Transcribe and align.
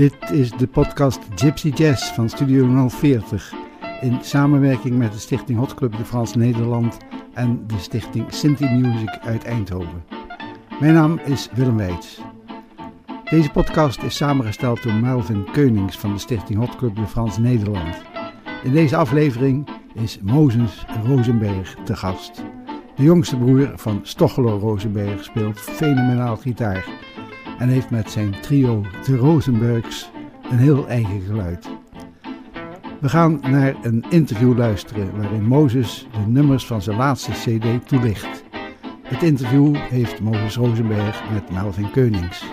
Dit 0.00 0.30
is 0.32 0.50
de 0.50 0.66
podcast 0.66 1.20
Gypsy 1.34 1.68
Jazz 1.68 2.12
van 2.12 2.28
Studio 2.28 2.88
040 2.88 3.54
in 4.00 4.18
samenwerking 4.22 4.98
met 4.98 5.12
de 5.12 5.18
stichting 5.18 5.58
Hot 5.58 5.74
Club 5.74 5.96
de 5.96 6.04
Frans 6.04 6.34
Nederland 6.34 6.98
en 7.34 7.66
de 7.66 7.78
stichting 7.78 8.32
Sinti 8.32 8.64
Music 8.64 9.18
uit 9.22 9.44
Eindhoven. 9.44 10.04
Mijn 10.80 10.94
naam 10.94 11.18
is 11.24 11.48
Willem 11.54 11.76
Weits. 11.76 12.20
Deze 13.30 13.50
podcast 13.50 14.02
is 14.02 14.16
samengesteld 14.16 14.82
door 14.82 14.94
Melvin 14.94 15.50
Keunings 15.52 15.98
van 15.98 16.12
de 16.12 16.18
stichting 16.18 16.58
Hot 16.58 16.76
Club 16.76 16.96
de 16.96 17.06
Frans 17.06 17.38
Nederland. 17.38 17.96
In 18.62 18.72
deze 18.72 18.96
aflevering 18.96 19.68
is 19.94 20.18
Mozes 20.22 20.86
Rosenberg 21.06 21.76
te 21.84 21.96
gast. 21.96 22.44
De 22.96 23.02
jongste 23.02 23.36
broer 23.36 23.72
van 23.74 24.00
Stochelo 24.02 24.58
Rosenberg 24.58 25.24
speelt 25.24 25.60
fenomenaal 25.60 26.36
gitaar 26.36 27.09
en 27.60 27.68
heeft 27.68 27.90
met 27.90 28.10
zijn 28.10 28.40
trio 28.40 28.84
de 29.04 29.16
Rosenbergs 29.16 30.10
een 30.50 30.58
heel 30.58 30.88
eigen 30.88 31.20
geluid. 31.20 31.68
We 33.00 33.08
gaan 33.08 33.40
naar 33.50 33.74
een 33.82 34.04
interview 34.08 34.58
luisteren 34.58 35.20
waarin 35.20 35.44
Mozes 35.44 36.08
de 36.12 36.30
nummers 36.30 36.66
van 36.66 36.82
zijn 36.82 36.96
laatste 36.96 37.30
CD 37.30 37.88
toelicht. 37.88 38.44
Het 39.02 39.22
interview 39.22 39.76
heeft 39.76 40.20
Mozes 40.20 40.56
Rosenberg 40.56 41.30
met 41.32 41.50
Melvin 41.50 41.90
Keunings. 41.90 42.44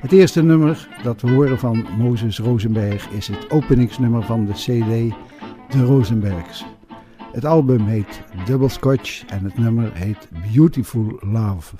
Het 0.00 0.12
eerste 0.12 0.42
nummer 0.42 0.88
dat 1.02 1.20
we 1.20 1.30
horen 1.30 1.58
van 1.58 1.86
Mozes 1.98 2.38
Rosenberg 2.38 3.08
is 3.08 3.28
het 3.28 3.50
openingsnummer 3.50 4.22
van 4.22 4.46
de 4.46 4.52
CD 4.52 5.14
De 5.72 5.84
Rosenbergs. 5.84 6.64
Het 7.32 7.44
album 7.44 7.86
heet 7.86 8.22
Double 8.46 8.68
Scotch 8.68 9.24
en 9.26 9.44
het 9.44 9.58
nummer 9.58 9.90
heet 9.94 10.28
Beautiful 10.52 11.18
Love. 11.20 11.76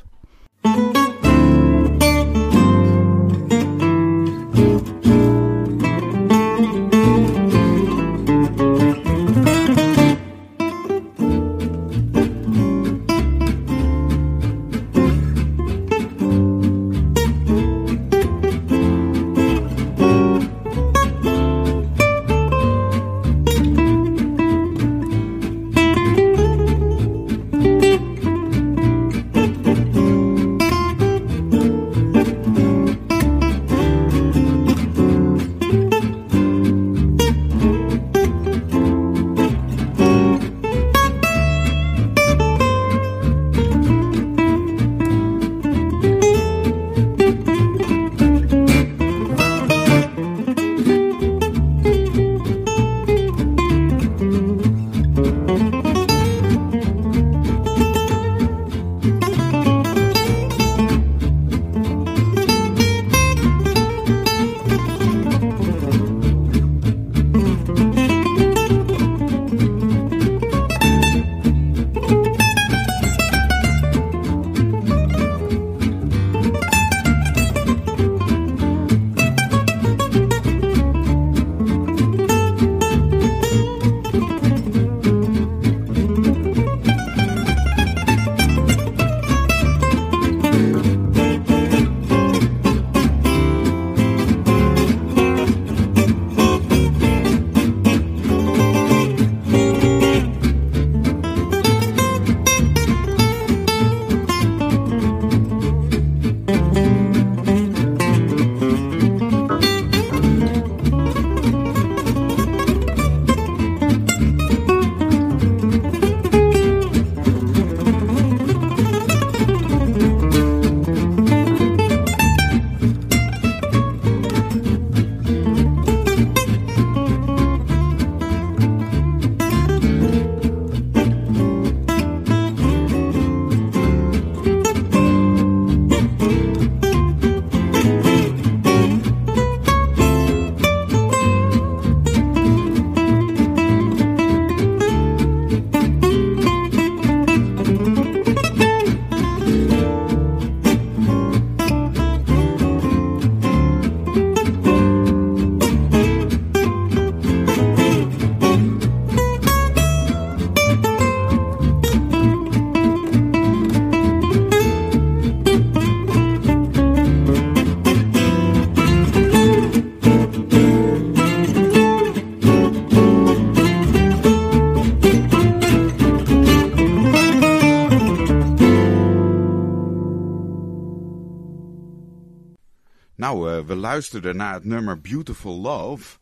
We 183.67 183.75
luisterden 183.75 184.37
naar 184.37 184.55
het 184.55 184.65
nummer 184.65 185.01
Beautiful 185.01 185.61
Love 185.61 186.19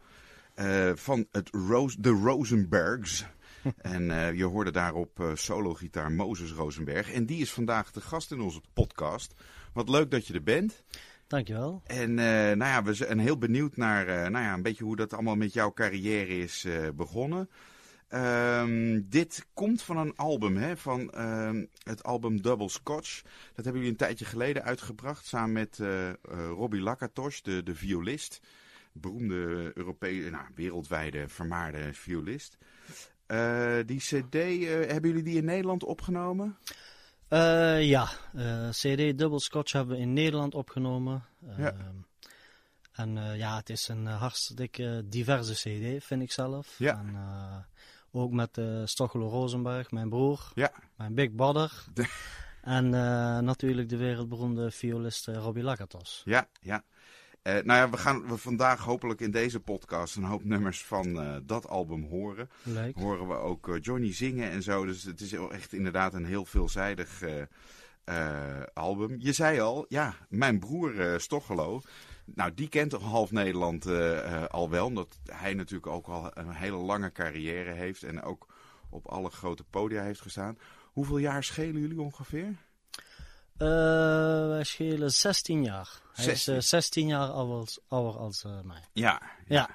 uh, 0.56 0.90
van 0.94 1.26
het 1.32 1.48
Rose, 1.50 2.00
de 2.00 2.10
Rosenbergs. 2.10 3.24
en 3.76 4.02
uh, 4.02 4.32
je 4.32 4.44
hoorde 4.44 4.70
daarop 4.70 5.30
solo-gitaar 5.34 6.12
Mozes 6.12 6.52
Rosenberg. 6.52 7.12
En 7.12 7.26
die 7.26 7.40
is 7.40 7.52
vandaag 7.52 7.90
de 7.92 8.00
gast 8.00 8.32
in 8.32 8.40
onze 8.40 8.60
podcast. 8.72 9.34
Wat 9.72 9.88
leuk 9.88 10.10
dat 10.10 10.26
je 10.26 10.34
er 10.34 10.42
bent. 10.42 10.82
Dankjewel. 11.26 11.82
En 11.86 12.14
nou 12.14 12.58
ja, 12.58 12.82
we 12.82 12.94
zijn 12.94 13.18
heel 13.18 13.38
benieuwd 13.38 13.76
naar 13.76 14.06
nou 14.06 14.44
ja, 14.44 14.54
een 14.54 14.62
beetje 14.62 14.84
hoe 14.84 14.96
dat 14.96 15.12
allemaal 15.12 15.36
met 15.36 15.52
jouw 15.52 15.72
carrière 15.72 16.38
is 16.38 16.66
begonnen. 16.94 17.48
Um, 18.14 19.08
dit 19.08 19.46
komt 19.52 19.82
van 19.82 19.96
een 19.96 20.16
album, 20.16 20.56
hè, 20.56 20.76
van 20.76 21.12
uh, 21.14 21.62
het 21.82 22.02
album 22.02 22.42
Double 22.42 22.68
Scotch. 22.68 23.22
Dat 23.22 23.64
hebben 23.64 23.74
jullie 23.74 23.90
een 23.90 23.96
tijdje 23.96 24.24
geleden 24.24 24.62
uitgebracht, 24.62 25.26
samen 25.26 25.52
met 25.52 25.78
uh, 25.78 26.08
uh, 26.08 26.14
Robbie 26.48 26.80
Lakatos, 26.80 27.42
de, 27.42 27.62
de 27.62 27.74
violist. 27.74 28.40
Beroemde 28.92 29.70
Europese, 29.74 30.30
nou, 30.30 30.44
wereldwijde 30.54 31.28
vermaarde 31.28 31.92
violist. 31.92 32.58
die 33.86 33.98
cd, 33.98 34.34
hebben 34.88 35.10
jullie 35.10 35.22
die 35.22 35.36
in 35.36 35.44
Nederland 35.44 35.84
opgenomen? 35.84 36.58
ja, 37.80 38.08
cd 38.70 39.18
Double 39.18 39.40
Scotch 39.40 39.72
hebben 39.72 39.96
we 39.96 40.02
in 40.02 40.12
Nederland 40.12 40.54
opgenomen. 40.54 41.24
Ja. 41.56 41.72
Ehm, 41.72 41.96
en 42.92 43.36
ja, 43.36 43.56
het 43.56 43.70
is 43.70 43.88
een 43.88 44.06
hartstikke 44.06 45.02
diverse 45.04 45.52
cd, 45.52 46.04
vind 46.04 46.22
ik 46.22 46.32
zelf. 46.32 46.74
Ja. 46.78 46.98
En, 46.98 47.16
ook 48.18 48.32
met 48.32 48.58
uh, 48.58 48.82
Stochelo 48.84 49.28
Rosenberg, 49.28 49.90
mijn 49.90 50.08
broer. 50.08 50.50
Ja. 50.54 50.72
Mijn 50.96 51.14
big 51.14 51.34
brother. 51.34 51.72
En 52.62 52.84
uh, 52.84 53.38
natuurlijk 53.38 53.88
de 53.88 53.96
wereldberoemde 53.96 54.70
violist 54.70 55.28
uh, 55.28 55.36
Robbie 55.36 55.62
Lakatos. 55.62 56.22
Ja, 56.24 56.48
ja. 56.60 56.84
Eh, 57.48 57.54
nou 57.54 57.78
ja, 57.78 57.90
we 57.90 57.96
gaan 57.96 58.28
we 58.28 58.36
vandaag 58.36 58.80
hopelijk 58.80 59.20
in 59.20 59.30
deze 59.30 59.60
podcast 59.60 60.16
een 60.16 60.22
hoop 60.22 60.44
nummers 60.44 60.84
van 60.84 61.20
eh, 61.20 61.36
dat 61.42 61.68
album 61.68 62.02
horen. 62.04 62.50
Leuk. 62.62 62.96
Horen 62.96 63.28
we 63.28 63.34
ook 63.34 63.68
eh, 63.68 63.74
Johnny 63.80 64.12
zingen 64.12 64.50
en 64.50 64.62
zo. 64.62 64.84
Dus 64.84 65.02
het 65.02 65.20
is 65.20 65.32
echt 65.32 65.72
inderdaad 65.72 66.14
een 66.14 66.24
heel 66.24 66.44
veelzijdig 66.44 67.22
eh, 67.22 67.42
eh, 68.04 68.62
album. 68.74 69.16
Je 69.18 69.32
zei 69.32 69.60
al, 69.60 69.84
ja, 69.88 70.14
mijn 70.28 70.58
broer 70.58 71.00
eh 71.00 71.18
Stochelo. 71.18 71.80
Nou, 72.34 72.54
die 72.54 72.68
kent 72.68 72.90
toch 72.90 73.02
half 73.02 73.30
Nederland 73.30 73.86
eh, 73.86 74.42
eh, 74.42 74.48
al 74.48 74.70
wel. 74.70 74.86
Omdat 74.86 75.18
hij 75.24 75.54
natuurlijk 75.54 75.92
ook 75.92 76.06
al 76.06 76.30
een 76.34 76.52
hele 76.52 76.76
lange 76.76 77.12
carrière 77.12 77.72
heeft. 77.72 78.02
En 78.02 78.22
ook 78.22 78.46
op 78.90 79.06
alle 79.06 79.30
grote 79.30 79.64
podia 79.64 80.02
heeft 80.02 80.20
gestaan. 80.20 80.58
Hoeveel 80.92 81.18
jaar 81.18 81.44
schelen 81.44 81.80
jullie 81.80 82.00
ongeveer? 82.00 82.54
Eh, 83.56 83.68
wij 84.48 84.64
schelen 84.64 85.12
16 85.12 85.64
jaar. 85.64 86.00
Hij 86.12 86.24
16. 86.24 86.54
is 86.54 86.64
eh, 86.64 86.68
16 86.68 87.06
jaar 87.06 87.28
ouder, 87.28 87.76
ouder 87.88 88.20
als 88.20 88.44
mij. 88.64 88.82
Ja. 88.92 89.22
Ja. 89.46 89.70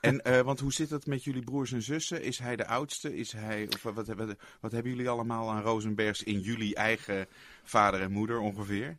En 0.00 0.44
want 0.44 0.60
hoe 0.60 0.72
zit 0.72 0.90
het 0.90 1.06
met 1.06 1.24
jullie 1.24 1.44
broers 1.44 1.72
en 1.72 1.82
zussen? 1.82 2.22
Is 2.22 2.38
hij 2.38 2.56
de 2.56 2.66
oudste? 2.66 3.16
Is 3.16 3.32
hij, 3.32 3.68
of 3.74 3.82
wat, 3.82 3.94
wat, 3.94 4.06
wat, 4.06 4.36
wat 4.60 4.72
hebben 4.72 4.92
jullie 4.92 5.08
allemaal 5.08 5.50
aan 5.50 5.62
Rosenbergs 5.62 6.22
in 6.22 6.40
jullie 6.40 6.74
eigen 6.74 7.26
vader 7.64 8.00
en 8.00 8.12
moeder 8.12 8.38
ongeveer? 8.38 8.96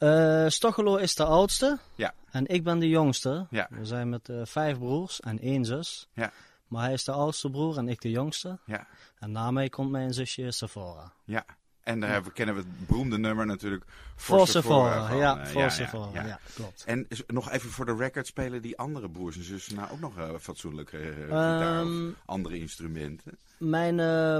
Eh 0.00 0.48
Stochelo 0.48 0.96
is 0.96 1.14
de 1.14 1.24
oudste. 1.24 1.78
Ja. 1.94 2.14
En 2.30 2.46
ik 2.46 2.64
ben 2.64 2.78
de 2.78 2.88
jongste. 2.88 3.46
Ja. 3.50 3.66
We 3.70 3.84
zijn 3.84 4.08
met 4.08 4.28
eh, 4.28 4.40
vijf 4.44 4.78
broers 4.78 5.20
en 5.20 5.38
één 5.38 5.64
zus. 5.64 6.08
Ja. 6.14 6.32
Maar 6.68 6.82
hij 6.82 6.92
is 6.92 7.04
de 7.04 7.12
oudste 7.12 7.50
broer 7.50 7.78
en 7.78 7.88
ik 7.88 8.00
de 8.00 8.10
jongste. 8.10 8.58
Ja. 8.66 8.86
En 9.18 9.32
na 9.32 9.50
mij 9.50 9.68
komt 9.68 9.90
mijn 9.90 10.14
zusje 10.14 10.50
Sephora. 10.50 11.12
Ja. 11.24 11.44
En 11.82 12.00
daar 12.00 12.10
hebben, 12.10 12.32
kennen 12.32 12.54
we 12.54 12.60
het 12.60 12.86
beroemde 12.86 13.18
nummer 13.18 13.46
natuurlijk. 13.46 13.84
Sephora, 14.16 15.08
van, 15.08 15.16
ja, 15.16 15.40
eh, 15.40 15.46
voor 15.46 15.70
Sephora, 15.70 16.26
ja, 16.26 16.38
klopt. 16.54 16.84
En 16.86 17.06
nog 17.26 17.50
even 17.50 17.70
voor 17.70 17.86
de 17.86 17.96
record 17.96 18.26
spelen 18.26 18.62
die 18.62 18.78
andere 18.78 19.10
broers 19.10 19.36
en 19.36 19.44
zussen 19.44 19.74
nou 19.74 19.90
ook 19.90 20.00
nog 20.00 20.18
eh, 20.18 20.28
fatsoenlijke 20.40 20.98
eh, 20.98 21.14
gitaar 21.14 21.82
of 21.82 21.88
Ehm, 21.88 22.10
andere 22.24 22.58
instrumenten? 22.58 23.38
Mijn 23.58 23.96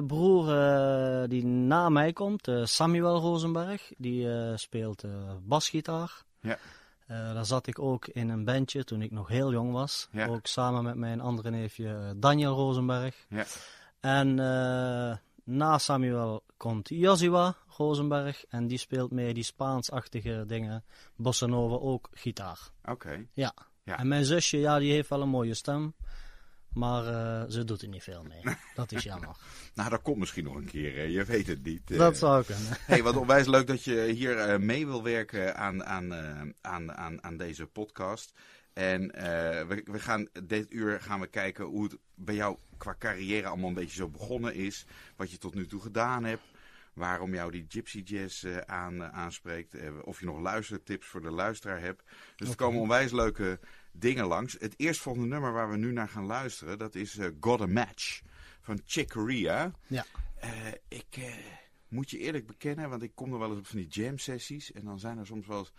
broer 0.07 0.47
die 1.29 1.45
na 1.45 1.89
mij 1.89 2.13
komt, 2.13 2.49
Samuel 2.63 3.19
Rosenberg, 3.19 3.93
die 3.97 4.29
speelt 4.57 5.05
basgitaar. 5.43 6.23
Ja. 6.41 6.59
Daar 7.07 7.47
zat 7.47 7.67
ik 7.67 7.79
ook 7.79 8.07
in 8.07 8.29
een 8.29 8.45
bandje 8.45 8.85
toen 8.85 9.03
ik 9.03 9.11
nog 9.11 9.29
heel 9.29 9.53
jong 9.53 9.73
was. 9.73 10.09
Ja. 10.11 10.27
Ook 10.27 10.47
samen 10.47 10.83
met 10.83 10.95
mijn 10.95 11.21
andere 11.21 11.51
neefje 11.51 12.15
Daniel 12.17 12.55
Rosenberg. 12.55 13.27
Ja. 13.29 13.45
En 14.01 14.39
na 15.51 15.79
Samuel 15.79 16.45
komt 16.57 16.89
Joshua 16.89 17.57
Rosenberg 17.77 18.45
en 18.49 18.67
die 18.67 18.79
speelt 18.79 19.11
mee 19.11 19.35
die 19.35 19.43
Spaansachtige 19.45 20.45
dingen, 20.47 20.85
bossa 21.17 21.47
nova, 21.47 21.75
ook 21.75 22.09
gitaar. 22.13 22.59
Oké. 22.85 23.27
Ja. 23.33 23.55
Ja. 23.85 23.99
En 23.99 24.09
mijn 24.09 24.25
zusje, 24.25 24.59
ja, 24.59 24.79
die 24.79 24.93
heeft 24.93 25.09
wel 25.09 25.23
een 25.23 25.29
mooie 25.29 25.55
stem. 25.55 25.95
Maar 26.73 27.07
eh, 27.07 27.51
ze 27.51 27.65
doet 27.65 27.83
er 27.83 27.89
niet 27.89 28.03
veel 28.03 28.23
mee. 28.23 28.57
Dat 28.75 28.93
is 28.93 29.03
jammer. 29.03 29.37
Nou, 29.75 29.91
dat 29.91 30.03
komt 30.03 30.17
misschien 30.17 30.45
nog 30.45 30.55
een 30.55 30.65
keer. 30.65 30.99
eh, 30.99 31.11
je 31.11 31.25
weet 31.25 31.47
het 31.47 31.65
niet. 31.65 31.97
Dat 31.99 32.17
zou 32.19 32.45
kunnen. 32.45 32.77
Hey, 32.87 33.03
wat 33.03 33.17
onwijs 33.17 33.47
leuk 33.47 33.67
dat 33.67 33.85
je 33.85 34.13
hier 34.15 34.39
eh, 34.39 34.59
mee 34.59 34.87
wil 34.87 35.03
werken 35.03 35.57
aan, 35.57 35.85
aan, 35.85 36.15
aan, 36.61 36.93
aan, 36.93 37.23
aan 37.25 37.37
deze 37.37 37.67
podcast. 37.67 38.33
En 38.73 39.15
eh, 39.15 39.67
we, 39.67 39.83
we 39.85 39.99
gaan 39.99 40.29
dit 40.45 40.73
uur 40.73 41.01
gaan 41.01 41.21
we 41.21 41.27
kijken 41.27 41.65
hoe 41.65 41.83
het 41.83 41.97
bij 42.15 42.35
jou 42.35 42.57
qua 42.77 42.95
carrière 42.99 43.47
allemaal 43.47 43.69
een 43.69 43.75
beetje 43.75 43.97
zo 43.97 44.09
begonnen 44.09 44.55
is. 44.55 44.87
Wat 45.17 45.31
je 45.31 45.39
tot 45.39 45.55
nu 45.55 45.67
toe 45.67 45.81
gedaan 45.81 46.25
hebt. 46.25 46.43
Waarom 46.93 47.35
jou 47.35 47.51
die 47.51 47.65
Gypsy 47.69 48.03
Jazz 48.05 48.45
eh, 48.45 48.57
aan, 48.57 49.03
eh, 49.03 49.09
aanspreekt. 49.09 49.77
of 50.05 50.21
je 50.21 50.27
nog 50.27 50.41
luistertips 50.41 51.07
voor 51.07 51.23
de 51.23 51.31
luisteraar 51.31 51.81
hebt. 51.81 52.03
Dus 52.37 52.49
er 52.49 52.57
komen 52.57 52.81
onwijs 52.81 53.13
leuke 53.13 53.61
dingen 53.93 54.27
langs. 54.27 54.57
Het 54.59 54.75
eerstvolgende 54.77 55.29
nummer 55.29 55.53
waar 55.53 55.71
we 55.71 55.77
nu 55.77 55.93
naar 55.93 56.09
gaan 56.09 56.27
luisteren, 56.27 56.79
dat 56.79 56.95
is 56.95 57.19
Got 57.41 57.61
a 57.61 57.67
Match 57.67 58.21
van 58.61 58.81
Chick 58.85 59.09
Corea. 59.09 59.73
Ja. 59.87 60.05
Ik 60.89 61.19
moet 61.89 62.11
je 62.11 62.19
eerlijk 62.19 62.47
bekennen, 62.47 62.91
want 62.91 63.03
ik 63.03 63.15
kom 63.15 63.33
er 63.33 63.39
wel 63.39 63.51
eens 63.51 63.59
op 63.59 63.67
van 63.67 63.79
die 63.79 63.89
jam 63.89 64.19
sessies. 64.19 64.73
En 64.73 64.85
dan 64.85 64.99
zijn 64.99 65.19
er 65.19 65.27
soms 65.27 65.47
wel 65.47 65.59
eens 65.59 65.73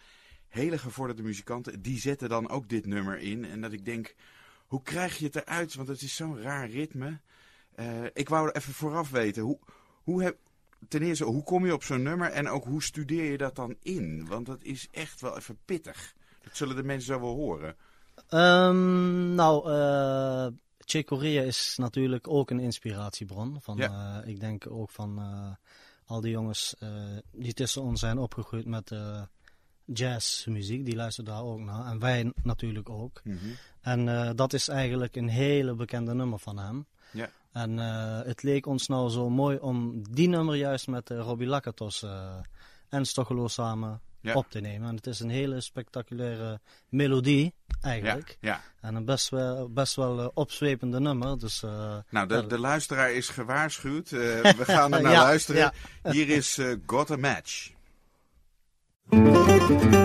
hele 0.51 0.77
gevorderde 0.77 1.21
muzikanten. 1.23 1.81
Die 1.81 1.99
zetten 1.99 2.29
dan 2.29 2.49
ook 2.49 2.69
dit 2.69 2.85
nummer 2.85 3.17
in. 3.19 3.45
En 3.45 3.61
dat 3.61 3.71
ik 3.71 3.85
denk, 3.85 4.15
hoe 4.67 4.81
krijg 4.83 5.17
je 5.17 5.25
het 5.25 5.35
eruit? 5.35 5.75
Want 5.75 5.87
het 5.87 6.01
is 6.01 6.15
zo'n 6.15 6.41
raar 6.41 6.69
ritme. 6.69 7.19
Eh, 7.75 8.03
ik 8.13 8.29
wou 8.29 8.49
even 8.51 8.73
vooraf 8.73 9.09
weten. 9.09 9.43
Hoe, 9.43 9.59
hoe 10.03 10.23
heb, 10.23 10.37
ten 10.87 11.01
eerste, 11.01 11.23
hoe 11.25 11.43
kom 11.43 11.65
je 11.65 11.73
op 11.73 11.83
zo'n 11.83 12.01
nummer? 12.01 12.29
En 12.31 12.47
ook 12.49 12.65
hoe 12.65 12.83
studeer 12.83 13.31
je 13.31 13.37
dat 13.37 13.55
dan 13.55 13.75
in? 13.81 14.25
Want 14.27 14.45
dat 14.45 14.63
is 14.63 14.87
echt 14.91 15.21
wel 15.21 15.37
even 15.37 15.57
pittig. 15.65 16.13
Dat 16.43 16.57
zullen 16.57 16.75
de 16.75 16.83
mensen 16.83 17.13
zo 17.13 17.19
wel 17.19 17.35
horen. 17.35 17.75
Ehm, 18.29 19.35
nou, 19.35 19.71
eh 19.71 20.47
Chick 20.85 21.05
Corea 21.07 21.41
is 21.41 21.75
natuurlijk 21.77 22.27
ook 22.27 22.49
een 22.49 22.59
inspiratiebron. 22.59 23.61
Van, 23.61 23.77
Ja. 23.77 24.21
eh, 24.21 24.29
ik 24.29 24.39
denk 24.39 24.69
ook 24.69 24.91
van 24.91 25.21
al 26.05 26.21
die 26.21 26.31
jongens 26.31 26.75
die 27.31 27.53
tussen 27.53 27.81
ons 27.81 27.99
zijn 27.99 28.17
opgegroeid 28.17 28.65
met 28.65 28.91
jazzmuziek. 29.93 30.85
Die 30.85 30.95
luisteren 30.95 31.31
daar 31.33 31.43
ook 31.43 31.59
naar. 31.59 31.85
En 31.85 31.99
wij 31.99 32.33
natuurlijk 32.43 32.89
ook. 32.89 33.21
En 33.81 34.07
eh, 34.09 34.29
dat 34.35 34.53
is 34.53 34.67
eigenlijk 34.67 35.15
een 35.15 35.29
hele 35.29 35.73
bekende 35.75 36.13
nummer 36.13 36.39
van 36.39 36.57
hem. 36.59 36.85
Ja. 37.11 37.29
En 37.51 37.79
eh, 37.79 38.19
het 38.25 38.43
leek 38.43 38.65
ons 38.65 38.87
nou 38.87 39.09
zo 39.09 39.29
mooi 39.29 39.57
om 39.57 40.03
die 40.13 40.27
nummer 40.27 40.55
juist 40.55 40.87
met 40.87 41.09
eh, 41.09 41.17
Robbie 41.19 41.47
Lakatos 41.47 42.05
en 42.89 43.05
Stochelo 43.05 43.47
samen 43.47 44.01
Ja. 44.21 44.33
op 44.33 44.45
te 44.49 44.59
nemen. 44.59 44.89
En 44.89 44.95
het 44.95 45.07
is 45.07 45.19
een 45.19 45.29
hele 45.29 45.61
spectaculaire 45.61 46.59
melodie, 46.89 47.53
Ja, 47.67 47.75
eigenlijk. 47.81 48.37
ja. 48.41 48.61
En 48.81 48.95
een 48.95 49.05
best 49.05 49.29
wel, 49.29 49.69
best 49.69 49.95
wel 49.95 50.31
opzwepende 50.33 50.99
nummer. 50.99 51.39
Dus, 51.39 51.61
Nou, 52.09 52.27
de, 52.27 52.33
ja, 52.35 52.41
de 52.41 52.59
luisteraar 52.59 53.11
is 53.11 53.29
gewaarschuwd. 53.29 54.09
We 54.59 54.63
gaan 54.65 54.93
er 54.93 55.01
naar 55.01 55.11
Ja, 55.11 55.21
luisteren. 55.23 55.61
ja. 56.03 56.11
Hier 56.11 56.29
is 56.29 56.59
Got 56.85 57.11
a 57.11 57.15
Match. 57.17 57.71
Got 59.09 60.00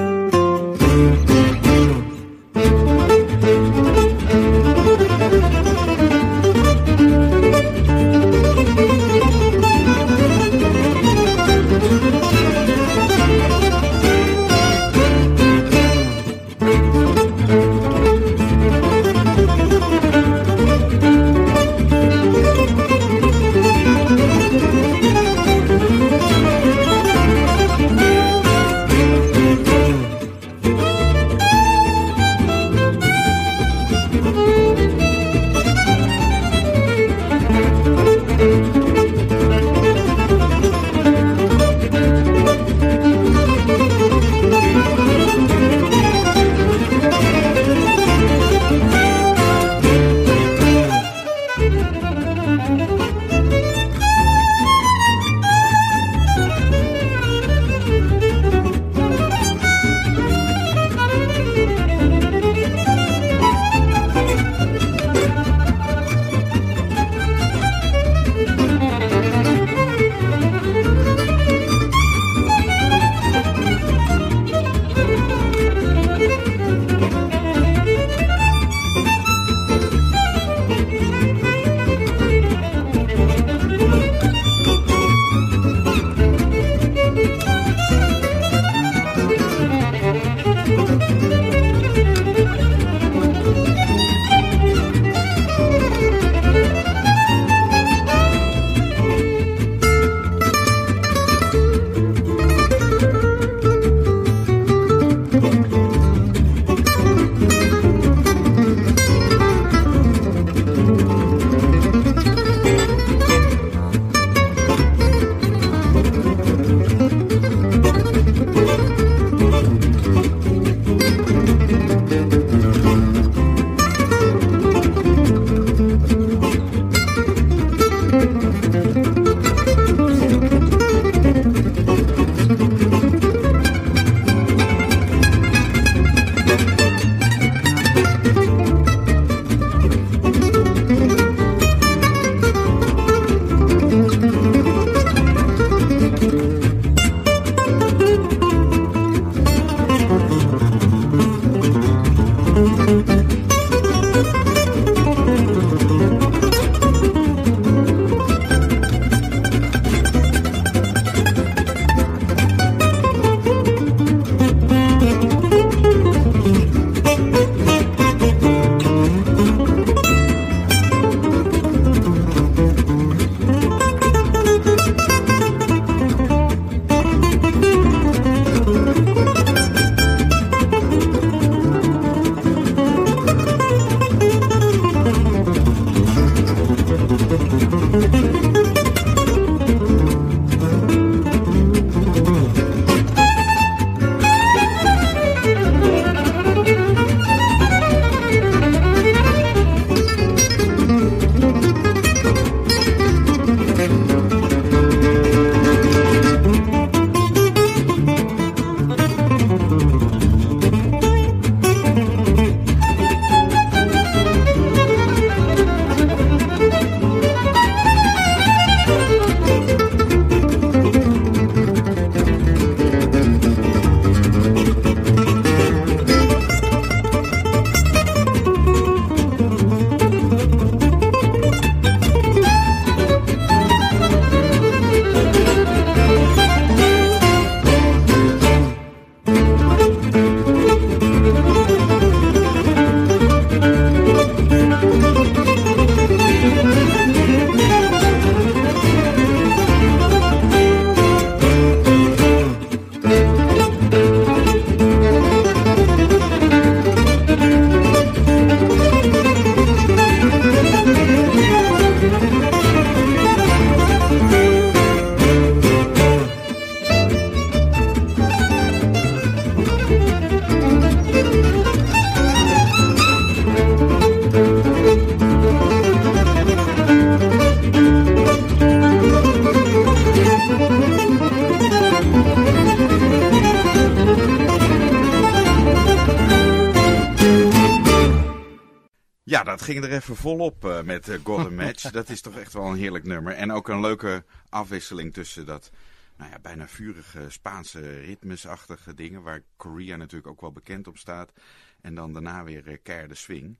ging 289.67 289.85
er 289.85 289.93
even 289.93 290.17
volop 290.17 290.65
uh, 290.65 290.83
met 290.83 291.09
uh, 291.09 291.19
God 291.23 291.51
Match. 291.51 291.91
dat 292.01 292.09
is 292.09 292.21
toch 292.21 292.37
echt 292.37 292.53
wel 292.53 292.67
een 292.67 292.77
heerlijk 292.77 293.05
nummer. 293.05 293.33
En 293.33 293.53
ook 293.53 293.69
een 293.69 293.81
leuke 293.81 294.25
afwisseling 294.49 295.13
tussen 295.13 295.47
dat 295.47 295.71
nou 296.17 296.31
ja, 296.31 296.39
bijna 296.39 296.69
vurige 296.69 297.31
Spaanse 297.31 298.01
ritmesachtige 298.01 298.95
dingen. 298.95 299.23
Waar 299.23 299.43
Korea 299.57 299.97
natuurlijk 299.97 300.31
ook 300.31 300.41
wel 300.41 300.53
bekend 300.53 300.87
op 300.87 300.99
staat. 300.99 301.33
En 301.81 301.95
dan 301.95 302.13
daarna 302.13 302.45
weer 302.45 302.69
uh, 302.69 302.77
keiharde 302.83 303.15
swing. 303.15 303.59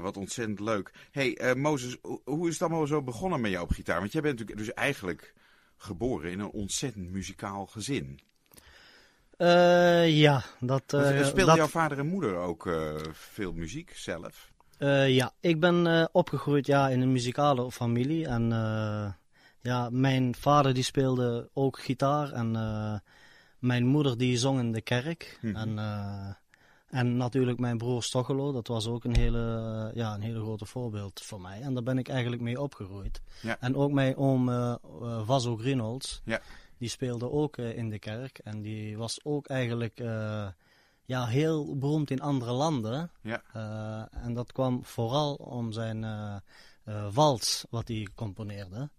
wat 0.00 0.16
ontzettend 0.16 0.60
leuk. 0.60 0.92
hey, 1.10 1.54
Mozes, 1.56 1.96
hoe 2.24 2.48
is 2.48 2.52
het 2.52 2.62
allemaal 2.62 2.86
zo 2.86 3.02
begonnen 3.02 3.40
met 3.40 3.50
jou 3.50 3.64
op 3.64 3.70
gitaar? 3.70 3.98
Want 4.00 4.12
jij 4.12 4.22
bent 4.22 4.38
natuurlijk 4.38 4.66
dus 4.66 4.74
eigenlijk 4.74 5.34
geboren 5.76 6.30
in 6.30 6.40
een 6.40 6.50
ontzettend 6.50 7.10
muzikaal 7.10 7.66
gezin. 7.66 8.20
ja, 10.06 10.44
dat... 10.60 10.84
speelde 10.86 11.44
dat... 11.44 11.56
jouw 11.56 11.66
vader 11.66 11.98
en 11.98 12.06
moeder 12.06 12.36
ook 12.36 12.70
veel 13.12 13.52
muziek 13.52 13.92
zelf? 13.94 14.51
Uh, 14.82 15.14
ja, 15.14 15.32
ik 15.40 15.60
ben 15.60 15.86
uh, 15.86 16.04
opgegroeid 16.12 16.66
ja, 16.66 16.88
in 16.88 17.00
een 17.00 17.12
muzikale 17.12 17.70
familie. 17.70 18.26
En 18.26 18.50
uh, 18.50 19.12
ja, 19.60 19.88
mijn 19.90 20.34
vader 20.34 20.74
die 20.74 20.82
speelde 20.82 21.50
ook 21.52 21.78
gitaar. 21.78 22.32
En 22.32 22.50
mijn 23.58 23.86
moeder 23.86 24.18
die 24.18 24.36
zong 24.36 24.58
in 24.58 24.72
de 24.72 24.80
kerk. 24.80 25.38
Mm 25.40 25.54
-hmm. 25.54 25.78
En, 25.78 26.36
en 26.88 27.16
natuurlijk 27.16 27.58
mijn 27.58 27.78
broer 27.78 28.02
Stochelo. 28.02 28.52
Dat 28.52 28.68
was 28.68 28.86
ook 28.86 29.04
een 29.04 29.16
hele, 29.16 29.90
ja, 29.94 30.14
een 30.14 30.20
hele 30.20 30.40
grote 30.40 30.66
voorbeeld 30.66 31.20
voor 31.22 31.40
mij. 31.40 31.60
En 31.60 31.74
daar 31.74 31.82
ben 31.82 31.98
ik 31.98 32.08
eigenlijk 32.08 32.42
mee 32.42 32.60
opgegroeid. 32.60 33.22
Ja. 33.42 33.56
En 33.60 33.76
ook 33.76 33.92
mijn 33.92 34.16
oom 34.16 34.46
Vaso 35.24 35.56
Greenholz. 35.56 36.20
Ja. 36.24 36.40
Die 36.78 36.88
speelde 36.88 37.30
ook 37.30 37.56
in 37.56 37.90
de 37.90 37.98
kerk. 37.98 38.38
En 38.38 38.62
die 38.62 38.96
was 38.96 39.20
ook 39.24 39.46
eigenlijk 39.46 40.02
ja, 41.04 41.26
heel 41.26 41.78
beroemd 41.78 42.10
in 42.10 42.20
andere 42.20 42.52
landen. 42.52 43.10
Ja. 43.22 43.42
Uh, 43.56 44.24
en 44.24 44.34
dat 44.34 44.52
kwam 44.52 44.84
vooral 44.84 45.34
om 45.34 45.72
zijn 45.72 46.02
uh, 46.02 46.36
uh, 46.88 47.14
wals 47.14 47.64
wat 47.70 47.88
hij 47.88 48.08
componeerde. 48.14 48.90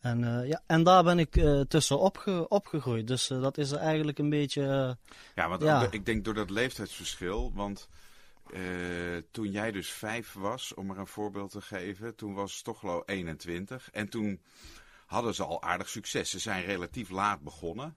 En, 0.00 0.46
ja, 0.46 0.62
en 0.66 0.82
daar 0.82 1.04
ben 1.04 1.18
ik 1.18 1.44
tussen 1.68 1.98
opge 1.98 2.48
opgegroeid. 2.48 3.06
Dus 3.06 3.26
dat 3.26 3.58
is 3.58 3.72
eigenlijk 3.72 4.18
een 4.18 4.30
beetje... 4.30 4.96
ja, 5.34 5.48
want 5.48 5.62
ja. 5.62 5.86
ik 5.90 6.06
denk 6.06 6.24
door 6.24 6.34
dat 6.34 6.50
leeftijdsverschil. 6.50 7.52
Want 7.54 7.88
toen 9.30 9.50
jij 9.50 9.70
dus 9.70 9.90
vijf 9.90 10.32
was, 10.32 10.74
om 10.74 10.90
er 10.90 10.98
een 10.98 11.06
voorbeeld 11.06 11.50
te 11.50 11.60
geven. 11.60 12.16
Toen 12.16 12.34
was 12.34 12.56
Stochlo 12.56 13.02
21. 13.06 13.90
En 13.90 14.08
toen 14.08 14.40
hadden 15.06 15.34
ze 15.34 15.44
al 15.44 15.62
aardig 15.62 15.88
succes. 15.88 16.30
Ze 16.30 16.38
zijn 16.38 16.64
relatief 16.64 17.10
laat 17.10 17.40
begonnen. 17.40 17.96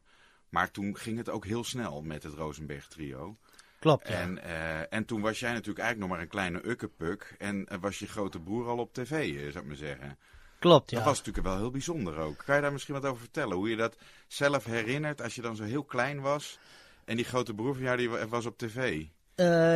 Maar 0.53 0.71
toen 0.71 0.97
ging 0.97 1.17
het 1.17 1.29
ook 1.29 1.45
heel 1.45 1.63
snel 1.63 2.01
met 2.01 2.23
het 2.23 2.33
Rosenberg 2.33 2.87
trio. 2.87 3.37
Klopt, 3.79 4.07
ja. 4.07 4.13
En, 4.13 4.37
uh, 4.37 4.93
en 4.93 5.05
toen 5.05 5.21
was 5.21 5.39
jij 5.39 5.51
natuurlijk 5.51 5.79
eigenlijk 5.79 5.99
nog 5.99 6.09
maar 6.09 6.19
een 6.19 6.31
kleine 6.31 6.67
ukkepuk. 6.67 7.35
En 7.37 7.67
uh, 7.71 7.77
was 7.81 7.99
je 7.99 8.07
grote 8.07 8.39
broer 8.39 8.67
al 8.67 8.77
op 8.77 8.93
tv, 8.93 9.11
uh, 9.11 9.39
zou 9.39 9.63
ik 9.63 9.65
maar 9.65 9.75
zeggen. 9.75 10.17
Klopt, 10.59 10.89
ja. 10.89 10.97
Dat 10.97 11.05
was 11.05 11.17
natuurlijk 11.17 11.45
wel 11.45 11.57
heel 11.57 11.71
bijzonder 11.71 12.17
ook. 12.17 12.43
Kan 12.45 12.55
je 12.55 12.61
daar 12.61 12.71
misschien 12.71 12.93
wat 12.93 13.05
over 13.05 13.19
vertellen? 13.19 13.57
Hoe 13.57 13.69
je 13.69 13.75
dat 13.75 13.95
zelf 14.27 14.65
herinnert 14.65 15.21
als 15.21 15.35
je 15.35 15.41
dan 15.41 15.55
zo 15.55 15.63
heel 15.63 15.83
klein 15.83 16.21
was. 16.21 16.59
En 17.05 17.15
die 17.15 17.25
grote 17.25 17.53
broer 17.53 17.73
van 17.73 17.83
jou 17.83 17.97
die 17.97 18.09
was 18.09 18.45
op 18.45 18.57
tv. 18.57 19.05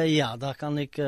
ja, 0.05 0.37
daar 0.37 0.55
kan 0.55 0.77
ik 0.77 0.99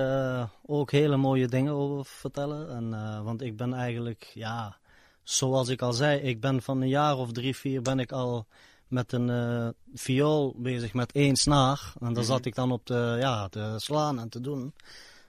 ook 0.65 0.91
hele 0.91 1.17
mooie 1.17 1.47
dingen 1.47 1.73
over 1.73 2.05
vertellen. 2.05 2.69
En, 2.69 3.23
want 3.23 3.41
ik 3.41 3.57
ben 3.57 3.73
eigenlijk, 3.73 4.31
ja, 4.33 4.77
zoals 5.23 5.69
ik 5.69 5.81
al 5.81 5.93
zei, 5.93 6.19
ik 6.19 6.39
ben 6.41 6.61
van 6.61 6.81
een 6.81 6.89
jaar 6.89 7.15
of 7.17 7.31
drie, 7.31 7.55
vier 7.55 7.81
ben 7.81 7.99
ik 7.99 8.11
al 8.11 8.47
met 8.89 9.11
een 9.11 9.27
uh, 9.27 9.69
viool 9.93 10.55
bezig 10.57 10.93
met 10.93 11.11
één 11.11 11.35
snaar. 11.35 11.93
En 11.99 12.05
daar 12.13 12.23
Mhm. 12.23 12.31
zat 12.31 12.45
ik 12.45 12.55
dan 12.55 12.71
op 12.71 12.85
te, 12.85 13.15
ja, 13.19 13.47
te 13.47 13.73
slaan 13.77 14.19
en 14.19 14.29
te 14.29 14.41
doen. 14.41 14.73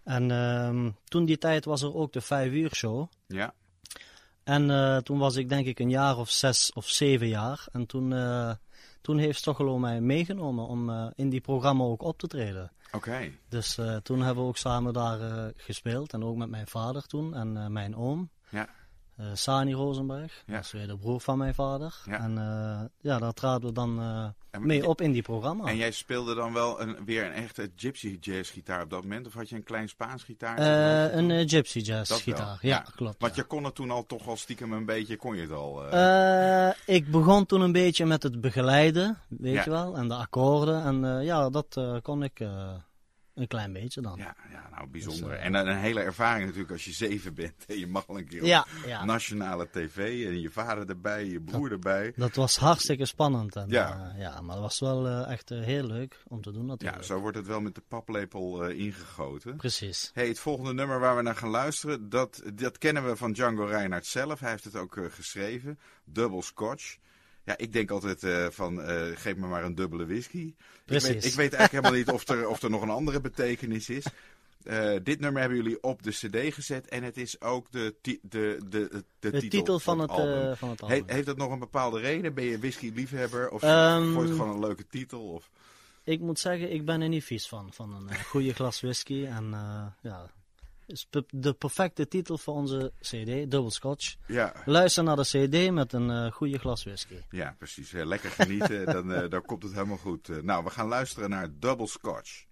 En 0.04 0.30
uh, 0.30 0.92
toen 1.04 1.24
die 1.24 1.38
tijd 1.38 1.64
was 1.64 1.82
er 1.82 1.94
ook 1.94 2.12
de 2.12 2.20
vijf 2.20 2.52
uur 2.52 2.74
show. 2.74 3.06
Ja. 3.26 3.54
En 4.44 4.68
uh, 4.68 4.96
toen 4.96 5.18
was 5.18 5.36
ik 5.36 5.48
denk 5.48 5.66
ik 5.66 5.78
een 5.78 5.90
jaar 5.90 6.16
of 6.16 6.30
zes 6.30 6.72
of 6.72 6.88
zeven 6.88 7.28
jaar. 7.28 7.66
En 7.72 7.86
toen, 7.86 8.14
toen 9.00 9.18
heeft 9.18 9.38
Stochelo 9.38 9.78
mij 9.78 10.00
meegenomen 10.00 10.66
om 10.66 11.12
in 11.16 11.28
die 11.30 11.40
programma 11.40 11.84
ook 11.84 12.02
op 12.02 12.18
te 12.18 12.26
treden. 12.26 12.72
Oké. 12.86 12.96
Okay. 12.96 13.38
Dus 13.48 13.78
toen 14.02 14.22
hebben 14.22 14.42
we 14.42 14.48
ook 14.48 14.56
samen 14.56 14.92
daar 14.92 15.52
gespeeld. 15.56 16.12
En 16.12 16.24
ook 16.24 16.36
met 16.36 16.50
mijn 16.50 16.66
vader 16.66 17.06
toen 17.06 17.34
en 17.34 17.72
mijn 17.72 17.96
oom. 17.96 18.30
Ja. 18.48 18.68
Uh, 19.20 19.26
Sani 19.32 19.72
Rosenberg, 19.72 20.42
ja. 20.46 20.54
dat 20.54 20.64
is 20.64 20.72
weer 20.72 20.86
de 20.86 20.96
broer 20.96 21.20
van 21.20 21.38
mijn 21.38 21.54
vader. 21.54 21.94
Ja. 22.04 22.20
En 22.20 22.30
uh, 22.30 22.80
ja, 23.00 23.18
daar 23.18 23.32
traden 23.32 23.68
we 23.68 23.74
dan 23.74 24.00
en, 24.50 24.66
mee 24.66 24.86
op 24.86 25.00
in 25.00 25.12
die 25.12 25.22
programma. 25.22 25.68
En 25.68 25.76
jij 25.76 25.90
speelde 25.90 26.34
dan 26.34 26.52
wel 26.52 26.80
een, 26.80 27.04
weer 27.04 27.24
een 27.24 27.32
echte 27.32 27.70
gypsy 27.76 28.16
jazz 28.20 28.52
gitaar 28.52 28.82
op 28.82 28.90
dat 28.90 29.02
moment? 29.02 29.26
Of 29.26 29.32
had 29.32 29.48
je 29.48 29.56
een 29.56 29.62
klein 29.62 29.88
Spaans 29.88 30.22
gitaar? 30.22 30.58
een 31.12 31.48
gypsy 31.48 31.78
jazz 31.78 32.10
dat 32.10 32.20
gitaar, 32.20 32.58
ja, 32.60 32.68
ja, 32.68 32.84
klopt. 32.94 33.20
Want 33.20 33.34
ja. 33.34 33.42
je 33.42 33.48
kon 33.48 33.64
het 33.64 33.74
toen 33.74 33.90
al 33.90 34.06
toch 34.06 34.28
al 34.28 34.36
stiekem 34.36 34.72
een 34.72 34.84
beetje, 34.84 35.16
kon 35.16 35.36
je 35.36 35.42
het 35.42 35.52
al? 35.52 35.84
ik 36.86 37.10
begon 37.10 37.46
toen 37.46 37.60
een 37.60 37.72
beetje 37.72 38.06
met 38.06 38.22
het 38.22 38.40
begeleiden, 38.40 39.18
weet 39.28 39.54
ja. 39.54 39.64
je 39.64 39.70
wel, 39.70 39.96
en 39.96 40.08
de 40.08 40.14
akkoorden. 40.14 40.84
En 40.84 41.24
ja, 41.24 41.50
dat 41.50 41.80
kon 42.02 42.22
ik 42.22 42.40
een 43.40 43.47
klein 43.47 43.73
beetje 43.73 44.00
dan. 44.00 44.18
Ja, 44.18 44.37
ja 44.52 44.68
nou 44.70 44.88
bijzonder. 44.88 45.28
Dus, 45.28 45.38
uh, 45.38 45.44
en 45.44 45.54
een 45.54 45.76
hele 45.76 46.00
ervaring 46.00 46.44
natuurlijk 46.44 46.73
als 46.73 46.85
je 46.85 46.92
zeven 46.92 47.35
bent. 47.42 47.64
En 47.66 47.78
je 47.78 47.87
mag 47.87 48.06
al 48.06 48.18
een 48.18 48.28
keer 48.28 48.44
ja, 48.44 48.61
op 48.61 48.87
ja. 48.87 49.04
nationale 49.04 49.68
tv. 49.70 50.26
En 50.26 50.40
je 50.40 50.50
vader 50.50 50.88
erbij, 50.88 51.25
je 51.25 51.40
broer 51.40 51.68
dat, 51.68 51.73
erbij. 51.73 52.12
Dat 52.16 52.35
was 52.35 52.56
hartstikke 52.56 53.04
spannend. 53.04 53.56
En, 53.56 53.68
ja. 53.68 54.12
Uh, 54.14 54.20
ja, 54.20 54.40
maar 54.40 54.54
het 54.54 54.64
was 54.64 54.80
wel 54.80 55.06
uh, 55.06 55.30
echt 55.30 55.49
heel 55.49 55.85
leuk 55.85 56.23
om 56.28 56.42
te 56.42 56.52
doen 56.52 56.66
natuurlijk. 56.66 57.00
Ja, 57.00 57.06
zo 57.06 57.20
wordt 57.20 57.37
het 57.37 57.47
wel 57.47 57.61
met 57.61 57.75
de 57.75 57.82
paplepel 57.88 58.64
ingegoten. 58.68 59.56
Precies. 59.56 60.11
Hey, 60.14 60.28
het 60.28 60.38
volgende 60.38 60.73
nummer 60.73 61.00
waar 61.00 61.16
we 61.16 61.23
naar 61.23 61.37
gaan 61.37 61.49
luisteren, 61.49 62.09
dat, 62.09 62.42
dat 62.54 62.78
kennen 62.78 63.06
we 63.06 63.16
van 63.16 63.32
Django 63.32 63.64
Reinhardt 63.64 64.06
zelf. 64.06 64.40
Hij 64.40 64.50
heeft 64.50 64.64
het 64.64 64.76
ook 64.76 64.97
geschreven. 65.11 65.78
Double 66.04 66.42
Scotch. 66.42 66.97
Ja, 67.50 67.57
ik 67.57 67.73
denk 67.73 67.90
altijd 67.90 68.23
uh, 68.23 68.47
van 68.50 68.80
uh, 68.80 69.02
geef 69.14 69.37
me 69.37 69.47
maar 69.47 69.64
een 69.64 69.75
dubbele 69.75 70.07
whisky. 70.07 70.54
Precies. 70.85 71.09
Ik 71.09 71.14
weet, 71.14 71.25
ik 71.25 71.35
weet 71.35 71.52
eigenlijk 71.52 71.71
helemaal 71.71 71.92
niet 71.92 72.09
of 72.09 72.28
er, 72.28 72.49
of 72.49 72.62
er 72.62 72.71
nog 72.71 72.83
een 72.83 72.90
andere 72.90 73.21
betekenis 73.21 73.88
is. 73.88 74.04
Uh, 74.64 74.97
dit 75.02 75.21
nummer 75.21 75.40
hebben 75.40 75.59
jullie 75.59 75.83
op 75.83 76.02
de 76.02 76.11
cd 76.11 76.54
gezet 76.54 76.88
en 76.88 77.02
het 77.02 77.16
is 77.16 77.40
ook 77.40 77.71
de, 77.71 77.95
de, 78.02 78.19
de, 78.23 78.59
de, 78.69 79.04
de 79.19 79.30
titel, 79.30 79.49
titel 79.49 79.78
van, 79.78 79.99
het, 79.99 80.11
album. 80.11 80.57
van 80.57 80.71
het 80.71 80.83
album. 80.83 81.04
He, 81.07 81.14
heeft 81.14 81.26
dat 81.26 81.37
nog 81.37 81.50
een 81.50 81.59
bepaalde 81.59 82.00
reden? 82.00 82.35
Ben 82.35 82.45
je 82.45 82.59
whisky-liefhebber 82.59 83.50
of 83.50 83.62
um, 83.62 84.12
vond 84.12 84.14
je 84.14 84.21
het 84.21 84.40
gewoon 84.40 84.54
een 84.54 84.61
leuke 84.61 84.87
titel? 84.87 85.21
Of? 85.21 85.50
Ik 86.04 86.21
moet 86.21 86.38
zeggen, 86.38 86.73
ik 86.73 86.85
ben 86.85 87.00
er 87.00 87.09
niet 87.09 87.25
vies 87.25 87.49
van, 87.49 87.73
van 87.73 87.92
een 87.92 88.25
goede 88.25 88.54
glas 88.54 88.80
whisky. 88.80 89.25
En 89.25 89.54
ja, 90.02 90.30
is 90.90 91.06
de 91.30 91.52
perfecte 91.52 92.09
titel 92.09 92.38
voor 92.38 92.54
onze 92.54 92.92
CD, 93.00 93.50
Double 93.50 93.70
Scotch. 93.70 94.14
Ja. 94.26 94.52
Luister 94.64 95.04
naar 95.04 95.16
de 95.16 95.23
CD 95.23 95.70
met 95.70 95.92
een 95.92 96.09
uh, 96.09 96.32
goede 96.32 96.59
glas 96.59 96.85
whisky. 96.85 97.14
Ja, 97.30 97.54
precies. 97.59 97.92
Uh, 97.92 98.04
lekker 98.04 98.30
genieten, 98.30 98.85
dan, 98.94 99.11
uh, 99.12 99.28
dan 99.28 99.42
komt 99.42 99.62
het 99.62 99.73
helemaal 99.73 99.97
goed. 99.97 100.42
nou, 100.42 100.64
we 100.64 100.70
gaan 100.70 100.88
luisteren 100.88 101.30
naar 101.30 101.49
Double 101.59 101.87
Scotch. 101.87 102.49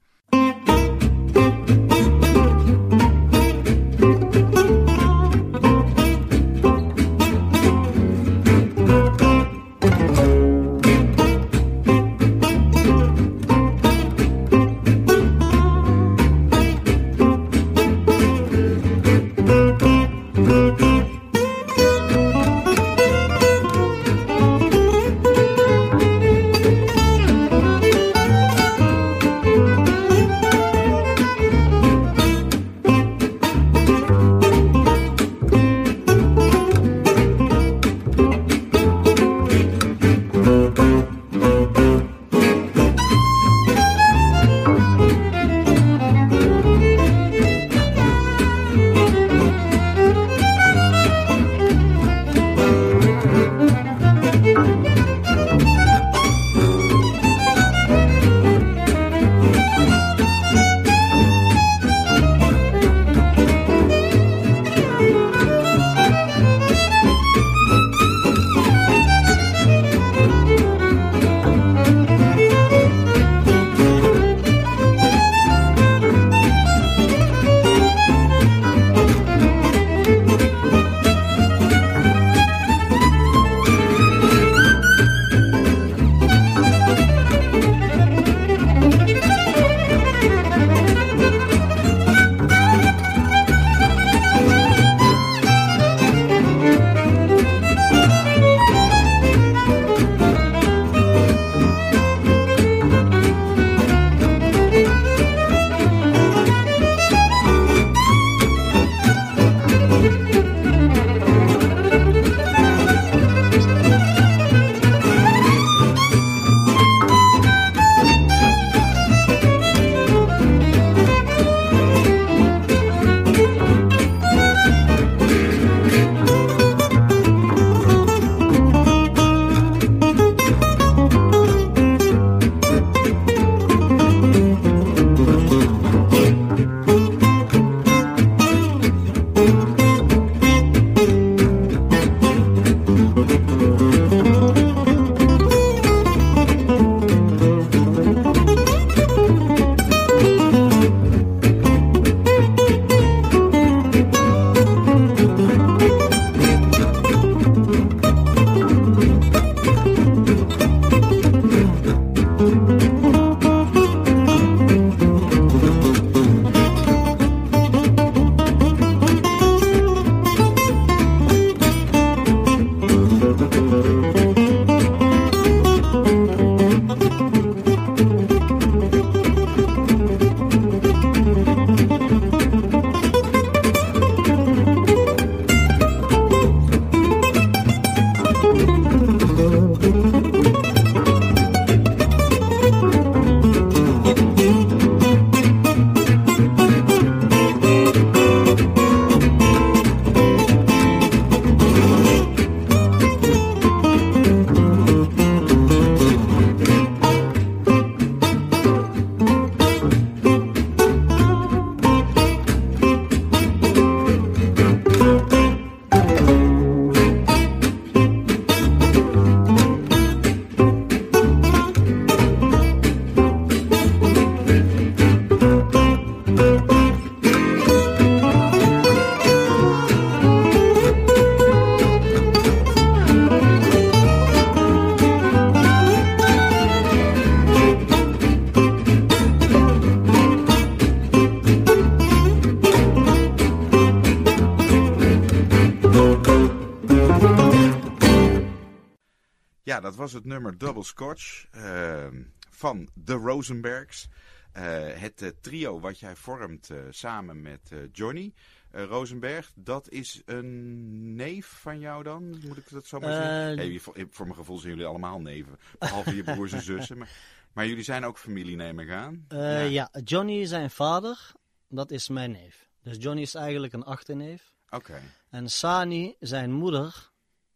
Nummer 250.28 250.58
Double 250.58 250.84
Scotch 250.84 251.46
ehm, 251.50 252.22
van 252.50 252.88
de 252.94 253.12
Rosenbergs. 253.12 254.08
Eh, 254.52 254.62
het 254.94 255.34
trio 255.40 255.80
wat 255.80 255.98
jij 255.98 256.16
vormt 256.16 256.70
samen 256.90 257.42
met 257.42 257.72
Johnny 257.92 258.32
Rosenberg, 258.70 259.52
dat 259.54 259.88
is 259.88 260.22
een 260.24 261.14
neef 261.14 261.46
van 261.46 261.78
jou 261.78 262.02
dan? 262.02 262.28
Moet 262.46 262.56
ik 262.56 262.70
dat 262.70 262.86
zo 262.86 262.98
maar 262.98 263.12
zeggen? 263.12 263.58
Hey, 263.58 263.78
voor, 263.78 263.94
voor, 264.10 264.26
mijn 264.26 264.38
gevoel 264.38 264.58
zijn 264.58 264.72
jullie 264.72 264.86
allemaal 264.86 265.20
neven, 265.20 265.58
behalve 265.78 266.14
je 266.14 266.22
broers 266.22 266.52
en 266.52 266.62
zussen. 266.62 266.98
Maar, 266.98 267.10
maar, 267.52 267.66
jullie 267.66 267.84
zijn 267.84 268.04
ook 268.04 268.18
familie, 268.18 268.56
neem 268.56 268.78
ik 268.78 268.90
aan? 268.90 269.24
Ja. 269.28 269.58
ja, 269.58 269.90
Johnny 270.04 270.44
zijn 270.44 270.70
vader, 270.70 271.32
dat 271.68 271.90
is 271.90 272.08
mijn 272.08 272.30
neef. 272.30 272.70
Dus 272.82 272.96
Johnny 272.98 273.22
is 273.22 273.34
eigenlijk 273.34 273.72
een 273.72 273.84
achterneef. 273.84 274.54
Oké. 274.70 275.00
En 275.30 275.50
Sani, 275.50 276.16
zijn 276.20 276.52
moeder, 276.52 277.10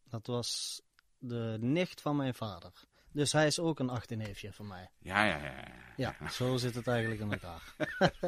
dat 0.09 0.27
was 0.27 0.83
de 1.23 1.57
nicht 1.61 2.01
van 2.01 2.17
mijn 2.17 2.35
vader. 2.35 2.73
Dus 3.13 3.33
hij 3.33 3.47
is 3.47 3.59
ook 3.59 3.79
een 3.79 3.91
achterneefje 3.91 4.53
van 4.53 4.67
mij. 4.67 4.91
Ja, 4.99 5.25
ja, 5.25 5.37
ja. 5.37 5.53
Ja, 5.97 6.17
ja 6.21 6.31
zo 6.31 6.57
zit 6.57 6.75
het 6.75 6.87
eigenlijk 6.87 7.21
in 7.21 7.33
elkaar. 7.33 7.75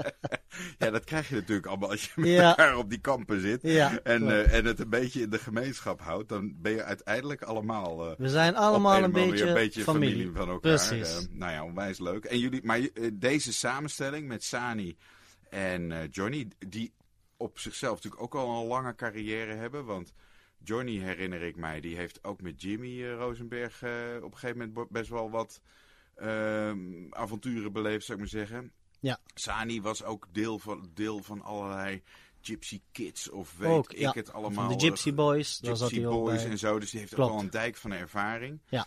ja, 0.79 0.91
dat 0.91 1.05
krijg 1.05 1.29
je 1.29 1.35
natuurlijk 1.35 1.67
allemaal 1.67 1.91
als 1.91 2.05
je 2.05 2.21
met 2.21 2.39
elkaar 2.39 2.77
op 2.77 2.91
die 2.91 2.99
kampen 2.99 3.41
zit. 3.41 3.63
Ja, 3.63 3.99
en, 4.03 4.23
uh, 4.23 4.55
en 4.55 4.65
het 4.65 4.81
een 4.81 4.91
beetje 4.91 5.21
in 5.21 5.31
de 5.31 5.39
gemeenschap 5.39 6.01
houdt. 6.01 6.29
Dan 6.29 6.55
ben 6.61 6.73
je 6.73 6.83
uiteindelijk 6.83 7.43
allemaal... 7.43 8.11
Uh, 8.11 8.17
We 8.17 8.29
zijn 8.29 8.57
allemaal 8.57 9.03
een, 9.03 9.13
beetje, 9.13 9.47
een 9.47 9.55
beetje 9.55 9.83
familie. 9.83 10.11
familie 10.11 10.37
van 10.37 10.49
elkaar. 10.49 10.87
Precies. 10.89 11.23
Uh, 11.23 11.27
nou 11.31 11.53
ja, 11.53 11.65
onwijs 11.65 11.99
leuk. 11.99 12.25
En 12.25 12.39
jullie, 12.39 12.65
maar 12.65 12.81
deze 13.13 13.53
samenstelling 13.53 14.29
met 14.29 14.45
Sani 14.45 14.97
en 15.51 16.09
Johnny, 16.11 16.49
die 16.59 16.93
op 17.37 17.59
zichzelf 17.59 17.95
natuurlijk 17.95 18.23
ook 18.23 18.35
al 18.35 18.61
een 18.61 18.67
lange 18.67 18.95
carrière 18.95 19.55
hebben. 19.55 19.85
Want 19.85 20.13
Johnny, 20.65 20.99
herinner 20.99 21.43
ik 21.43 21.57
mij, 21.57 21.81
die 21.81 21.97
heeft 21.97 22.25
ook 22.25 22.41
met 22.41 22.63
Jimmy 22.63 23.01
uh, 23.01 23.15
Rosenberg 23.15 23.83
uh, 23.83 23.91
op 24.17 24.33
een 24.33 24.39
gegeven 24.39 24.73
moment 24.75 24.91
best 24.91 25.11
wel 25.11 25.31
wat 25.31 25.61
uh, 26.19 26.73
avonturen 27.11 27.73
beleefd, 27.73 28.05
zou 28.05 28.19
ik 28.19 28.25
maar 28.25 28.41
zeggen. 28.41 28.73
Ja. 29.01 29.19
Sani 29.35 29.81
was 29.81 30.05
ook 30.05 30.27
deel 30.33 30.59
van, 30.59 30.91
deel 30.95 31.23
van 31.23 31.43
allerlei 31.43 32.03
Gypsy 32.41 32.81
Kids 32.93 33.31
of 33.31 33.57
weet 33.57 33.71
ook, 33.71 33.93
ik 33.93 33.99
ja. 33.99 34.13
het 34.13 34.33
allemaal. 34.33 34.69
Van 34.69 34.79
de 34.79 34.85
Gypsy 34.85 35.15
Boys. 35.15 35.61
Gypsy 35.63 36.03
Boys 36.03 36.45
en 36.45 36.59
zo, 36.59 36.79
dus 36.79 36.91
die 36.91 37.01
heeft 37.01 37.15
Klopt. 37.15 37.31
ook 37.31 37.37
wel 37.37 37.45
een 37.45 37.51
dijk 37.51 37.77
van 37.77 37.93
ervaring. 37.93 38.61
Ja. 38.69 38.87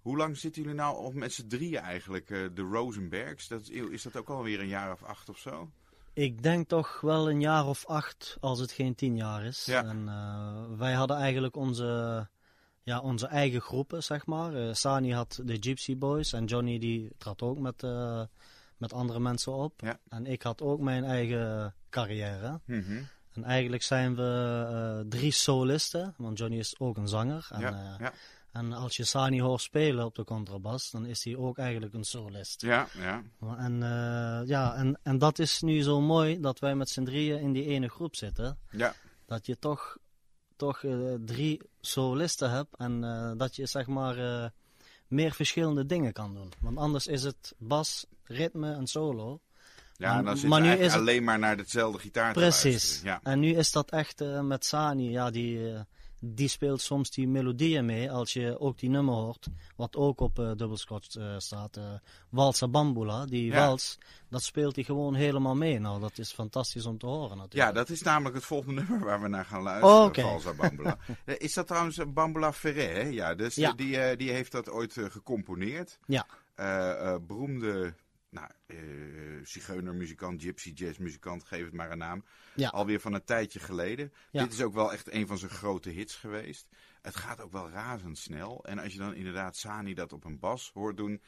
Hoe 0.00 0.16
lang 0.16 0.36
zitten 0.36 0.62
jullie 0.62 0.76
nou 0.76 1.14
met 1.14 1.32
z'n 1.32 1.46
drieën 1.46 1.80
eigenlijk, 1.80 2.26
de 2.28 2.62
Rosenbergs? 2.70 3.48
Dat 3.48 3.60
is, 3.60 3.68
is 3.68 4.02
dat 4.02 4.16
ook 4.16 4.28
alweer 4.28 4.60
een 4.60 4.68
jaar 4.68 4.92
of 4.92 5.02
acht 5.02 5.28
of 5.28 5.38
zo? 5.38 5.70
Ik 6.20 6.42
denk 6.42 6.68
toch 6.68 7.00
wel 7.00 7.30
een 7.30 7.40
jaar 7.40 7.66
of 7.66 7.86
acht, 7.86 8.36
als 8.40 8.58
het 8.58 8.72
geen 8.72 8.94
tien 8.94 9.16
jaar 9.16 9.44
is. 9.44 9.64
Ja. 9.64 9.84
En 9.84 10.04
uh, 10.06 10.78
wij 10.78 10.92
hadden 10.92 11.16
eigenlijk 11.16 11.56
onze, 11.56 12.28
ja, 12.82 13.00
onze 13.00 13.26
eigen 13.26 13.60
groepen, 13.60 14.02
zeg 14.02 14.26
maar. 14.26 14.54
Uh, 14.54 14.74
Sani 14.74 15.12
had 15.12 15.40
de 15.44 15.56
Gypsy 15.60 15.96
Boys 15.96 16.32
en 16.32 16.44
Johnny 16.44 16.78
die 16.78 17.10
trad 17.18 17.42
ook 17.42 17.58
met, 17.58 17.82
uh, 17.82 18.22
met 18.76 18.92
andere 18.92 19.20
mensen 19.20 19.52
op. 19.52 19.80
Ja. 19.80 19.98
En 20.08 20.26
ik 20.26 20.42
had 20.42 20.62
ook 20.62 20.80
mijn 20.80 21.04
eigen 21.04 21.74
carrière. 21.90 22.60
Mm 22.64 22.82
-hmm. 22.82 23.08
En 23.32 23.44
eigenlijk 23.44 23.82
zijn 23.82 24.16
we 24.16 25.04
drie 25.08 25.32
solisten, 25.32 26.14
want 26.16 26.38
Johnny 26.38 26.58
is 26.58 26.78
ook 26.78 26.96
een 26.96 27.08
zanger. 27.08 27.48
En, 27.52 27.60
ja. 27.60 28.12
En 28.52 28.72
als 28.72 28.96
je 28.96 29.04
Sani 29.04 29.40
hoort 29.40 29.60
spelen 29.60 30.04
op 30.04 30.14
de 30.14 30.24
contrabas, 30.24 30.90
dan 30.90 31.06
is 31.06 31.24
hij 31.24 31.36
ook 31.36 31.58
eigenlijk 31.58 31.94
een 31.94 32.04
solist. 32.04 32.60
Ja, 32.60 32.88
ja. 32.98 33.22
En, 33.56 33.72
uh, 33.72 34.48
ja, 34.48 34.74
en, 34.74 34.98
en 35.02 35.18
dat 35.18 35.38
is 35.38 35.60
nu 35.60 35.82
zo 35.82 36.00
mooi 36.00 36.40
dat 36.40 36.58
wij 36.58 36.74
met 36.74 36.88
z'n 36.88 37.04
drieën 37.04 37.40
in 37.40 37.52
die 37.52 37.64
ene 37.64 37.88
groep 37.88 38.16
zitten. 38.16 38.58
Ja. 38.70 38.94
Dat 39.26 39.46
je 39.46 39.58
toch, 39.58 39.98
toch 40.56 40.82
uh, 40.82 41.14
drie 41.24 41.60
solisten 41.80 42.50
hebt 42.50 42.76
en 42.76 43.02
uh, 43.02 43.32
dat 43.36 43.56
je 43.56 43.66
zeg 43.66 43.86
maar 43.86 44.52
meer 45.08 45.32
verschillende 45.32 45.86
dingen 45.86 46.12
kan 46.12 46.34
doen. 46.34 46.52
Want 46.60 46.78
anders 46.78 47.06
is 47.06 47.22
het 47.22 47.54
bas, 47.58 48.06
ritme 48.24 48.72
en 48.72 48.86
solo. 48.86 49.40
Ja, 49.96 50.18
en 50.18 50.24
dan 50.24 50.36
zit 50.36 50.50
je 50.50 50.62
het... 50.62 50.92
alleen 50.92 51.24
maar 51.24 51.38
naar 51.38 51.56
hetzelfde 51.56 51.98
gitaar 51.98 52.32
Precies. 52.32 53.00
Ja. 53.02 53.20
En 53.22 53.40
nu 53.40 53.54
is 53.54 53.72
dat 53.72 53.90
echt 53.90 54.24
met 54.42 54.64
Sani, 54.64 55.10
ja, 55.10 55.30
die 55.30 55.76
die 56.20 56.48
speelt 56.48 56.80
soms 56.80 57.10
die 57.10 57.28
melodieën 57.28 57.84
mee. 57.84 58.10
Als 58.10 58.32
je 58.32 58.58
ook 58.58 58.78
die 58.78 58.90
nummer 58.90 59.14
hoort, 59.14 59.46
wat 59.76 59.96
ook 59.96 60.20
op 60.20 60.38
uh, 60.38 60.46
Dubbelschotch 60.56 61.16
uh, 61.16 61.34
staat, 61.38 61.76
uh, 61.76 61.84
Walsa 62.28 62.68
Bambula. 62.68 63.24
Die 63.24 63.44
ja. 63.44 63.66
wals, 63.66 63.98
dat 64.28 64.42
speelt 64.42 64.74
hij 64.74 64.84
gewoon 64.84 65.14
helemaal 65.14 65.54
mee. 65.54 65.78
Nou, 65.78 66.00
dat 66.00 66.18
is 66.18 66.32
fantastisch 66.32 66.86
om 66.86 66.98
te 66.98 67.06
horen 67.06 67.36
natuurlijk. 67.36 67.54
Ja, 67.54 67.72
dat 67.72 67.88
is 67.88 68.02
namelijk 68.02 68.34
het 68.34 68.44
volgende 68.44 68.82
nummer 68.88 69.06
waar 69.06 69.22
we 69.22 69.28
naar 69.28 69.44
gaan 69.44 69.62
luisteren, 69.62 70.04
okay. 70.04 70.24
Walsa 70.24 70.54
Bambula. 70.60 70.98
is 71.24 71.54
dat 71.54 71.66
trouwens 71.66 71.98
Bambula 72.08 72.52
Ferré? 72.52 73.00
Ja, 73.00 73.34
dus 73.34 73.54
ja. 73.54 73.72
Die, 73.72 74.16
die 74.16 74.30
heeft 74.30 74.52
dat 74.52 74.70
ooit 74.70 74.92
gecomponeerd. 74.92 75.98
Ja. 76.06 76.26
beroemde 77.26 77.94
nou, 78.30 78.48
uh, 78.66 78.78
zigeunermuzikant, 79.44 80.42
gypsy 80.42 80.70
jazzmuzikant, 80.74 81.44
geef 81.44 81.64
het 81.64 81.72
maar 81.72 81.90
een 81.90 81.98
naam. 81.98 82.24
Ja. 82.54 82.68
Alweer 82.68 83.00
van 83.00 83.12
een 83.12 83.24
tijdje 83.24 83.60
geleden. 83.60 84.12
Ja. 84.30 84.42
Dit 84.42 84.52
is 84.52 84.62
ook 84.62 84.74
wel 84.74 84.92
echt 84.92 85.12
een 85.12 85.26
van 85.26 85.38
zijn 85.38 85.50
grote 85.50 85.90
hits 85.90 86.14
geweest. 86.14 86.66
Het 87.02 87.16
gaat 87.16 87.40
ook 87.40 87.52
wel 87.52 87.70
razendsnel. 87.70 88.64
En 88.64 88.78
als 88.78 88.92
je 88.92 88.98
dan 88.98 89.14
inderdaad 89.14 89.56
Sani 89.56 89.94
dat 89.94 90.12
op 90.12 90.24
een 90.24 90.38
bas 90.38 90.70
hoort 90.74 90.96
doen, 90.96 91.20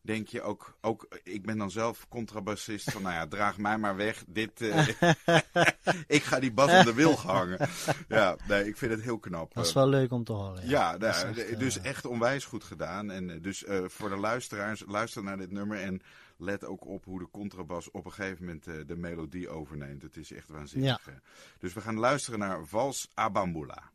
denk 0.00 0.28
je 0.28 0.42
ook, 0.42 0.76
ook 0.80 1.08
ik 1.22 1.46
ben 1.46 1.58
dan 1.58 1.70
zelf 1.70 2.08
contrabassist 2.08 2.90
van, 2.90 3.02
nou 3.02 3.14
ja, 3.14 3.26
draag 3.36 3.58
mij 3.58 3.78
maar 3.78 3.96
weg. 3.96 4.24
Dit, 4.26 4.60
uh, 4.60 4.88
ik 6.16 6.22
ga 6.22 6.40
die 6.40 6.52
bas 6.52 6.78
om 6.78 6.84
de 6.84 6.94
wilg 6.94 7.22
hangen. 7.22 7.68
Ja, 8.08 8.36
nee, 8.48 8.66
ik 8.66 8.76
vind 8.76 8.92
het 8.92 9.02
heel 9.02 9.18
knap. 9.18 9.54
Dat 9.54 9.66
is 9.66 9.72
wel 9.72 9.88
leuk 9.88 10.12
om 10.12 10.24
te 10.24 10.32
horen. 10.32 10.68
Ja, 10.68 10.68
ja 10.68 10.96
nou, 10.96 11.36
echt, 11.36 11.58
dus 11.58 11.78
uh... 11.78 11.84
echt 11.84 12.06
onwijs 12.06 12.44
goed 12.44 12.64
gedaan. 12.64 13.10
En 13.10 13.42
dus 13.42 13.62
uh, 13.62 13.84
voor 13.86 14.08
de 14.08 14.16
luisteraars, 14.16 14.84
luister 14.86 15.22
naar 15.22 15.36
dit 15.36 15.50
nummer 15.50 15.80
en 15.80 16.02
let 16.38 16.64
ook 16.64 16.86
op 16.86 17.04
hoe 17.04 17.18
de 17.18 17.28
contrabas 17.30 17.90
op 17.90 18.04
een 18.04 18.12
gegeven 18.12 18.44
moment 18.44 18.66
uh, 18.66 18.74
de 18.86 18.96
melodie 18.96 19.48
overneemt. 19.48 20.02
Het 20.02 20.16
is 20.16 20.32
echt 20.32 20.48
waanzinnig. 20.48 21.06
Ja. 21.06 21.20
Dus 21.58 21.72
we 21.72 21.80
gaan 21.80 21.98
luisteren 21.98 22.38
naar 22.38 22.66
Vals 22.66 23.10
Abambula. 23.14 23.90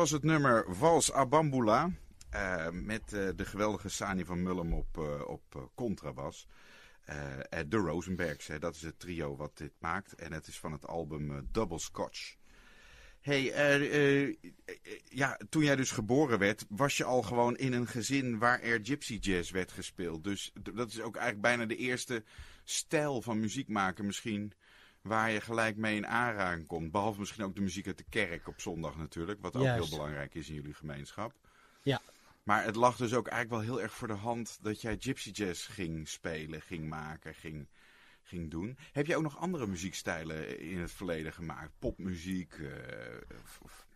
Was 0.00 0.10
het 0.10 0.22
nummer 0.22 0.64
Vals 0.68 1.12
Abambula. 1.12 1.90
Uh, 2.34 2.68
met 2.70 3.12
uh, 3.12 3.28
de 3.36 3.44
geweldige 3.44 3.88
Sani 3.88 4.24
van 4.24 4.42
Mullum 4.42 4.72
op, 4.72 4.96
uh, 4.98 5.28
op 5.28 5.70
contrabas. 5.74 6.46
de 7.68 7.76
Rosenbergs, 7.76 8.46
hè, 8.46 8.58
dat 8.58 8.74
is 8.74 8.82
het 8.82 8.98
trio 8.98 9.36
wat 9.36 9.56
dit 9.56 9.72
maakt. 9.78 10.14
En 10.14 10.32
het 10.32 10.46
is 10.46 10.58
van 10.58 10.72
het 10.72 10.86
album 10.86 11.48
Double 11.52 11.78
Scotch. 11.78 12.34
Hey, 13.20 13.42
ja, 15.08 15.40
toen 15.48 15.64
jij 15.64 15.76
dus 15.76 15.90
geboren 15.90 16.38
werd, 16.38 16.64
was 16.68 16.96
je 16.96 17.04
al 17.04 17.22
gewoon 17.22 17.56
in 17.56 17.72
een 17.72 17.86
gezin 17.86 18.38
waar 18.38 18.60
er 18.60 18.80
gypsy 18.82 19.18
jazz 19.20 19.50
werd 19.50 19.72
gespeeld. 19.72 20.24
Dus 20.24 20.52
dat 20.74 20.88
is 20.88 21.00
ook 21.00 21.16
eigenlijk 21.16 21.42
bijna 21.42 21.66
de 21.66 21.76
eerste 21.76 22.24
stijl 22.64 23.22
van 23.22 23.40
muziek 23.40 23.68
maken 23.68 24.06
misschien 24.06 24.52
waar 25.02 25.30
je 25.30 25.40
gelijk 25.40 25.76
mee 25.76 25.96
in 25.96 26.06
aanraking 26.06 26.66
komt. 26.66 26.90
Behalve 26.90 27.18
misschien 27.18 27.44
ook 27.44 27.54
de 27.54 27.60
muziek 27.60 27.86
uit 27.86 27.98
de 27.98 28.04
kerk 28.08 28.48
op 28.48 28.60
zondag 28.60 28.96
natuurlijk, 28.96 29.40
wat 29.40 29.56
ook 29.56 29.64
heel 29.64 29.88
belangrijk 29.88 30.34
is 30.34 30.48
in 30.48 30.54
jullie 30.54 30.74
gemeenschap. 30.74 31.32
Ja. 31.82 32.00
Maar 32.42 32.64
het 32.64 32.76
lag 32.76 32.96
dus 32.96 33.14
ook 33.14 33.26
eigenlijk 33.28 33.64
wel 33.64 33.74
heel 33.74 33.82
erg 33.82 33.92
voor 33.92 34.08
de 34.08 34.14
hand 34.14 34.58
dat 34.62 34.80
jij 34.80 34.96
gypsy 34.98 35.30
jazz 35.30 35.70
ging 35.70 36.08
spelen, 36.08 36.62
ging 36.62 36.88
maken, 36.88 37.34
ging, 37.34 37.68
ging 38.22 38.50
doen. 38.50 38.78
Heb 38.92 39.06
je 39.06 39.16
ook 39.16 39.22
nog 39.22 39.38
andere 39.38 39.66
muziekstijlen 39.66 40.60
in 40.60 40.78
het 40.78 40.90
verleden 40.90 41.32
gemaakt? 41.32 41.72
Popmuziek? 41.78 42.56
Uh, 42.58 42.70
of... 43.62 43.86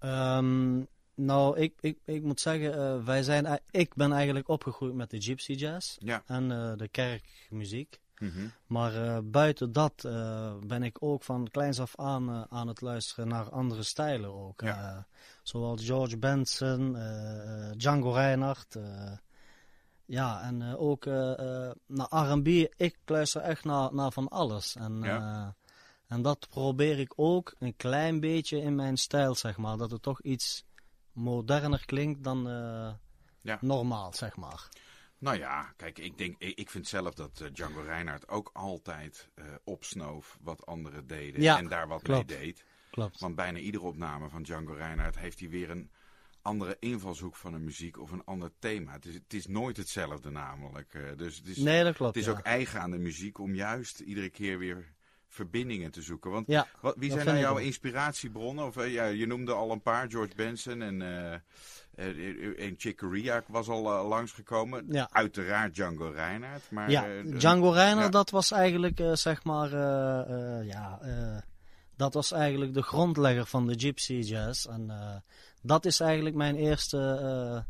um, 0.00 0.86
nou, 1.14 1.58
ik, 1.58 1.74
ik, 1.80 1.98
ik 2.04 2.22
moet 2.22 2.40
zeggen, 2.40 2.74
uh, 2.74 3.04
wij 3.04 3.22
zijn, 3.22 3.60
ik 3.70 3.94
ben 3.94 4.12
eigenlijk 4.12 4.48
opgegroeid 4.48 4.94
met 4.94 5.10
de 5.10 5.20
gypsy 5.20 5.52
jazz 5.52 5.96
ja. 5.98 6.22
en 6.26 6.48
de 6.76 6.88
kerkmuziek. 6.90 7.98
Mhm. 8.20 8.48
Maar 8.66 8.94
uh, 8.94 9.18
buiten 9.24 9.72
dat 9.72 10.04
uh, 10.06 10.54
ben 10.66 10.82
ik 10.82 10.96
ook 11.00 11.22
van 11.22 11.48
kleins 11.50 11.80
af 11.80 11.96
aan 11.96 12.30
uh, 12.30 12.42
aan 12.48 12.68
het 12.68 12.80
luisteren 12.80 13.28
naar 13.28 13.50
andere 13.50 13.82
stijlen 13.82 14.32
ook. 14.32 14.60
Ja. 14.60 15.06
zoals 15.42 15.84
George 15.84 16.18
Benson, 16.18 16.96
Django 17.76 18.10
Reinhardt. 18.10 18.78
ja, 20.04 20.42
en 20.42 20.76
ook 20.76 21.04
naar 21.86 22.08
R&B. 22.08 22.46
Ik 22.76 22.96
luister 23.06 23.40
echt 23.40 23.64
naar, 23.64 23.94
naar 23.94 24.12
van 24.12 24.28
alles. 24.28 24.76
En, 24.76 25.02
ja. 25.02 25.54
en 26.06 26.22
dat 26.22 26.48
probeer 26.48 26.98
ik 26.98 27.12
ook 27.16 27.54
een 27.58 27.76
klein 27.76 28.20
beetje 28.20 28.60
in 28.60 28.74
mijn 28.74 28.96
stijl, 28.96 29.34
zeg 29.34 29.56
maar. 29.56 29.76
Dat 29.76 29.90
het 29.90 30.02
toch 30.02 30.22
iets 30.22 30.64
moderner 31.12 31.84
klinkt 31.86 32.24
dan 32.24 32.42
ja. 33.40 33.58
normaal, 33.60 34.12
zeg 34.12 34.36
maar. 34.36 34.68
Nou 35.20 35.38
ja, 35.38 35.72
kijk, 35.76 35.98
ik, 35.98 36.18
denk, 36.18 36.38
ik 36.38 36.70
vind 36.70 36.86
zelf 36.88 37.14
dat 37.14 37.40
uh, 37.42 37.48
Django 37.52 37.80
Reinhardt 37.80 38.28
ook 38.28 38.50
altijd 38.52 39.28
uh, 39.34 39.44
opsnoof 39.64 40.38
wat 40.40 40.66
anderen 40.66 41.06
deden 41.06 41.42
ja, 41.42 41.58
en 41.58 41.68
daar 41.68 41.88
wat 41.88 42.02
klopt. 42.02 42.28
mee 42.28 42.38
deed. 42.38 42.64
Klopt. 42.90 43.20
Want 43.20 43.34
bijna 43.34 43.58
iedere 43.58 43.84
opname 43.84 44.28
van 44.28 44.42
Django 44.42 44.72
Reinhardt 44.72 45.18
heeft 45.18 45.40
hij 45.40 45.48
weer 45.48 45.70
een 45.70 45.90
andere 46.42 46.76
invalshoek 46.78 47.36
van 47.36 47.52
de 47.52 47.58
muziek 47.58 47.98
of 47.98 48.10
een 48.10 48.24
ander 48.24 48.50
thema. 48.58 48.92
Het 48.92 49.06
is, 49.06 49.14
het 49.14 49.34
is 49.34 49.46
nooit 49.46 49.76
hetzelfde 49.76 50.30
namelijk. 50.30 50.94
Uh, 50.94 51.02
dus 51.16 51.36
het 51.36 51.46
is, 51.46 51.56
nee, 51.56 51.84
dat 51.84 51.94
klopt. 51.94 52.14
het 52.14 52.24
is 52.24 52.30
ja. 52.30 52.38
ook 52.38 52.44
eigen 52.44 52.80
aan 52.80 52.90
de 52.90 52.98
muziek 52.98 53.38
om 53.38 53.54
juist 53.54 54.00
iedere 54.00 54.30
keer 54.30 54.58
weer 54.58 54.92
verbindingen 55.28 55.90
te 55.90 56.02
zoeken. 56.02 56.30
Want 56.30 56.46
ja, 56.46 56.66
wat, 56.80 56.96
wie 56.98 57.10
zijn 57.10 57.26
nou 57.26 57.38
jouw 57.38 57.56
inspiratiebronnen? 57.56 58.64
Of, 58.64 58.86
ja, 58.86 59.04
je 59.04 59.26
noemde 59.26 59.52
al 59.52 59.70
een 59.70 59.82
paar, 59.82 60.10
George 60.10 60.34
Benson 60.34 60.82
en... 60.82 61.02
En 62.58 62.74
Chick 62.76 62.96
Corea 62.96 63.42
was 63.46 63.68
al 63.68 64.08
langsgekomen. 64.08 64.84
Ja. 64.88 65.08
Uiteraard 65.12 65.74
Django 65.74 66.10
Reinhardt. 66.10 66.70
Maar, 66.70 66.90
ja, 66.90 67.06
Django 67.22 67.70
Reinhardt, 67.70 68.12
ja. 68.12 68.18
dat 68.18 68.30
was 68.30 68.50
eigenlijk, 68.50 69.02
zeg 69.12 69.44
maar, 69.44 69.70
ja, 70.64 71.00
dat 71.96 72.14
was 72.14 72.32
eigenlijk 72.32 72.74
de 72.74 72.82
grondlegger 72.82 73.46
van 73.46 73.66
de 73.66 73.78
Gypsy 73.78 74.12
Jazz. 74.12 74.66
En 74.66 74.92
dat 75.62 75.84
is 75.84 76.00
eigenlijk 76.00 76.36
mijn 76.36 76.56
eerste 76.56 77.64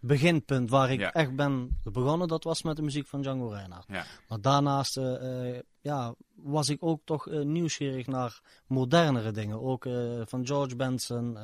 beginpunt 0.00 0.70
waar 0.70 0.90
ik 0.90 1.00
ja. 1.00 1.12
echt 1.12 1.36
ben 1.36 1.78
begonnen. 1.82 2.28
Dat 2.28 2.44
was 2.44 2.62
met 2.62 2.76
de 2.76 2.82
muziek 2.82 3.06
van 3.06 3.22
Django 3.22 3.48
Reinhardt. 3.48 3.86
Ja. 3.88 4.04
Maar 4.28 4.40
daarnaast 4.40 5.00
ja, 5.80 6.14
was 6.34 6.68
ik 6.68 6.78
ook 6.80 7.00
toch 7.04 7.26
nieuwsgierig 7.30 8.06
naar 8.06 8.40
modernere 8.66 9.30
dingen. 9.30 9.62
Ook 9.62 9.86
van 10.24 10.46
George 10.46 10.76
Benson... 10.76 11.38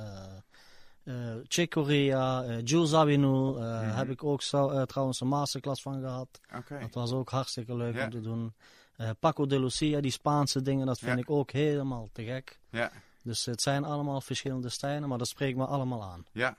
Uh, 1.04 1.14
Chick 1.48 1.70
Corea, 1.70 2.44
uh, 2.44 3.96
heb 3.96 4.10
ik 4.10 4.24
ook 4.24 4.42
zo, 4.42 4.84
trouwens 4.84 5.20
een 5.20 5.28
masterclass 5.28 5.82
van 5.82 6.00
gehad. 6.00 6.40
Oké. 6.56 6.78
Dat 6.80 6.94
was 6.94 7.12
ook 7.12 7.30
hartstikke 7.30 7.76
leuk 7.76 8.02
om 8.02 8.10
te 8.10 8.20
doen. 8.20 8.54
Paco 9.20 9.46
de 9.46 9.60
Lucia, 9.60 10.00
die 10.00 10.10
Spaanse 10.10 10.62
dingen, 10.62 10.86
dat 10.86 10.98
vind 10.98 11.18
ik 11.18 11.30
ook 11.30 11.50
helemaal 11.50 12.08
te 12.12 12.24
gek. 12.24 12.58
Ja, 12.70 12.90
Dus 13.22 13.44
het 13.44 13.62
zijn 13.62 13.84
allemaal 13.84 14.20
verschillende 14.20 14.68
stijlen, 14.68 15.08
maar 15.08 15.18
dat 15.18 15.28
spreekt 15.28 15.56
me 15.56 15.64
allemaal 15.66 16.02
aan. 16.02 16.26
ja. 16.32 16.56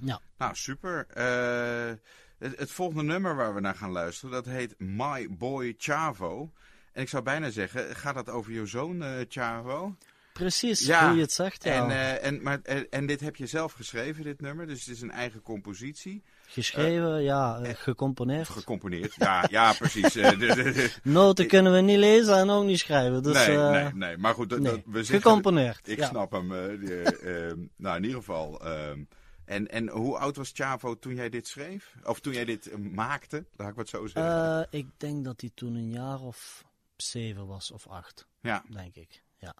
Ja. 0.00 0.20
Nou, 0.36 0.54
super. 0.54 1.06
Eh, 1.08 1.94
het, 2.38 2.58
het 2.58 2.70
volgende 2.70 3.02
nummer 3.02 3.36
waar 3.36 3.54
we 3.54 3.60
naar 3.60 3.74
gaan 3.74 3.90
luisteren, 3.90 4.30
dat 4.30 4.44
heet 4.44 4.74
My 4.78 5.28
Boy 5.30 5.74
Chavo. 5.78 6.50
En 6.92 7.02
ik 7.02 7.08
zou 7.08 7.22
bijna 7.22 7.50
zeggen, 7.50 7.96
gaat 7.96 8.14
dat 8.14 8.28
over 8.28 8.52
jouw 8.52 8.64
zoon 8.64 9.02
eh, 9.02 9.10
Chavo? 9.28 9.94
Precies, 10.38 10.86
Ja. 10.86 11.06
hoe 11.08 11.16
je 11.16 11.22
het 11.22 11.32
zegt. 11.32 11.64
Ja. 11.64 11.72
En, 11.84 11.90
eh, 11.90 12.24
en, 12.26 12.42
maar, 12.42 12.58
en, 12.62 12.86
en 12.90 13.06
dit 13.06 13.20
heb 13.20 13.36
je 13.36 13.46
zelf 13.46 13.72
geschreven, 13.72 14.24
dit 14.24 14.40
nummer, 14.40 14.66
dus 14.66 14.84
het 14.86 14.94
is 14.94 15.00
een 15.00 15.10
eigen 15.10 15.42
compositie. 15.42 16.22
Geschreven, 16.46 17.22
ja, 17.22 17.58
eh, 17.60 17.74
gecomponeerd. 17.74 18.48
Gecomponeerd. 18.48 19.14
Ja, 19.16 19.44
ja 19.50 19.72
precies. 19.72 20.16
Eh, 20.16 20.88
Noten 21.02 21.46
kunnen 21.46 21.72
we 21.72 21.80
niet 21.80 21.98
lezen 21.98 22.36
en 22.36 22.50
ook 22.50 22.64
niet 22.64 22.78
schrijven. 22.78 23.22
Dus, 23.22 23.46
nee, 23.46 23.56
eh, 23.56 23.70
nee, 23.70 23.92
nee. 23.94 24.16
Maar 24.16 24.34
goed, 24.34 24.50
dat, 24.50 24.58
nee. 24.58 24.72
dat- 24.72 24.80
we 24.86 24.98
zeggen, 25.04 25.22
Gecomponeerd. 25.22 25.88
Ik 25.88 25.98
ja. 25.98 26.06
snap 26.08 26.32
hem. 26.32 26.52
eh, 26.54 26.80
die, 26.80 27.02
eh, 27.02 27.52
nou, 27.76 27.96
in 27.96 28.02
ieder 28.02 28.18
geval. 28.18 28.64
ehm, 28.64 29.02
en, 29.44 29.68
en 29.70 29.88
hoe 29.88 30.18
oud 30.18 30.36
was 30.36 30.50
Chavo 30.54 30.98
toen 30.98 31.14
jij 31.14 31.28
dit 31.28 31.46
schreef? 31.48 31.94
Of 32.04 32.20
toen 32.20 32.32
jij 32.32 32.44
dit 32.44 32.66
eh, 32.70 32.78
maakte, 32.78 33.44
laat 33.56 33.70
ik 33.70 33.76
het 33.76 33.88
zo 33.88 34.06
zeggen. 34.06 34.66
Eh, 34.70 34.78
ik 34.80 34.86
denk 34.96 35.24
dat 35.24 35.40
hij 35.40 35.50
toen 35.54 35.74
een 35.74 35.90
jaar 35.90 36.20
of 36.20 36.64
zeven 36.96 37.46
was, 37.46 37.70
of 37.70 37.86
acht. 37.86 38.26
ja, 38.40 38.62
denk 38.70 38.94
ik. 38.94 39.22
Ja. 39.38 39.54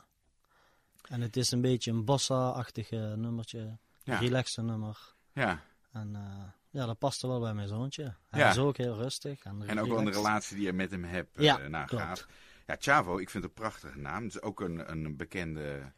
En 1.08 1.20
het 1.20 1.36
is 1.36 1.50
een 1.50 1.60
beetje 1.60 1.90
een 1.90 2.04
bossa-achtig 2.04 2.90
eh, 2.90 3.12
nummertje. 3.12 3.78
Ja. 4.02 4.18
Relaxte 4.18 4.62
nummer. 4.62 5.14
ja. 5.32 5.60
En 5.92 6.14
eh, 6.16 6.44
ja, 6.70 6.86
dat 6.86 6.98
paste 6.98 7.26
wel 7.26 7.40
bij 7.40 7.54
mijn 7.54 7.68
zoontje. 7.68 8.14
Hij 8.28 8.40
Ja. 8.40 8.50
is 8.50 8.58
ook 8.58 8.76
heel 8.76 8.94
rustig. 8.96 9.42
En, 9.42 9.62
En 9.66 9.80
ook 9.80 9.88
wel 9.88 10.04
de 10.04 10.10
relatie 10.10 10.56
die 10.56 10.64
je 10.66 10.72
met 10.72 10.90
hem 10.90 11.04
hebt. 11.04 11.36
eh, 11.36 11.44
Ja, 11.44 11.56
nou, 11.68 11.88
gaaf. 11.88 12.26
Ja, 12.66 12.76
Chavo, 12.78 13.18
ik 13.18 13.30
vind 13.30 13.44
het 13.44 13.52
een 13.52 13.62
prachtige 13.62 13.98
naam. 13.98 14.24
Het 14.24 14.34
is 14.34 14.42
ook 14.42 14.60
een, 14.60 14.90
een 14.90 15.16
bekende 15.16 15.92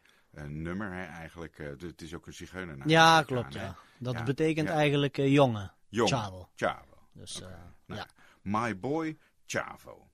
nummer 0.47 0.91
hè, 0.93 1.03
eigenlijk. 1.05 1.57
het 1.79 2.01
is 2.01 2.13
ook 2.15 2.27
een 2.27 2.33
zigeunernaam. 2.33 2.89
Ja, 2.89 3.23
klopt. 3.23 3.55
aan. 3.57 3.61
Ja. 3.63 3.75
Dat 3.99 4.13
Ja, 4.13 4.23
betekent 4.23 4.67
ja. 4.67 4.73
eigenlijk 4.73 5.15
jongen. 5.17 5.73
Jong. 5.89 6.09
Chavo. 6.09 6.49
Chavo. 6.55 6.97
Dus 7.13 7.41
eh, 7.41 7.47
Nou, 7.85 7.99
ja. 8.01 8.07
My 8.41 8.79
Boy 8.79 9.17
Chavo. 9.45 10.09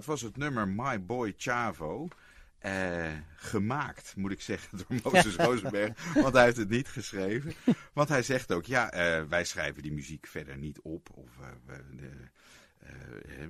Dat 0.00 0.08
was 0.08 0.22
het 0.22 0.36
nummer 0.36 0.68
My 0.68 1.04
Boy 1.04 1.34
Chavo. 1.36 2.08
Uh, 2.66 3.12
gemaakt, 3.36 4.16
moet 4.16 4.30
ik 4.30 4.40
zeggen, 4.40 4.78
door 4.78 5.12
Moses 5.12 5.36
Rosenberg. 5.36 6.14
Want 6.14 6.34
hij 6.34 6.44
heeft 6.44 6.56
het 6.56 6.68
niet 6.68 6.88
geschreven. 6.88 7.52
Want 7.92 8.08
hij 8.08 8.22
zegt 8.22 8.52
ook, 8.52 8.64
ja, 8.64 8.94
uh, 8.94 9.28
wij 9.28 9.44
schrijven 9.44 9.82
die 9.82 9.92
muziek 9.92 10.26
verder 10.26 10.56
niet 10.56 10.80
op. 10.80 11.08
Of 11.14 11.30
uh, 11.40 11.46
we, 11.66 11.96
de, 11.96 12.10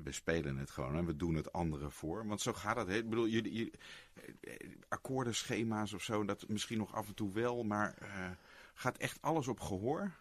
we, 0.03 0.13
spelen 0.13 0.57
het 0.57 0.71
gewoon 0.71 0.97
en 0.97 1.07
we 1.07 1.17
doen 1.17 1.35
het 1.35 1.53
anderen 1.53 1.93
voor. 1.93 2.27
Want 2.27 2.41
zo 2.41 2.53
gaat 2.53 2.77
het. 2.77 2.89
Hè? 2.89 2.97
Ik 2.97 3.09
bedoel, 3.09 3.29
jullie, 3.29 3.53
jullie, 3.53 3.73
akkoordenschema's 4.89 5.93
of 5.93 6.03
zo, 6.03 6.25
dat 6.25 6.49
misschien 6.49 6.79
nog 6.79 6.95
af 6.95 7.09
en 7.09 7.15
toe 7.15 7.33
wel. 7.33 7.65
Maar 7.65 7.95
gaat 8.75 8.97
echt 8.99 9.19
alles 9.23 9.49
op 9.49 9.61
gehoor? 9.61 10.13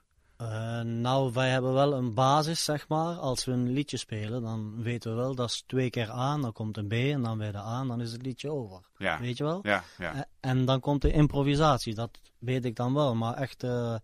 Uh, 0.42 0.82
nou, 0.82 1.34
wij 1.34 1.50
hebben 1.50 1.74
wel 1.74 1.94
een 1.94 2.14
basis, 2.14 2.64
zeg 2.64 2.88
maar. 2.88 3.16
Als 3.16 3.46
we 3.46 3.52
een 3.52 3.70
liedje 3.70 3.98
spelen, 3.98 4.42
dan 4.42 4.84
weten 4.84 5.12
we 5.12 5.18
wel, 5.18 5.36
dat 5.36 5.50
is 5.50 5.64
twee 5.68 5.90
keer 5.90 6.10
aan, 6.10 6.42
dan 6.42 6.54
komt 6.54 6.78
een 6.78 6.88
B 6.88 6.94
en 6.94 7.22
dan 7.22 7.38
weer 7.38 7.52
de 7.52 7.58
aan, 7.58 7.88
dan 7.88 8.02
is 8.02 8.12
het 8.12 8.22
liedje 8.22 8.52
over. 8.52 8.82
Ja. 8.98 9.20
Weet 9.20 9.38
je 9.38 9.44
wel? 9.44 9.60
Ja, 9.62 9.84
ja. 9.98 10.16
Uh, 10.16 10.22
en 10.40 10.66
dan 10.66 10.80
komt 10.80 11.02
de 11.02 11.12
improvisatie, 11.12 11.96
dat 11.96 12.20
weet 12.38 12.66
ik 12.66 12.76
dan 12.76 12.94
wel. 12.94 13.16
Maar 13.16 13.34
echt 13.34 13.64
uh, 13.64 13.96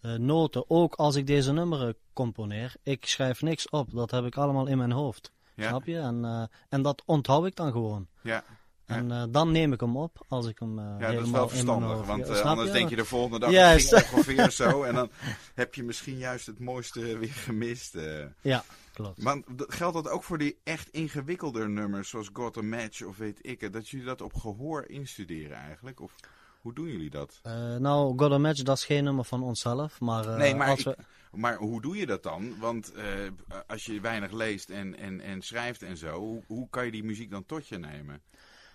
noten, 0.00 0.64
ook 0.68 0.94
als 0.94 1.14
ik 1.14 1.26
deze 1.26 1.52
nummeren 1.52 1.96
componeer, 2.12 2.74
ik 2.82 3.06
schrijf 3.06 3.42
niks 3.42 3.68
op. 3.68 3.92
Dat 3.92 4.10
heb 4.10 4.24
ik 4.24 4.36
allemaal 4.36 4.66
in 4.66 4.78
mijn 4.78 4.92
hoofd. 4.92 5.32
Ja. 5.54 5.68
Snap 5.68 5.84
je? 5.84 5.98
En, 5.98 6.50
en 6.68 6.82
dat 6.82 7.02
onthoud 7.06 7.46
ik 7.46 7.56
dan 7.56 7.72
gewoon. 7.72 8.06
Ja. 8.22 8.44
En 8.86 9.10
uh, 9.10 9.24
dan 9.30 9.52
neem 9.52 9.72
ik 9.72 9.80
hem 9.80 9.96
op 9.96 10.24
als 10.28 10.46
ik 10.46 10.58
hem 10.58 10.78
uh, 10.78 10.94
Ja, 10.98 11.12
dat 11.12 11.24
is 11.24 11.30
wel 11.30 11.48
verstandig, 11.48 12.06
want 12.06 12.30
uh, 12.30 12.40
anders 12.40 12.68
je? 12.68 12.74
denk 12.74 12.90
je 12.90 12.96
de 12.96 13.04
volgende 13.04 13.38
dag 13.38 13.80
ging 13.80 13.92
ongeveer 14.12 14.50
zo. 14.50 14.82
En 14.82 14.94
dan 14.94 15.10
heb 15.54 15.74
je 15.74 15.82
misschien 15.82 16.18
juist 16.18 16.46
het 16.46 16.58
mooiste 16.58 17.18
weer 17.18 17.32
gemist. 17.32 17.96
Ja, 18.40 18.64
klopt. 18.92 19.22
Maar 19.22 19.42
geldt 19.56 19.94
dat 19.94 20.08
ook 20.08 20.22
voor 20.22 20.38
die 20.38 20.58
echt 20.64 20.88
ingewikkelder 20.88 21.70
nummers, 21.70 22.08
zoals 22.08 22.30
Got 22.32 22.56
a 22.56 22.62
Match 22.62 23.02
of 23.02 23.16
weet 23.16 23.38
ik 23.40 23.60
het, 23.60 23.72
dat 23.72 23.88
jullie 23.88 24.06
dat 24.06 24.20
op 24.20 24.34
gehoor 24.34 24.88
instuderen 24.88 25.56
eigenlijk? 25.56 26.00
Of 26.00 26.14
hoe 26.60 26.74
doen 26.74 26.86
jullie 26.86 27.10
dat? 27.10 27.40
nou, 27.78 28.18
Got 28.18 28.32
a 28.32 28.38
Match, 28.38 28.62
dat 28.62 28.76
is 28.76 28.84
geen 28.84 29.04
nummer 29.04 29.24
van 29.24 29.42
onszelf, 29.42 30.00
maar... 30.00 30.38
nee, 30.38 30.54
maar, 30.54 30.68
als 30.68 30.78
ik, 30.78 30.84
we... 30.84 30.96
maar 31.38 31.56
hoe 31.56 31.80
doe 31.80 31.96
je 31.96 32.06
dat 32.06 32.22
dan? 32.22 32.58
Want 32.58 32.92
als 33.66 33.84
je 33.84 34.00
weinig 34.00 34.32
leest 34.32 34.70
en, 34.70 34.98
en, 34.98 35.20
en 35.20 35.42
schrijft 35.42 35.82
en 35.82 35.96
zo, 35.96 36.18
hoe, 36.18 36.42
hoe 36.46 36.68
kan 36.70 36.84
je 36.84 36.90
die 36.90 37.04
muziek 37.04 37.30
dan 37.30 37.46
tot 37.46 37.68
je 37.68 37.78
nemen? 37.78 38.22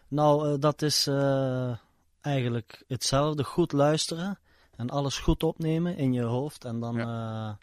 Nou, 0.10 0.50
uh, 0.50 0.60
dat 0.60 0.82
is 0.82 1.08
uh, 1.08 1.78
eigenlijk 2.22 2.84
hetzelfde. 2.88 3.44
Goed 3.44 3.72
luisteren 3.72 4.40
en 4.76 4.90
alles 4.90 5.18
goed 5.18 5.44
opnemen 5.44 5.98
in 5.98 6.14
je 6.14 6.24
hoofd. 6.24 6.66
En 6.66 6.80
dan... 6.80 6.96
Ja. 6.96 7.58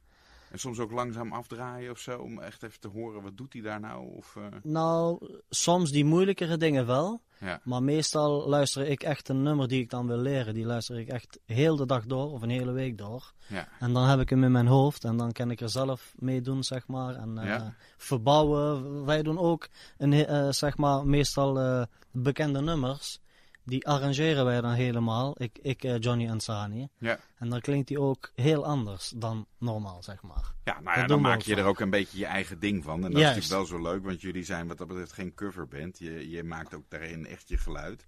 En 0.50 0.58
soms 0.58 0.78
ook 0.78 0.90
langzaam 0.90 1.32
afdraaien 1.32 1.90
of 1.90 1.98
zo, 1.98 2.18
om 2.18 2.38
echt 2.40 2.62
even 2.62 2.80
te 2.80 2.88
horen, 2.88 3.22
wat 3.22 3.36
doet 3.36 3.52
hij 3.52 3.62
daar 3.62 3.80
nou? 3.80 4.14
Of, 4.16 4.36
Nou, 4.62 5.28
soms 5.48 5.90
die 5.90 6.04
moeilijkere 6.04 6.56
dingen 6.56 6.86
wel. 6.86 7.20
Ja. 7.38 7.60
Maar 7.64 7.82
meestal 7.82 8.48
luister 8.48 8.86
ik 8.86 9.02
echt 9.02 9.28
een 9.28 9.42
nummer 9.42 9.68
die 9.68 9.80
ik 9.82 9.90
dan 9.90 10.06
wil 10.06 10.16
leren. 10.18 10.54
Die 10.54 10.64
luister 10.64 10.98
ik 10.98 11.08
echt 11.08 11.38
heel 11.44 11.76
de 11.76 11.86
dag 11.86 12.06
door 12.06 12.32
of 12.32 12.42
een 12.42 12.50
hele 12.50 12.72
week 12.72 12.98
door. 12.98 13.32
Ja. 13.46 13.68
En 13.80 13.92
dan 13.92 14.04
heb 14.08 14.20
ik 14.20 14.30
hem 14.30 14.44
in 14.44 14.52
mijn 14.52 14.66
hoofd 14.66 15.04
en 15.04 15.16
dan 15.16 15.32
kan 15.32 15.50
ik 15.50 15.60
er 15.60 15.70
zelf 15.70 16.14
mee 16.16 16.40
doen, 16.40 16.62
zeg 16.64 16.86
maar. 16.86 17.14
En 17.14 17.36
uh, 17.38 17.44
Ja. 17.44 17.74
verbouwen. 17.96 19.04
Wij 19.04 19.22
doen 19.22 19.38
ook, 19.38 19.68
een, 19.98 20.12
eh, 20.12 20.48
zeg 20.50 20.76
maar, 20.76 21.06
meestal 21.06 21.60
eh, 21.60 21.82
bekende 22.10 22.60
nummers. 22.60 23.20
Die 23.68 23.86
arrangeren 23.86 24.44
wij 24.44 24.60
dan 24.60 24.72
helemaal. 24.72 25.34
Ik, 25.42 25.58
ik 25.62 25.84
eh, 25.84 25.98
Johnny 25.98 26.28
en 26.28 26.40
Sani. 26.40 26.88
Ja. 26.98 27.18
En 27.38 27.48
dan 27.48 27.60
klinkt 27.60 27.88
die 27.88 28.00
ook 28.00 28.30
heel 28.34 28.64
anders 28.64 29.12
dan 29.16 29.46
normaal, 29.58 30.02
zeg 30.02 30.22
maar. 30.22 30.52
Ja, 30.64 30.80
nou 30.80 30.98
ja, 30.98 31.06
dan 31.06 31.20
maak 31.20 31.40
je 31.40 31.56
er 31.56 31.64
ook 31.64 31.80
een 31.80 31.90
beetje 31.90 32.18
je 32.18 32.26
eigen 32.26 32.58
ding 32.58 32.84
van. 32.84 33.04
En 33.04 33.10
dat 33.10 33.20
Juist. 33.20 33.36
is 33.36 33.48
natuurlijk 33.48 33.70
wel 33.70 33.80
zo 33.80 33.92
leuk, 33.92 34.04
want 34.04 34.20
jullie 34.20 34.44
zijn 34.44 34.66
wat 34.68 34.78
dat 34.78 34.86
betreft 34.86 35.12
geen 35.12 35.34
coverband. 35.34 35.98
Je, 35.98 36.30
je 36.30 36.44
maakt 36.44 36.74
ook 36.74 36.84
daarin 36.88 37.26
echt 37.26 37.48
je 37.48 37.56
geluid. 37.56 38.06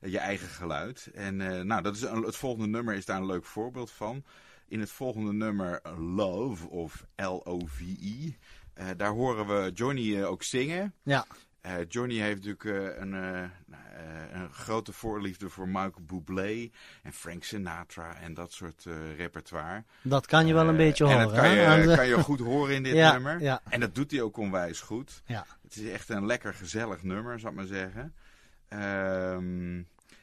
Eh, 0.00 0.10
Je 0.12 0.18
eigen 0.18 0.48
geluid. 0.48 1.10
En 1.14 1.40
eh, 1.40 1.60
nou, 1.64 1.82
dat 1.82 1.94
is 1.96 2.02
een, 2.02 2.22
het 2.22 2.36
volgende 2.36 2.68
nummer 2.68 2.94
is 2.94 3.04
daar 3.04 3.16
een 3.20 3.26
leuk 3.26 3.44
voorbeeld 3.44 3.90
van. 3.90 4.24
In 4.68 4.80
het 4.80 4.90
volgende 4.90 5.32
nummer 5.32 5.80
Love 5.98 6.68
of 6.68 7.04
L-O-V-E. 7.16 8.32
daar 8.96 9.12
horen 9.12 9.46
we 9.46 9.70
Johnny 9.72 10.22
ook 10.22 10.42
zingen. 10.42 10.94
Ja, 11.02 11.26
Eh, 11.64 11.72
Johnny 11.88 12.18
heeft 12.18 12.44
natuurlijk 12.44 12.64
eh, 12.64 13.00
een, 13.02 13.14
eh, 13.14 13.42
eh, 13.42 13.50
een 14.32 14.52
grote 14.52 14.92
voorliefde 14.92 15.48
voor 15.48 15.66
Michael 15.68 16.02
Bublé 16.06 16.70
en 17.02 17.12
Frank 17.12 17.44
Sinatra 17.44 18.16
en 18.16 18.34
dat 18.34 18.52
soort 18.52 18.84
repertoire. 19.16 19.84
dat 20.02 20.26
kan 20.26 20.46
je 20.46 20.54
wel 20.54 20.68
een 20.68 20.76
beetje 20.76 21.04
en 21.04 21.10
horen. 21.10 21.26
dat 21.28 21.36
kan 21.96 22.06
je, 22.06 22.14
kan 22.14 22.22
goed 22.22 22.40
horen 22.40 22.74
in 22.74 22.82
dit 22.82 22.94
Ja, 23.04 23.12
nummer. 23.12 23.40
ja. 23.40 23.60
En 23.68 23.80
dat 23.80 23.94
doet 23.94 24.10
hij 24.10 24.20
ook 24.22 24.36
onwijs 24.36 24.80
goed. 24.80 25.22
Ja. 25.26 25.46
Het 25.62 25.76
is 25.76 25.90
echt 25.90 26.08
een 26.08 26.26
lekker 26.26 26.54
gezellig 26.54 27.02
nummer, 27.02 27.40
zou 27.40 27.52
ik 27.52 27.58
maar 27.58 27.66
zeggen. 27.68 28.14
Ehm, 28.68 29.82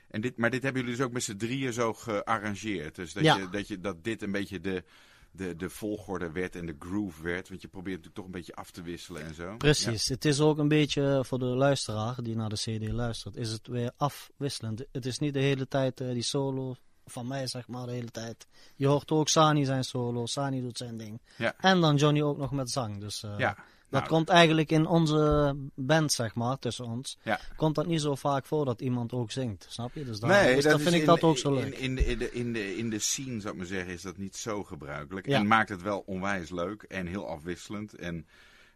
en 0.09 0.21
dit, 0.21 0.37
maar 0.37 0.49
dit 0.49 0.63
hebben 0.63 0.81
jullie 0.81 0.97
dus 0.97 1.05
ook 1.05 1.13
met 1.13 1.23
z'n 1.23 1.35
drieën 1.37 1.73
zo 1.73 1.93
gearrangeerd. 1.93 2.95
Dus 2.95 3.13
dat, 3.13 3.23
Ja. 3.23 3.35
je, 3.37 3.49
dat, 3.49 3.67
je, 3.67 3.79
dat 3.79 4.03
dit 4.03 4.21
een 4.21 4.31
beetje 4.31 4.59
de, 4.59 4.83
de, 5.31 5.55
de 5.55 5.69
volgorde 5.69 6.31
werd 6.31 6.55
en 6.55 6.65
de 6.65 6.75
groove 6.79 7.23
werd. 7.23 7.49
Want 7.49 7.61
je 7.61 7.67
probeert 7.67 7.95
natuurlijk 7.95 8.15
toch 8.15 8.25
een 8.25 8.39
beetje 8.39 8.55
af 8.55 8.71
te 8.71 8.81
wisselen 8.81 9.25
en 9.25 9.33
zo. 9.33 9.57
Precies. 9.57 10.07
Het 10.07 10.25
is 10.25 10.39
ook 10.39 10.57
een 10.57 10.67
beetje 10.67 11.23
voor 11.25 11.39
de 11.39 11.45
luisteraar 11.45 12.23
die 12.23 12.35
naar 12.35 12.49
de 12.49 12.55
CD 12.55 12.91
luistert, 12.91 13.35
is 13.35 13.51
het 13.51 13.67
weer 13.67 13.91
afwisselend. 13.97 14.85
Het 14.91 15.05
is 15.05 15.19
niet 15.19 15.33
de 15.33 15.39
hele 15.39 15.67
tijd 15.67 16.01
eh, 16.01 16.11
die 16.11 16.21
solo 16.21 16.75
van 17.05 17.27
mij, 17.27 17.47
zeg 17.47 17.67
maar, 17.67 17.85
de 17.85 17.91
hele 17.91 18.11
tijd. 18.11 18.47
Je 18.75 18.87
hoort 18.87 19.11
ook 19.11 19.29
Sani 19.29 19.65
zijn 19.65 19.83
solo, 19.83 20.25
Sani 20.25 20.61
doet 20.61 20.77
zijn 20.77 20.97
ding. 20.97 21.21
Ja. 21.37 21.55
En 21.57 21.81
dan 21.81 21.95
Johnny 21.95 22.21
ook 22.21 22.37
nog 22.37 22.51
met 22.51 22.69
zang. 22.69 22.99
Dus 22.99 23.23
eh, 23.23 23.37
Ja. 23.37 23.57
Dat 23.91 23.99
Nou, 24.01 24.13
komt 24.13 24.29
eigenlijk 24.29 24.71
in 24.71 24.85
onze 24.85 25.55
band, 25.75 26.11
zeg 26.11 26.35
maar, 26.35 26.59
tussen 26.59 26.85
ons. 26.85 27.17
Ja. 27.23 27.39
Komt 27.55 27.75
dat 27.75 27.85
niet 27.85 28.01
zo 28.01 28.15
vaak 28.15 28.45
voor 28.45 28.65
dat 28.65 28.81
iemand 28.81 29.13
ook 29.13 29.31
zingt, 29.31 29.65
snap 29.69 29.93
je? 29.93 30.05
Dus, 30.05 30.19
daar, 30.19 30.29
Nee, 30.43 30.55
dus 30.55 30.63
dat 30.63 30.71
dan 30.73 30.81
vind 30.81 30.93
ik 30.93 30.99
in- 31.01 31.05
dat 31.07 31.21
ook 31.23 31.37
zo 31.37 31.53
in- 31.55 31.63
leuk. 31.63 31.77
In, 31.77 31.95
de, 31.95 32.05
in, 32.05 32.17
de, 32.17 32.31
in, 32.31 32.53
de, 32.53 32.77
in 32.77 32.89
de 32.89 32.99
scene, 32.99 33.39
zou 33.39 33.53
ik 33.53 33.59
maar 33.59 33.67
zeggen, 33.69 33.93
is 33.93 34.01
dat 34.01 34.17
niet 34.17 34.35
zo 34.35 34.63
gebruikelijk. 34.63 35.25
Ja. 35.27 35.37
En 35.39 35.47
maakt 35.47 35.69
het 35.69 35.81
wel 35.81 36.03
onwijs 36.05 36.49
leuk 36.49 36.81
en 36.83 37.05
heel 37.07 37.27
afwisselend. 37.27 37.93
En 37.95 38.27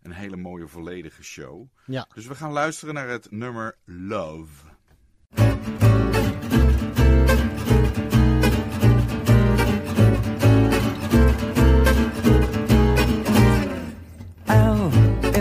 een 0.02 0.12
hele 0.12 0.36
mooie 0.38 0.68
volledige 0.68 1.24
show. 1.24 1.68
Ja. 1.86 2.08
Dus 2.14 2.26
we 2.28 2.36
gaan 2.36 2.52
luisteren 2.52 2.94
naar 2.94 3.08
het 3.10 3.32
nummer 3.32 3.76
Love. 3.86 4.64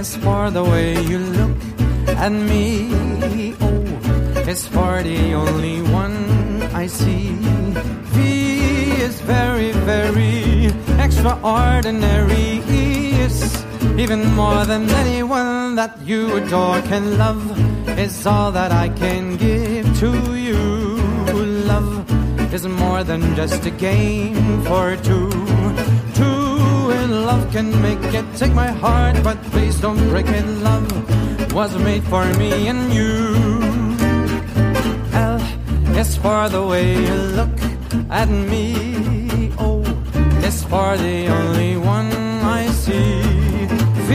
Is 0.05 0.17
for 0.17 0.51
the 0.51 0.63
way 0.63 0.89
you 1.11 1.19
look 1.41 1.57
at 2.25 2.33
me. 2.51 2.67
Oh, 3.67 3.69
o 3.69 4.51
is 4.53 4.63
for 4.75 4.95
the 5.11 5.23
only 5.43 5.79
one 6.03 6.19
I 6.83 6.85
see. 6.99 7.25
V 8.13 8.17
is 9.07 9.17
very, 9.35 9.73
very 9.93 10.37
extraordinary. 11.07 12.49
E 12.81 12.83
is 13.27 13.39
even 14.03 14.21
more 14.41 14.63
than 14.73 14.83
anyone 15.03 15.75
that 15.81 15.93
you 16.11 16.21
adore 16.39 16.81
can 16.91 17.05
love. 17.25 17.43
Is 18.05 18.27
all 18.27 18.51
that 18.59 18.73
I 18.85 18.89
can 19.03 19.25
give 19.47 19.87
to 20.03 20.11
you. 20.47 20.61
Love 21.73 21.93
is 22.57 22.65
more 22.85 23.03
than 23.11 23.23
just 23.41 23.61
a 23.73 23.75
game 23.89 24.45
for 24.69 24.87
two. 25.09 25.31
Two 26.19 26.34
love 27.15 27.51
can 27.53 27.71
make 27.81 28.03
it. 28.15 28.25
Take 28.37 28.53
my 28.53 28.71
heart, 28.83 29.23
but 29.23 29.41
please 29.53 29.81
don't 29.81 29.99
break 30.11 30.27
it. 30.27 30.47
Love 30.63 30.89
was 31.53 31.77
made 31.79 32.05
for 32.05 32.25
me 32.35 32.69
and 32.69 32.93
you. 32.93 33.35
L 35.13 35.41
is 35.97 36.17
for 36.17 36.49
the 36.49 36.63
way 36.67 36.87
you 37.07 37.15
look 37.39 37.59
at 38.11 38.29
me. 38.29 39.53
O 39.59 39.83
is 40.43 40.65
for 40.65 40.97
the 40.97 41.29
only 41.29 41.77
one 41.77 42.11
I 42.61 42.67
see. 42.69 43.23
V 44.07 44.11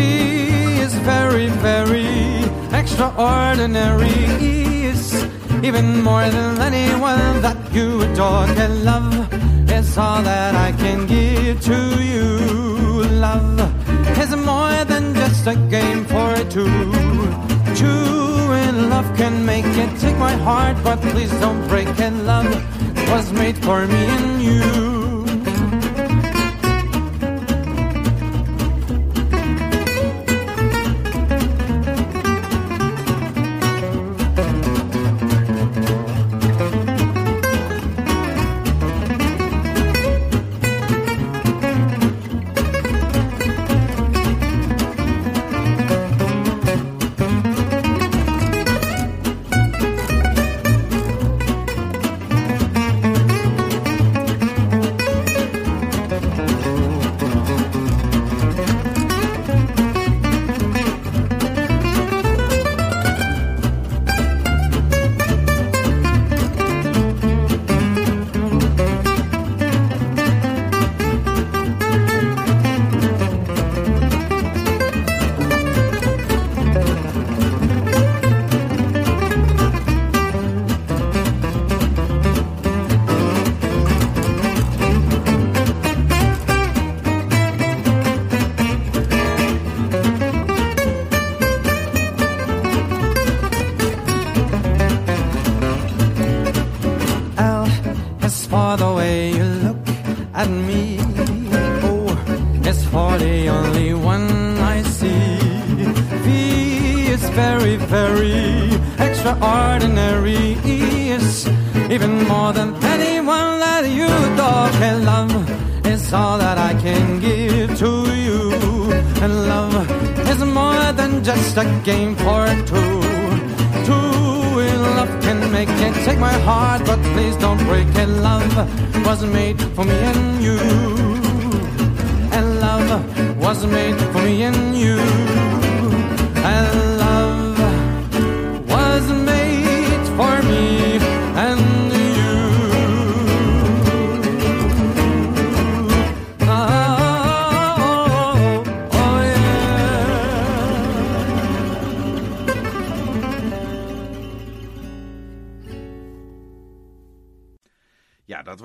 is 0.85 0.93
very, 1.11 1.47
very 1.47 2.43
extraordinary. 2.73 4.19
E 4.41 4.85
is 4.85 5.23
even 5.63 6.03
more 6.03 6.27
than 6.29 6.59
anyone 6.61 7.41
that 7.41 7.57
you 7.73 8.01
adore 8.01 8.45
can 8.57 8.83
love. 8.83 9.48
Is 9.79 9.97
all 9.97 10.21
that 10.23 10.55
I 10.55 10.73
can 10.73 11.07
give 11.07 11.61
to 11.61 12.03
you. 12.03 13.03
Love 13.23 13.59
is 14.19 14.35
more 14.35 14.83
than 14.83 15.13
just 15.13 15.47
a 15.47 15.55
game 15.55 16.03
for 16.03 16.35
two. 16.55 16.67
Two 17.79 18.51
in 18.65 18.89
love 18.89 19.09
can 19.15 19.45
make 19.45 19.71
it. 19.83 19.89
Take 20.01 20.17
my 20.17 20.33
heart, 20.33 20.75
but 20.83 20.99
please 20.99 21.31
don't 21.39 21.65
break 21.69 21.87
it. 21.87 22.13
Love 22.31 22.51
was 23.09 23.31
made 23.31 23.57
for 23.63 23.87
me 23.87 24.03
and 24.17 24.41
you. 24.43 24.98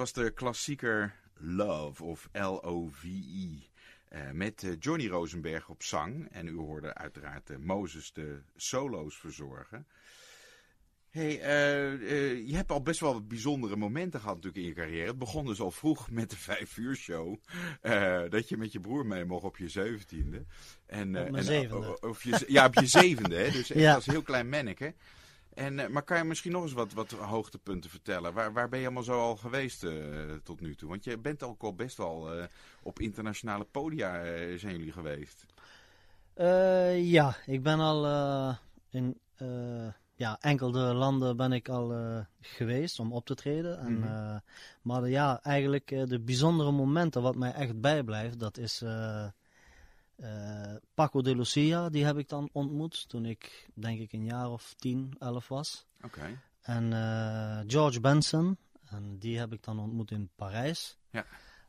Was 0.05 0.13
de 0.13 0.31
klassieker 0.31 1.15
Love 1.39 2.05
of 2.05 2.29
L-O-V-E. 2.33 3.49
eh, 4.09 4.31
met 4.31 4.63
eh, 4.63 4.71
Johnny 4.79 5.09
Rosenberg 5.09 5.69
op 5.69 5.83
zang. 5.83 6.29
En 6.31 6.47
u 6.47 6.57
hoorde 6.57 6.95
uiteraard 6.95 7.51
eh, 7.51 7.57
Mozes 7.57 8.13
de 8.13 8.43
solo's 8.57 9.17
verzorgen. 9.17 9.87
Hey, 11.11 11.31
je 12.47 12.55
hebt 12.57 12.71
al 12.71 12.83
best 12.83 13.01
wel 13.01 13.13
wat 13.13 13.29
bijzondere 13.29 13.77
momenten 13.77 14.21
gehad 14.21 14.35
natuurlijk 14.35 14.63
in 14.63 14.69
je 14.69 14.75
carrière. 14.75 15.07
Het 15.07 15.19
begon 15.19 15.47
dus 15.47 15.61
al 15.61 15.71
vroeg 15.71 16.11
met 16.11 16.31
de 16.31 16.37
vijf 16.37 16.77
uur 16.77 16.97
show. 16.97 17.37
dat 18.31 18.49
je 18.49 18.57
met 18.57 18.73
je 18.73 18.81
broer 18.81 19.07
mee 19.07 19.25
mocht 19.25 19.45
op 19.45 19.57
je 19.57 19.69
zeventiende. 19.69 20.45
En, 20.87 21.07
Op 21.07 21.13
mijn 21.13 21.35
en, 21.35 21.45
zevende. 21.45 22.01
Of 22.01 22.23
je, 22.23 22.45
ja, 22.47 22.67
op 22.67 22.75
je 22.75 22.87
zevende. 22.87 23.37
Hè? 23.37 23.51
Dus 23.51 23.71
echt 23.71 23.81
Ja. 23.81 23.95
als 23.95 24.07
heel 24.07 24.23
klein 24.23 24.49
manneke. 24.49 24.95
En, 25.55 25.79
eh, 25.79 25.89
maar 25.89 26.03
kan 26.03 26.17
je 26.17 26.25
misschien 26.25 26.53
nog 26.53 26.63
eens 26.63 26.73
wat, 26.73 26.93
wat 26.93 27.11
hoogtepunten 27.11 27.91
vertellen? 27.91 28.33
Waar, 28.33 28.53
waar 28.53 28.69
ben 28.69 28.79
je 28.79 28.85
allemaal 28.85 29.03
zo 29.03 29.21
al 29.21 29.37
geweest 29.37 29.85
eh, 29.85 29.93
tot 30.43 30.61
nu 30.61 30.75
toe? 30.75 30.89
Want 30.89 31.05
je 31.05 31.19
bent 31.19 31.43
ook 31.43 31.63
al 31.63 31.75
best 31.75 31.97
wel 31.97 32.33
eh, 32.33 32.45
op 32.83 32.99
internationale 33.01 33.65
podia 33.65 34.13
zijn 34.59 34.77
jullie 34.77 34.93
geweest. 34.93 35.47
Ja, 36.97 37.37
ik 37.47 37.63
ben 37.63 37.81
al 37.81 38.07
in 38.91 39.19
ja, 40.17 40.37
enkele 40.41 40.95
landen 40.95 41.37
ben 41.37 41.53
ik 41.53 41.69
al 41.69 41.95
geweest 42.41 42.99
om 42.99 43.13
op 43.13 43.27
te 43.27 43.35
treden. 43.35 43.79
En, 43.79 43.99
Mhm. 43.99 44.39
maar 44.83 45.09
ja, 45.09 45.41
eigenlijk 45.43 45.89
de 45.89 46.21
bijzondere 46.21 46.71
momenten 46.71 47.23
wat 47.23 47.37
mij 47.37 47.53
echt 47.53 47.81
bijblijft, 47.81 48.39
dat 48.39 48.59
is 48.59 48.85
eh, 50.17 50.75
Paco 50.95 51.23
de 51.23 51.37
Lucia, 51.37 51.89
die 51.89 52.05
heb 52.05 52.19
ik 52.19 52.29
dan 52.29 52.49
ontmoet 52.53 53.09
toen 53.09 53.25
ik 53.25 53.69
denk 53.75 54.01
ik 54.01 54.13
een 54.13 54.25
jaar 54.25 54.51
of 54.51 54.75
10, 54.77 55.15
11 55.19 55.49
was. 55.49 55.87
Oké. 56.03 56.39
En 56.61 56.93
eh, 56.93 57.61
George 57.67 58.01
Benson, 58.01 58.59
en 58.91 59.19
die 59.19 59.39
heb 59.39 59.53
ik 59.53 59.63
dan 59.63 59.79
ontmoet 59.79 60.11
in 60.11 60.31
Parijs. 60.37 60.97
Ja. 61.11 61.25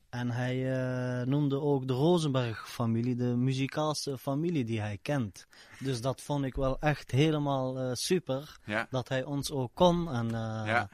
En 0.10 0.32
hij 0.32 0.74
eh, 0.74 1.26
noemde 1.26 1.60
ook 1.60 1.88
de 1.88 1.94
Rosenberg-familie 1.94 3.16
de 3.16 3.36
muzikaalste 3.36 4.18
familie 4.18 4.64
die 4.66 4.80
hij 4.80 4.98
kent. 5.02 5.48
Dus 5.80 6.02
dat 6.02 6.22
vond 6.22 6.46
ik 6.46 6.56
wel 6.56 6.80
echt 6.80 7.12
helemaal 7.12 7.96
super, 7.96 8.58
Ja. 8.66 8.88
dat 8.90 9.10
hij 9.10 9.24
ons 9.24 9.52
ook 9.52 9.72
kon. 9.74 10.10
En 10.12 10.30
Ja. 10.30 10.90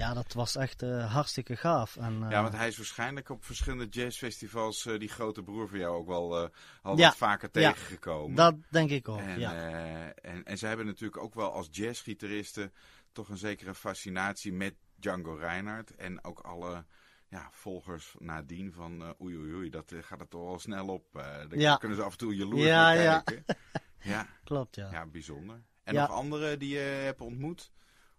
Ja. 0.00 0.14
dat 0.14 0.32
was 0.32 0.56
echt 0.56 0.82
eh, 0.82 1.12
hartstikke 1.12 1.56
gaaf. 1.56 1.96
En, 1.96 2.22
eh, 2.24 2.30
ja, 2.30 2.42
want 2.42 2.54
hij 2.56 2.68
is 2.68 2.76
waarschijnlijk 2.76 3.28
op 3.30 3.44
verschillende 3.44 3.86
jazzfestivals 3.86 4.86
eh, 4.86 4.98
die 4.98 5.08
grote 5.08 5.42
broer 5.42 5.68
van 5.68 5.78
jou 5.78 5.96
ook 5.96 6.06
wel 6.06 6.42
eh, 6.42 6.48
al 6.82 6.96
Ja, 6.98 7.06
wat 7.06 7.16
vaker 7.16 7.48
ja. 7.52 7.72
tegengekomen. 7.72 8.36
Dat 8.36 8.54
denk 8.68 8.90
ik 8.90 9.08
ook, 9.08 9.18
En, 9.18 9.38
ja. 9.38 9.52
eh, 9.54 10.30
en, 10.32 10.44
en 10.44 10.58
ze 10.58 10.66
hebben 10.66 10.86
natuurlijk 10.86 11.22
ook 11.22 11.34
wel 11.34 11.52
als 11.52 11.68
jazzgitaristen 11.70 12.72
toch 13.12 13.28
een 13.28 13.36
zekere 13.36 13.74
fascinatie 13.74 14.52
met 14.52 14.74
Django 14.94 15.34
Reinhardt. 15.34 15.94
En 15.96 16.24
ook 16.24 16.38
alle 16.40 16.84
ja, 17.28 17.48
volgers 17.52 18.14
nadien 18.18 18.72
van 18.72 19.02
eh, 19.02 19.08
oei 19.20 19.36
oei 19.36 19.52
oei, 19.54 19.70
dat 19.70 19.92
eh, 19.92 19.98
gaat 20.02 20.20
er 20.20 20.28
toch 20.28 20.44
wel 20.44 20.58
snel 20.58 20.86
op. 20.88 21.04
eh 21.16 21.22
daar 21.22 21.58
Ja. 21.58 21.76
kunnen 21.76 21.96
ze 21.96 22.02
af 22.02 22.12
en 22.12 22.18
toe 22.18 22.36
jaloers 22.36 22.62
Ja, 22.64 22.82
naar 22.82 23.02
ja. 23.02 23.20
kijken. 23.20 23.56
Ja, 24.00 24.26
Klopt, 24.44 24.76
ja. 24.76 24.88
ja, 24.90 25.06
bijzonder. 25.06 25.62
En 25.82 25.94
nog 25.94 26.10
andere 26.10 26.56
die 26.56 26.68
je 26.74 26.78
hebt 26.78 27.20
ontmoet? 27.20 27.70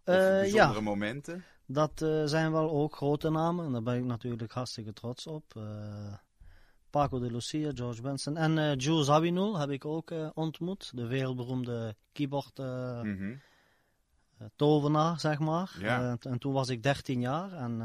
Of 0.06 0.16
Eh, 0.16 0.28
bijzondere 0.30 0.82
momenten? 0.82 1.44
Dat 1.74 2.02
eh, 2.02 2.24
zijn 2.26 2.52
wel 2.52 2.70
ook 2.72 2.96
grote 2.96 3.30
namen 3.30 3.66
en 3.66 3.72
daar 3.72 3.84
ben 3.84 3.98
ik 3.98 4.04
natuurlijk 4.04 4.52
hartstikke 4.52 4.94
trots 4.94 5.28
op. 5.28 5.44
Eh, 5.56 6.14
Paco 6.90 7.20
de 7.20 7.32
Lucia, 7.32 7.72
George 7.74 8.02
Benson 8.02 8.38
en 8.38 8.58
eh 8.58 8.76
Jules 8.78 9.10
Awinul 9.10 9.58
heb 9.58 9.70
ik 9.70 9.86
ook 9.86 10.14
ontmoet. 10.34 10.92
De 10.96 11.08
wereldberoemde 11.08 11.96
keyboard 12.12 12.58
Mhm. 12.58 13.36
tovenaar, 14.56 15.20
zeg 15.20 15.40
maar. 15.40 15.76
Ja. 15.80 16.18
En 16.20 16.40
toen 16.40 16.54
was 16.54 16.70
ik 16.70 16.84
13 16.84 17.20
jaar 17.20 17.54
en 17.54 17.78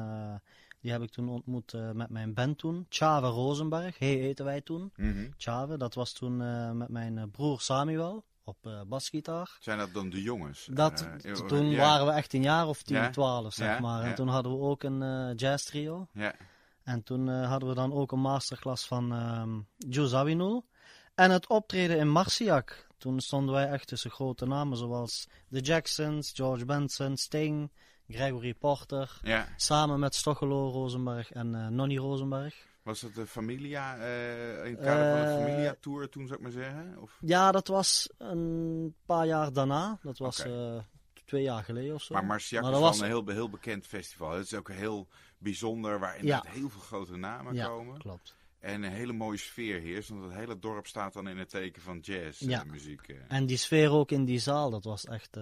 die 0.81 0.91
heb 0.91 1.03
ik 1.03 1.11
toen 1.11 1.29
ontmoet 1.29 1.73
met 1.93 2.11
mijn 2.11 2.35
band 2.35 2.59
toen. 2.59 2.87
Tjave 2.89 3.27
Rosenberg, 3.27 3.99
hey 3.99 4.15
heten 4.15 4.45
wij 4.45 4.61
toen. 4.61 4.93
Mhm. 4.97 5.31
Tjave, 5.37 5.77
dat 5.77 5.95
was 5.95 6.13
toen 6.13 6.37
met 6.77 6.89
mijn 6.89 7.31
broer 7.31 7.61
Samuel 7.61 8.25
op 8.47 8.67
eh, 8.67 8.81
basgitaar. 8.87 9.57
Zijn 9.61 9.79
dat 9.79 9.95
dan 9.95 10.11
de 10.11 10.23
jongens? 10.23 10.69
Dat, 10.71 11.09
Eh, 11.23 11.31
eh, 11.31 11.47
toen 11.47 11.71
ja. 11.71 11.77
waren 11.79 12.07
we 12.07 12.13
echt 12.13 12.33
een 12.35 12.43
jaar 12.43 12.67
of 12.67 12.83
10, 12.83 12.97
Ja. 12.97 13.11
12 13.11 13.55
zeg 13.55 13.67
Ja, 13.67 13.81
maar. 13.81 14.03
En 14.03 14.15
toen 14.15 14.29
hadden 14.29 14.53
we 14.53 14.59
ook 14.59 14.83
een 14.83 15.03
eh 15.03 15.37
jazz 15.37 15.65
trio. 15.65 16.09
Ja. 16.13 16.35
En 16.83 17.03
toen 17.03 17.29
hadden 17.29 17.69
we 17.69 17.75
dan 17.75 17.93
ook 17.93 18.13
een 18.13 18.21
masterclass 18.21 18.87
van 18.87 19.13
ehm 19.13 19.61
Jules 19.77 20.15
Awinul. 20.15 20.67
En 21.15 21.31
het 21.31 21.47
optreden 21.47 21.99
in 21.99 22.09
Marciac. 22.09 22.87
Toen 22.99 23.21
stonden 23.21 23.55
wij 23.55 23.69
echt 23.69 23.87
tussen 23.87 24.11
grote 24.11 24.47
namen 24.47 24.77
zoals 24.77 25.29
The 25.51 25.61
Jacksons, 25.61 26.33
George 26.35 26.65
Benson, 26.65 27.17
Sting, 27.17 27.71
Gregory 28.09 28.55
Porter. 28.55 29.21
Samen 29.57 29.99
met 30.01 30.15
Stochelo 30.15 30.69
Rosenberg 30.71 31.33
en 31.33 31.75
Nonnie 31.75 31.99
Rosenberg. 31.99 32.55
Was 32.87 33.01
het 33.01 33.15
de 33.15 33.27
Familia, 33.27 33.97
eh, 33.99 34.65
in 34.67 34.75
het 34.75 34.85
kader 34.85 35.11
van 35.17 35.21
de 35.21 35.33
Eh, 35.41 35.45
Familia 35.45 35.77
Tour 35.81 36.09
toen, 36.09 36.27
zou 36.27 36.39
ik 36.39 36.43
maar 36.45 36.53
zeggen? 36.53 36.97
Of? 37.01 37.19
Ja, 37.21 37.53
dat 37.53 37.69
was 37.69 38.11
een 38.19 38.95
paar 39.07 39.27
jaar 39.27 39.53
daarna. 39.53 39.99
Dat 40.03 40.19
was 40.19 40.39
eh, 40.45 40.79
twee 41.25 41.43
jaar 41.43 41.65
geleden 41.65 41.95
of 41.95 42.03
zo. 42.03 42.15
Maar 42.15 42.25
Marciac 42.25 42.63
Maar 42.63 42.71
is 42.71 42.77
dat 42.79 42.85
wel 42.87 42.91
was- 42.99 43.01
een 43.01 43.25
heel, 43.27 43.35
heel 43.35 43.51
bekend 43.51 43.87
festival. 43.87 44.31
Het 44.33 44.45
is 44.45 44.55
ook 44.55 44.71
heel 44.71 45.09
bijzonder, 45.39 45.99
waar 45.99 46.17
inderdaad 46.17 46.47
heel 46.49 46.69
veel 46.69 46.81
grote 46.81 47.17
namen 47.17 47.55
ja, 47.55 47.67
komen. 47.67 47.99
klopt. 47.99 48.37
En 48.59 48.83
een 48.83 48.93
hele 48.93 49.13
mooie 49.13 49.39
sfeer 49.39 49.81
heerst, 49.81 50.09
want 50.09 50.23
het 50.25 50.33
hele 50.35 50.59
dorp 50.59 50.87
staat 50.87 51.13
dan 51.13 51.29
in 51.29 51.39
het 51.39 51.49
teken 51.51 51.83
van 51.83 51.99
jazz 51.99 52.41
Ja. 52.41 52.65
eh, 52.65 52.71
muziek. 52.71 53.15
En 53.29 53.47
die 53.47 53.57
sfeer 53.57 53.91
ook 53.91 54.11
in 54.11 54.25
die 54.25 54.39
zaal, 54.39 54.71
dat 54.71 54.85
was 54.85 55.05
echt 55.05 55.37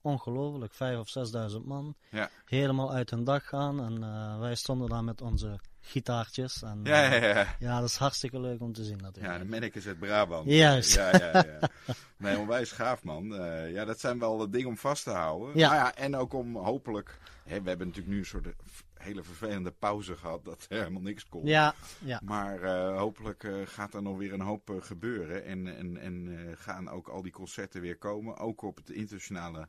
ongelooflijk. 0.00 0.74
Vijf 0.74 0.98
of 0.98 1.08
zesduizend 1.08 1.64
man. 1.66 1.94
Ja. 2.10 2.30
Helemaal 2.44 2.92
uit 2.92 3.10
hun 3.10 3.24
dak 3.24 3.44
gaan. 3.44 3.80
En 3.84 4.40
wij 4.40 4.54
stonden 4.54 4.88
daar 4.88 5.04
met 5.04 5.20
onze 5.22 5.60
gitaartjes. 5.86 6.62
En, 6.62 6.80
Ja, 6.84 7.04
eh, 7.04 7.22
ja, 7.22 7.28
ja. 7.38 7.56
ja, 7.58 7.80
dat 7.80 7.88
is 7.88 7.96
hartstikke 7.96 8.40
leuk 8.40 8.60
om 8.60 8.72
te 8.72 8.84
zien 8.84 8.96
Ja, 8.96 9.02
natuurlijk. 9.02 9.38
de 9.38 9.44
Mannekes 9.44 9.86
uit 9.86 9.98
Brabant. 9.98 10.50
Juist. 10.50 10.94
Ja, 10.94 11.10
ja, 11.16 11.32
ja. 11.32 11.68
Nee, 12.18 12.38
onwijs 12.38 12.72
gaaf, 12.72 13.02
man. 13.02 13.34
Eh, 13.34 13.72
ja, 13.72 13.84
dat 13.84 14.00
zijn 14.00 14.18
wel 14.18 14.50
dingen 14.50 14.68
om 14.68 14.76
vast 14.76 15.04
te 15.04 15.10
houden. 15.10 15.58
Ja. 15.58 15.68
Nou 15.68 15.80
ja, 15.80 15.94
en 15.94 16.16
ook 16.16 16.32
om 16.32 16.56
hopelijk... 16.56 17.18
Hè, 17.44 17.62
we 17.62 17.68
hebben 17.68 17.86
natuurlijk 17.86 18.14
nu 18.14 18.20
een 18.20 18.26
soort 18.26 18.46
hele 18.94 19.22
vervelende 19.22 19.70
pauze 19.70 20.16
gehad, 20.16 20.44
dat 20.44 20.66
er 20.68 20.78
helemaal 20.78 21.02
niks 21.02 21.28
komt. 21.28 21.48
Ja, 21.48 21.74
ja. 21.98 22.20
Maar 22.24 22.62
eh, 22.62 22.98
hopelijk 22.98 23.44
eh, 23.44 23.54
gaat 23.64 23.94
er 23.94 24.02
nog 24.02 24.16
weer 24.16 24.32
een 24.32 24.40
hoop 24.40 24.70
eh, 24.70 24.76
gebeuren. 24.80 25.44
En, 25.44 25.76
en, 25.76 25.96
en 25.96 26.28
eh, 26.28 26.52
gaan 26.56 26.88
ook 26.88 27.08
al 27.08 27.22
die 27.22 27.32
concerten 27.32 27.80
weer 27.80 27.96
komen. 27.96 28.36
Ook 28.36 28.62
op 28.62 28.76
het 28.76 28.90
internationale 28.90 29.68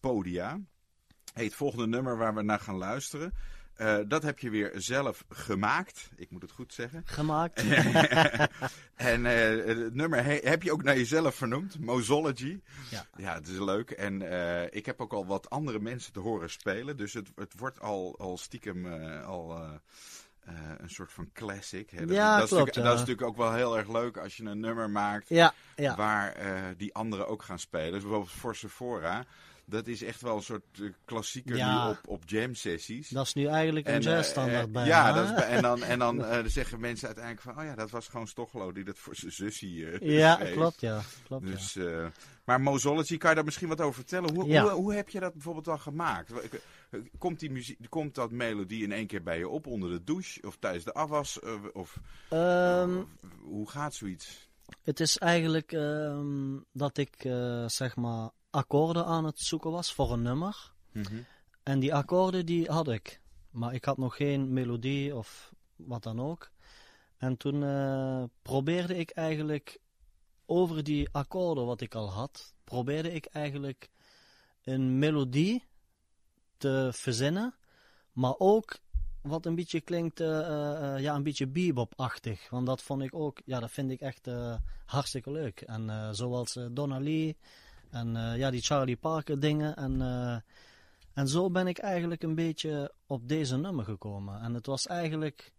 podia. 0.00 0.58
Hey, 1.32 1.44
het 1.44 1.54
volgende 1.54 1.86
nummer 1.86 2.16
waar 2.16 2.34
we 2.34 2.42
naar 2.42 2.60
gaan 2.60 2.76
luisteren. 2.76 3.34
Eh, 3.78 3.98
dat 4.06 4.22
heb 4.22 4.38
je 4.38 4.50
weer 4.50 4.72
zelf 4.74 5.24
gemaakt. 5.28 6.10
Ik 6.16 6.30
moet 6.30 6.42
het 6.42 6.50
goed 6.50 6.74
zeggen. 6.74 7.02
Gemaakt. 7.04 7.64
en 8.96 9.26
eh, 9.26 9.66
het 9.66 9.94
nummer 9.94 10.24
he- 10.24 10.40
heb 10.42 10.62
je 10.62 10.72
ook 10.72 10.82
naar 10.82 10.96
jezelf 10.96 11.34
vernoemd. 11.34 11.78
Mozology. 11.80 12.60
Ja. 12.90 13.06
Ja, 13.16 13.34
het 13.34 13.48
is 13.48 13.58
leuk. 13.58 13.90
En 13.90 14.22
eh, 14.30 14.66
ik 14.70 14.86
heb 14.86 15.00
ook 15.00 15.12
al 15.12 15.26
wat 15.26 15.50
andere 15.50 15.78
mensen 15.78 16.12
te 16.12 16.20
horen 16.20 16.50
spelen. 16.50 16.96
Dus 16.96 17.12
het, 17.12 17.28
het 17.34 17.52
wordt 17.56 17.80
al, 17.80 18.14
al 18.18 18.38
stiekem 18.38 18.86
al... 19.22 19.58
een 20.78 20.90
soort 20.90 21.12
van 21.12 21.30
classic. 21.32 21.90
Hè. 21.90 22.06
Dat, 22.06 22.16
Ja, 22.16 22.34
dat, 22.34 22.44
is 22.44 22.48
klopt, 22.48 22.66
natuurlijk, 22.66 22.76
ja. 22.76 22.82
dat 22.82 22.92
is 22.92 22.98
natuurlijk 23.00 23.28
ook 23.28 23.36
wel 23.36 23.54
heel 23.54 23.78
erg 23.78 23.88
leuk 23.88 24.16
als 24.16 24.36
je 24.36 24.44
een 24.44 24.60
nummer 24.60 24.90
maakt 24.90 25.28
Ja, 25.28 25.54
waar 25.96 26.36
die 26.76 26.94
anderen 26.94 27.28
ook 27.28 27.42
gaan 27.42 27.58
spelen. 27.58 27.92
Dus 27.92 28.02
bijvoorbeeld 28.02 28.32
voor 28.32 28.56
Sephora. 28.56 29.24
Dat 29.70 29.86
is 29.86 30.02
echt 30.02 30.20
wel 30.20 30.36
een 30.36 30.42
soort 30.42 30.78
uh, 30.80 30.92
klassieker 31.04 31.56
Ja. 31.56 31.84
nu 31.84 31.90
op, 31.90 31.98
op 32.08 32.22
jam 32.26 32.54
sessies. 32.54 33.08
Dat 33.08 33.26
is 33.26 33.34
nu 33.34 33.46
eigenlijk 33.46 33.86
een 33.86 33.92
En, 33.94 33.98
eh, 34.00 34.06
jazzstandaard 34.06 34.66
eh, 34.66 34.72
bij 34.72 34.86
Ja, 34.86 35.12
dat 35.12 35.24
is 35.38 35.44
en 35.44 35.62
dan, 35.62 35.82
en 35.92 35.98
dan 35.98 36.24
eh, 36.24 36.44
zeggen 36.46 36.80
mensen 36.80 37.06
uiteindelijk 37.06 37.44
van... 37.44 37.58
Oh 37.58 37.64
ja, 37.64 37.74
dat 37.74 37.90
was 37.90 38.08
gewoon 38.08 38.26
Stochelo 38.28 38.72
die 38.72 38.84
dat 38.84 38.98
voor 38.98 39.14
zijn 39.16 39.32
zusje 39.32 39.90
eh 39.90 40.18
Ja, 40.18 40.34
schreef. 40.34 40.52
klopt, 40.54 40.80
ja. 40.80 41.00
Klopt, 41.26 41.44
ja. 41.46 41.50
Dus, 41.50 41.76
eh, 41.76 42.06
maar 42.44 42.60
Mozology, 42.60 43.16
kan 43.16 43.28
je 43.30 43.36
daar 43.36 43.44
misschien 43.44 43.68
wat 43.68 43.80
over 43.80 43.94
vertellen? 43.94 44.34
Hoe, 44.34 44.46
Ja. 44.46 44.62
hoe, 44.62 44.70
hoe 44.70 44.94
heb 44.94 45.08
je 45.08 45.20
dat 45.20 45.32
bijvoorbeeld 45.32 45.64
dan 45.64 45.80
gemaakt? 45.80 46.32
Komt, 47.18 47.40
die 47.40 47.50
muziek, 47.50 47.78
komt 47.88 48.14
dat 48.14 48.30
melodie 48.30 48.82
in 48.82 48.92
één 48.92 49.06
keer 49.06 49.22
bij 49.22 49.38
je 49.38 49.48
op 49.48 49.66
onder 49.66 49.90
de 49.90 50.04
douche? 50.04 50.40
Of 50.46 50.56
tijdens 50.58 50.84
de 50.84 50.92
afwas? 50.92 51.40
Of, 51.72 51.98
Ehm, 52.28 52.96
of 52.98 53.06
hoe 53.40 53.70
gaat 53.70 53.94
zoiets? 53.94 54.48
Het 54.82 55.00
is 55.00 55.18
eigenlijk 55.18 55.72
ehm, 55.72 56.56
dat 56.72 56.98
ik 56.98 57.14
eh, 57.24 57.64
zeg 57.66 57.96
maar 57.96 58.30
akkoorden 58.50 59.04
aan 59.04 59.24
het 59.24 59.38
zoeken 59.38 59.70
was 59.70 59.92
voor 59.92 60.12
een 60.12 60.22
nummer. 60.22 60.72
En 61.62 61.78
die 61.78 61.94
akkoorden 61.94 62.46
die 62.46 62.70
had 62.70 62.88
ik. 62.88 63.20
Maar 63.50 63.74
ik 63.74 63.84
had 63.84 63.98
nog 63.98 64.16
geen 64.16 64.52
melodie 64.52 65.16
of 65.16 65.52
wat 65.76 66.02
dan 66.02 66.20
ook. 66.20 66.50
En 67.16 67.36
toen 67.36 67.64
eh, 67.64 68.24
probeerde 68.42 68.96
ik 68.96 69.10
eigenlijk 69.10 69.78
over 70.46 70.84
die 70.84 71.08
akkoorden 71.12 71.66
wat 71.66 71.80
ik 71.80 71.94
al 71.94 72.10
had, 72.10 72.54
probeerde 72.64 73.12
ik 73.12 73.26
eigenlijk 73.26 73.90
een 74.62 74.98
melodie 74.98 75.64
te 76.56 76.90
verzinnen. 76.92 77.54
Maar 78.12 78.34
ook 78.38 78.78
wat 79.22 79.46
een 79.46 79.54
beetje 79.54 79.80
klinkt, 79.80 80.20
eh, 80.20 80.94
eh, 80.94 81.02
ja, 81.02 81.14
een 81.14 81.22
beetje 81.22 81.46
bebop-achtig. 81.46 82.50
Want 82.50 82.66
dat 82.66 82.82
vond 82.82 83.02
ik 83.02 83.14
ook, 83.14 83.40
ja, 83.44 83.60
dat 83.60 83.70
vind 83.70 83.90
ik 83.90 84.00
echt 84.00 84.28
hartstikke 84.84 85.30
leuk. 85.30 85.60
En 85.60 86.14
zoals 86.14 86.58
Donna 86.70 87.00
Lee 87.00 87.36
en 87.90 88.16
eh, 88.16 88.36
ja, 88.36 88.50
die 88.50 88.60
Charlie 88.62 88.96
Parker 88.96 89.40
dingen. 89.40 89.76
En, 89.76 90.00
eh, 90.02 90.36
en 91.14 91.28
zo 91.28 91.50
ben 91.50 91.66
ik 91.66 91.78
eigenlijk 91.78 92.22
een 92.22 92.34
beetje 92.34 92.92
op 93.06 93.28
deze 93.28 93.56
nummer 93.56 93.84
gekomen. 93.84 94.40
En 94.40 94.54
het 94.54 94.66
was 94.66 94.86
eigenlijk 94.86 95.52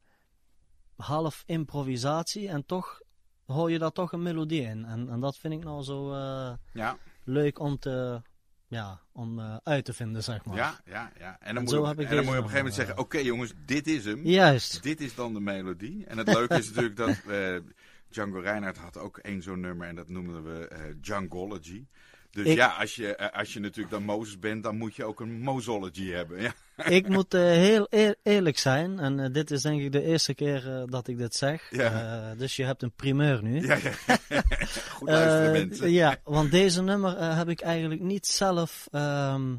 half 0.95 1.43
improvisatie 1.45 2.47
en 2.49 2.65
toch 2.65 3.01
hoor 3.45 3.71
je 3.71 3.79
daar 3.79 3.91
toch 3.91 4.11
een 4.11 4.23
melodie 4.23 4.61
in. 4.61 4.85
En, 4.85 5.09
en 5.09 5.19
dat 5.19 5.37
vind 5.37 5.53
ik 5.53 5.63
nou 5.63 5.83
zo 5.83 6.13
eh, 6.13 6.53
Ja, 6.73 6.97
leuk 7.23 7.59
om 7.59 7.79
te, 7.79 8.21
ja, 8.67 8.99
om 9.11 9.39
uit 9.63 9.85
te 9.85 9.93
vinden, 9.93 10.23
zeg 10.23 10.45
maar. 10.45 10.55
ja, 10.55 10.79
ja, 10.85 11.11
ja. 11.19 11.37
En 11.39 11.55
dan 11.55 11.55
En 11.55 11.61
moet, 11.63 11.71
je, 11.71 11.79
op- 11.79 11.85
heb 11.85 11.99
ik 11.99 12.09
en 12.09 12.15
dan 12.15 12.17
deze 12.17 12.23
moet 12.25 12.33
je 12.33 12.39
op 12.39 12.45
een 12.45 12.49
gegeven 12.51 12.57
moment 12.57 12.73
zeggen... 12.75 12.97
Oké 12.97 13.17
jongens, 13.17 13.53
dit 13.65 13.87
is 13.87 14.05
hem. 14.05 14.25
Juist. 14.25 14.83
Dit 14.83 15.01
is 15.01 15.15
dan 15.15 15.33
de 15.33 15.39
melodie. 15.39 16.05
En 16.05 16.17
het 16.17 16.27
leuke 16.33 16.57
is 16.57 16.67
natuurlijk 16.67 16.95
dat 16.95 17.15
Django 18.09 18.39
Reinhardt 18.39 18.77
had 18.77 18.97
ook 18.97 19.17
één 19.17 19.41
zo'n 19.41 19.59
nummer 19.59 19.87
en 19.87 19.95
dat 19.95 20.09
noemden 20.09 20.43
we 20.43 20.95
Djangology. 21.01 21.87
Dus 22.31 22.45
Ik- 22.45 22.55
ja, 22.55 22.67
als 22.67 22.95
je, 22.95 23.15
eh, 23.15 23.39
als 23.39 23.53
je 23.53 23.59
natuurlijk 23.59 23.89
dan 23.93 24.03
Mozes 24.03 24.39
bent, 24.39 24.63
dan 24.63 24.77
moet 24.77 24.95
je 24.95 25.03
ook 25.05 25.19
een 25.19 25.39
Mozology 25.41 26.09
hebben. 26.09 26.41
Ja, 26.41 26.53
Ik 26.99 27.07
moet 27.07 27.33
eh, 27.33 27.41
heel 27.41 27.87
eer- 27.89 28.15
eerlijk 28.23 28.57
zijn, 28.57 28.99
en 28.99 29.19
eh, 29.19 29.31
dit 29.33 29.51
is 29.51 29.61
denk 29.61 29.81
ik 29.81 29.91
de 29.91 30.03
eerste 30.03 30.33
keer 30.33 30.85
dat 30.89 31.07
ik 31.07 31.17
dit 31.17 31.35
zeg. 31.35 31.67
Ja. 31.71 32.35
Dus 32.37 32.55
je 32.55 32.63
hebt 32.65 32.81
een 32.83 32.91
primeur 32.95 33.43
nu. 33.43 33.65
ja, 33.67 33.75
ja. 33.75 33.91
Goed 34.95 35.09
luisteren 35.09 35.51
mensen. 35.51 35.91
Ja, 35.91 36.17
want 36.23 36.51
deze 36.51 36.81
nummer 36.81 37.35
heb 37.35 37.49
ik 37.49 37.61
eigenlijk 37.61 38.01
niet 38.01 38.25
zelf 38.27 38.87
ehm, 38.91 39.55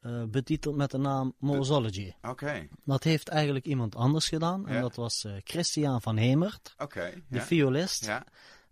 eh, 0.00 0.22
betiteld 0.24 0.76
met 0.76 0.90
de 0.90 0.98
naam 0.98 1.34
Mozology. 1.38 2.12
Oké, 2.22 2.68
Dat 2.84 3.04
heeft 3.04 3.28
eigenlijk 3.28 3.66
iemand 3.66 3.94
anders 3.96 4.28
gedaan. 4.28 4.66
En 4.68 4.74
Ja. 4.74 4.80
dat 4.80 4.96
was 4.96 5.26
Christian 5.44 6.02
van 6.02 6.16
Hemert, 6.16 6.74
de 7.28 7.40
violist. 7.40 8.04
Ja, 8.04 8.24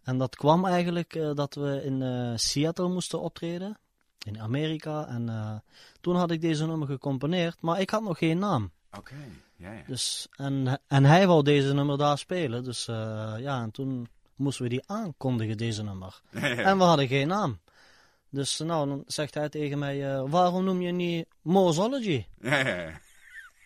En 0.04 0.18
dat 0.18 0.36
kwam 0.36 0.64
eigenlijk 0.64 1.14
eh, 1.14 1.34
dat 1.34 1.54
we 1.54 1.82
in 1.84 2.02
eh, 2.02 2.32
Seattle 2.34 2.88
moesten 2.88 3.20
optreden. 3.20 3.78
In 4.26 4.40
Amerika. 4.40 5.06
En 5.06 5.28
eh, 5.28 5.54
toen 6.00 6.16
had 6.16 6.30
ik 6.30 6.40
deze 6.40 6.66
nummer 6.66 6.88
gecomponeerd. 6.88 7.56
Maar 7.60 7.80
ik 7.80 7.90
had 7.90 8.02
nog 8.02 8.18
geen 8.18 8.38
naam. 8.38 8.70
oké. 8.96 9.14
Ja, 9.56 9.72
ja. 9.72 9.82
Dus, 9.86 10.28
en, 10.36 10.80
en 10.86 11.04
hij 11.04 11.26
wou 11.26 11.42
deze 11.42 11.74
nummer 11.74 11.98
daar 11.98 12.18
spelen. 12.18 12.64
Dus 12.64 12.84
ja, 13.38 13.62
en 13.62 13.70
toen 13.70 14.08
moesten 14.36 14.62
we 14.62 14.70
die 14.70 14.82
aankondigen, 14.86 15.56
deze 15.56 15.82
nummer. 15.82 16.20
En 16.68 16.78
we 16.78 16.84
hadden 16.84 17.08
geen 17.08 17.28
naam. 17.28 17.58
Dus 18.30 18.58
nou, 18.58 18.88
dan 18.88 19.04
zegt 19.06 19.34
hij 19.34 19.48
tegen 19.48 19.78
mij, 19.78 20.22
waarom 20.22 20.64
noem 20.64 20.80
je 20.80 20.92
niet 20.92 21.26
Mozology? 21.42 22.26
Ja, 22.40 22.58
ja, 22.58 22.74
ja. 22.74 23.00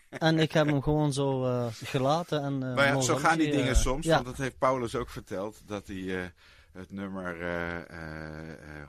En 0.09 0.39
ik 0.39 0.53
heb 0.53 0.67
hem 0.67 0.83
gewoon 0.83 1.13
zo 1.13 1.45
eh, 1.45 1.67
gelaten. 1.73 2.43
En, 2.43 2.63
eh, 2.63 2.75
Maar 2.75 2.87
ja, 2.87 3.01
zo 3.01 3.17
gaan 3.17 3.39
die 3.39 3.51
dingen 3.51 3.75
eh, 3.75 3.81
soms. 3.81 4.05
Ja, 4.05 4.15
Want 4.15 4.27
dat 4.27 4.37
heeft 4.37 4.59
Paulus 4.59 4.95
ook 4.95 5.11
verteld. 5.11 5.63
Dat 5.67 5.87
hij 5.87 6.33
het 6.73 6.93
nummer 6.93 7.37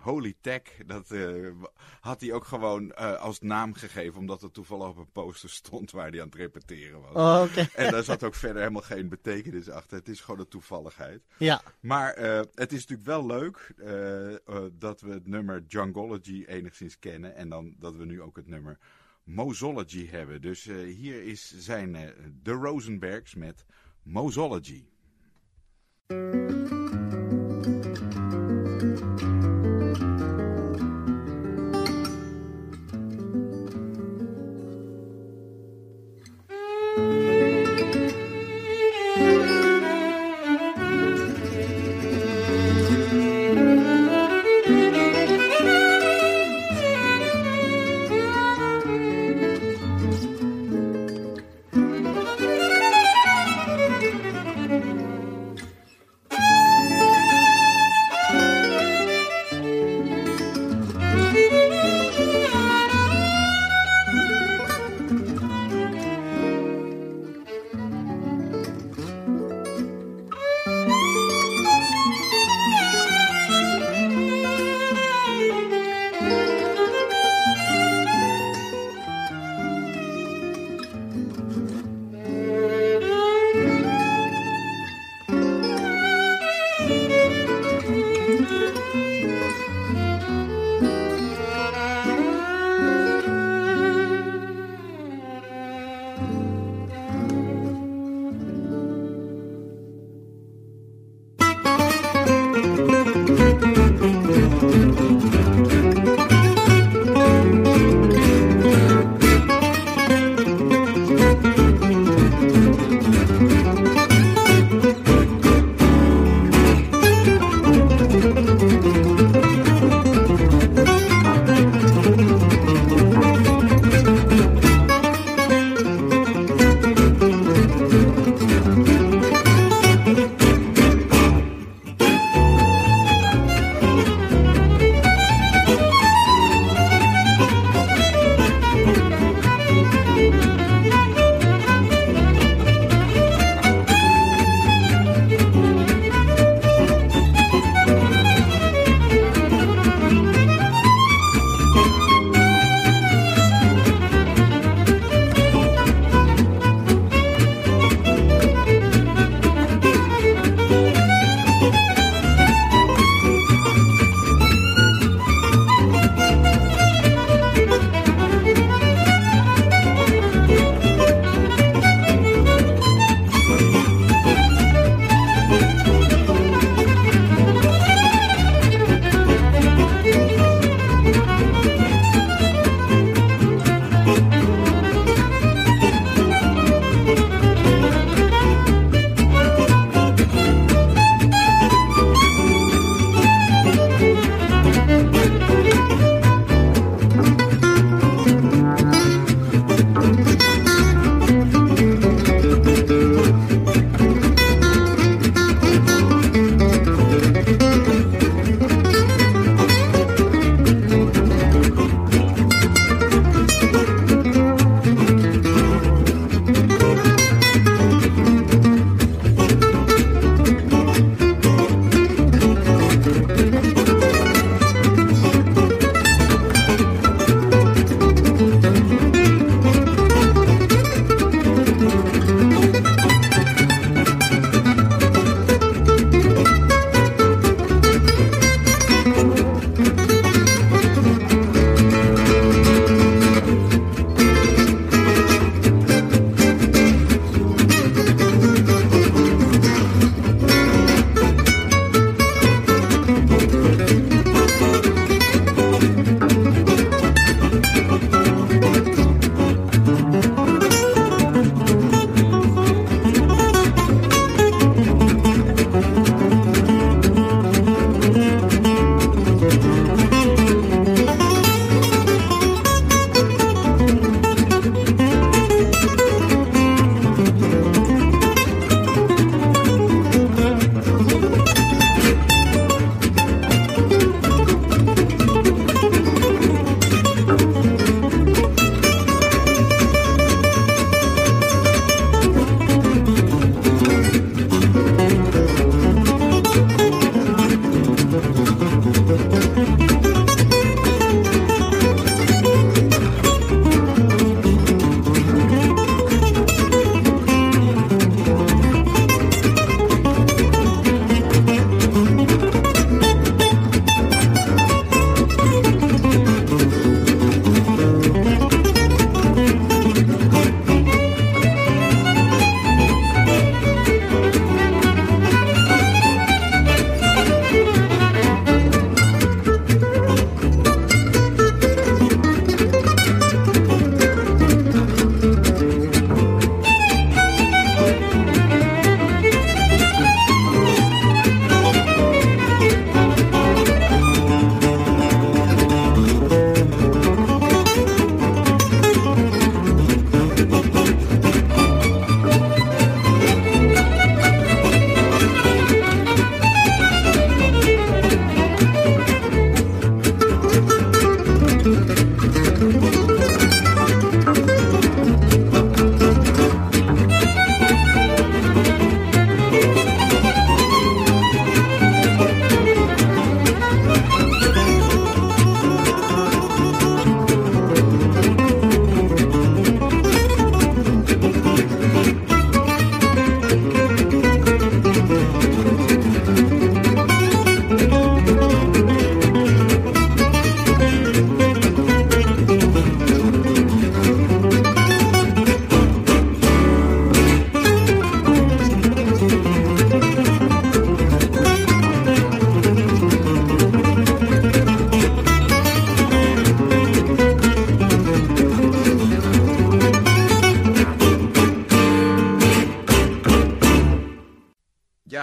Holy 0.02 0.36
Tech. 0.42 0.62
Dat 0.86 1.14
had 2.00 2.22
hij 2.22 2.34
ook 2.34 2.46
gewoon 2.46 2.96
als 3.20 3.42
naam 3.42 3.74
gegeven. 3.74 4.20
Omdat 4.20 4.42
het 4.42 4.54
toevallig 4.54 4.88
op 4.88 4.98
een 4.98 5.12
poster 5.12 5.50
stond 5.50 5.92
waar 5.92 6.10
hij 6.10 6.20
aan 6.20 6.26
het 6.26 6.36
repeteren 6.36 7.02
was. 7.02 7.14
Oh. 7.14 7.58
En 7.76 7.92
daar 7.92 8.04
zat 8.04 8.24
ook 8.24 8.36
verder 8.36 8.58
helemaal 8.58 8.82
geen 8.82 9.10
betekenis 9.10 9.70
achter. 9.70 9.98
Het 9.98 10.08
is 10.08 10.20
gewoon 10.22 10.40
een 10.40 10.48
toevalligheid. 10.48 11.22
Ja, 11.38 11.62
Maar 11.80 12.16
het 12.54 12.72
is 12.72 12.88
natuurlijk 12.88 13.08
wel 13.08 13.26
leuk 13.26 13.74
dat 14.80 15.02
we 15.02 15.14
het 15.14 15.28
nummer 15.28 15.64
Jungology 15.68 16.44
enigszins 16.48 17.00
kennen. 17.00 17.36
En 17.36 17.50
dan 17.50 17.76
dat 17.80 17.96
we 17.96 18.06
nu 18.06 18.22
ook 18.22 18.36
het 18.36 18.48
nummer 18.48 18.78
Mozology 19.30 20.08
hebben. 20.08 20.42
Dus 20.42 20.68
eh, 20.68 20.76
hier 20.76 21.24
is 21.24 21.54
zijn 21.58 21.96
eh, 21.96 22.10
de 22.44 22.52
Rosenbergs 22.52 23.36
met 23.36 23.66
Mozology. 24.04 24.84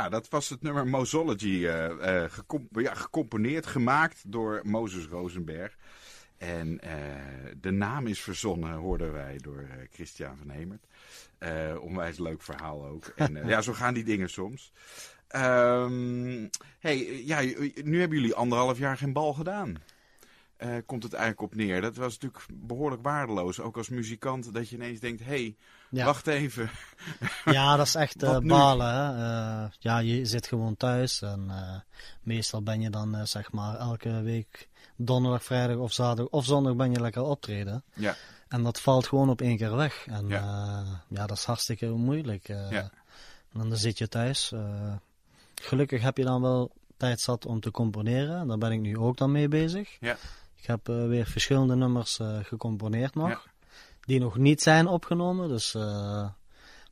Ja, 0.06 0.12
dat 0.12 0.28
was 0.28 0.48
het 0.48 0.62
nummer 0.62 0.86
Mosology. 0.86 1.66
eh, 1.66 2.22
eh, 2.24 2.30
gecom- 2.30 2.68
ja, 2.70 2.94
gecomponeerd, 2.94 3.66
gemaakt 3.66 4.22
door 4.26 4.60
Moses 4.64 5.06
Rosenberg. 5.06 5.76
En 6.38 6.80
eh, 6.80 6.92
de 7.60 7.70
naam 7.70 8.06
is 8.06 8.20
verzonnen, 8.20 8.72
hoorden 8.72 9.12
wij, 9.12 9.38
door 9.42 9.66
Christian 9.92 10.36
van 10.36 10.50
Hemert. 10.50 10.86
Onwijs 11.80 12.18
leuk 12.18 12.42
verhaal 12.42 12.86
ook. 12.86 13.04
En 13.16 13.46
ja, 13.46 13.60
zo 13.60 13.72
gaan 13.72 13.94
die 13.94 14.04
dingen 14.04 14.30
soms. 14.30 14.72
Ehm, 15.28 16.48
hey, 16.78 17.24
ja, 17.24 17.40
nu 17.82 18.00
hebben 18.00 18.18
jullie 18.18 18.34
anderhalf 18.34 18.78
jaar 18.78 18.96
geen 18.96 19.12
bal 19.12 19.32
gedaan. 19.34 19.76
Komt 20.86 21.02
het 21.02 21.12
eigenlijk 21.12 21.52
op 21.52 21.54
neer. 21.54 21.80
Dat 21.80 21.96
was 21.96 22.18
natuurlijk 22.18 22.44
behoorlijk 22.52 23.02
waardeloos. 23.02 23.60
Ook 23.60 23.76
als 23.76 23.88
muzikant, 23.88 24.54
dat 24.54 24.68
je 24.68 24.76
ineens 24.76 25.00
denkt: 25.00 25.20
hé, 25.20 25.26
hey, 25.26 25.56
Ja. 25.90 26.04
wacht 26.04 26.26
even. 26.26 26.70
Ja, 27.44 27.76
dat 27.76 27.86
is 27.86 27.94
echt 27.94 28.22
eh, 28.22 28.38
balen. 28.38 28.94
Hè? 28.94 29.64
Eh, 29.64 29.70
ja, 29.78 29.98
je 29.98 30.26
zit 30.26 30.46
gewoon 30.46 30.76
thuis 30.76 31.22
en 31.22 31.46
eh, 31.48 31.80
meestal 32.22 32.62
ben 32.62 32.80
je 32.80 32.90
dan 32.90 33.26
zeg 33.26 33.52
maar 33.52 33.76
elke 33.78 34.22
week 34.22 34.68
donderdag, 34.96 35.44
vrijdag 35.44 35.76
of 35.76 35.92
zaterdag 35.92 36.32
of 36.32 36.44
zondag 36.44 36.76
ben 36.76 36.92
je 36.92 37.00
lekker 37.00 37.22
optreden. 37.22 37.84
Ja. 37.94 38.14
En 38.48 38.62
dat 38.62 38.80
valt 38.80 39.06
gewoon 39.06 39.28
op 39.28 39.40
één 39.40 39.56
keer 39.56 39.76
weg. 39.76 40.06
En 40.06 40.28
Ja. 40.28 40.84
ja, 41.08 41.26
dat 41.26 41.36
is 41.36 41.44
hartstikke 41.44 41.88
moeilijk. 41.90 42.48
Ja. 42.48 42.90
En 43.52 43.68
dan 43.68 43.76
zit 43.76 43.98
je 43.98 44.08
thuis. 44.08 44.52
gelukkig 45.54 46.02
heb 46.02 46.16
je 46.16 46.24
dan 46.24 46.42
wel 46.42 46.72
tijd 46.96 47.20
zat 47.20 47.46
om 47.46 47.60
te 47.60 47.70
componeren. 47.70 48.40
En 48.40 48.48
daar 48.48 48.58
ben 48.58 48.72
ik 48.72 48.80
nu 48.80 48.98
ook 48.98 49.16
dan 49.16 49.32
mee 49.32 49.48
bezig. 49.48 49.96
Ja. 50.00 50.16
Ik 50.56 50.66
heb 50.66 50.86
weer 50.86 51.26
verschillende 51.26 51.76
nummers 51.76 52.18
gecomponeerd 52.42 53.14
nog. 53.14 53.28
Ja. 53.28 53.40
Die 54.06 54.20
nog 54.20 54.36
niet 54.36 54.62
zijn 54.62 54.86
opgenomen. 54.86 55.48
Dus 55.48 55.74
eh, 55.74 56.28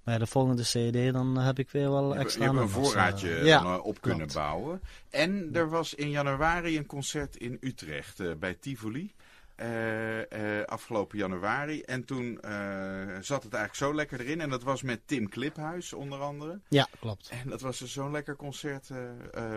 bij 0.04 0.18
de 0.18 0.26
volgende 0.26 0.62
CD 0.62 1.12
dan 1.12 1.38
heb 1.38 1.58
ik 1.58 1.70
weer 1.70 1.90
wel 1.90 2.16
extra 2.16 2.44
je 2.44 2.50
hebt 2.50 2.62
een 2.62 2.68
voorraadje 2.68 3.44
ja, 3.44 3.78
op 3.78 4.00
kunnen 4.00 4.18
klopt. 4.18 4.34
bouwen. 4.34 4.80
En 5.10 5.48
er 5.52 5.68
was 5.68 5.94
in 5.94 6.10
januari 6.10 6.76
een 6.76 6.86
concert 6.86 7.36
in 7.36 7.56
Utrecht 7.60 8.20
eh, 8.20 8.32
bij 8.38 8.54
Tivoli. 8.54 9.12
eh, 9.56 10.62
afgelopen 10.66 11.18
januari. 11.18 11.80
En 11.82 12.04
toen 12.04 12.38
zat 13.20 13.42
het 13.42 13.54
eigenlijk 13.54 13.74
zo 13.74 13.94
lekker 13.94 14.20
erin. 14.20 14.40
En 14.40 14.50
dat 14.50 14.62
was 14.62 14.82
met 14.82 15.00
Tim 15.06 15.28
Kliphuis 15.28 15.92
onder 15.92 16.20
andere. 16.20 16.60
Ja, 16.68 16.88
klopt. 17.00 17.28
En 17.28 17.48
dat 17.50 17.60
was 17.60 17.78
dus 17.78 17.92
zo'n 17.92 18.10
lekker 18.10 18.36
concert. 18.36 18.90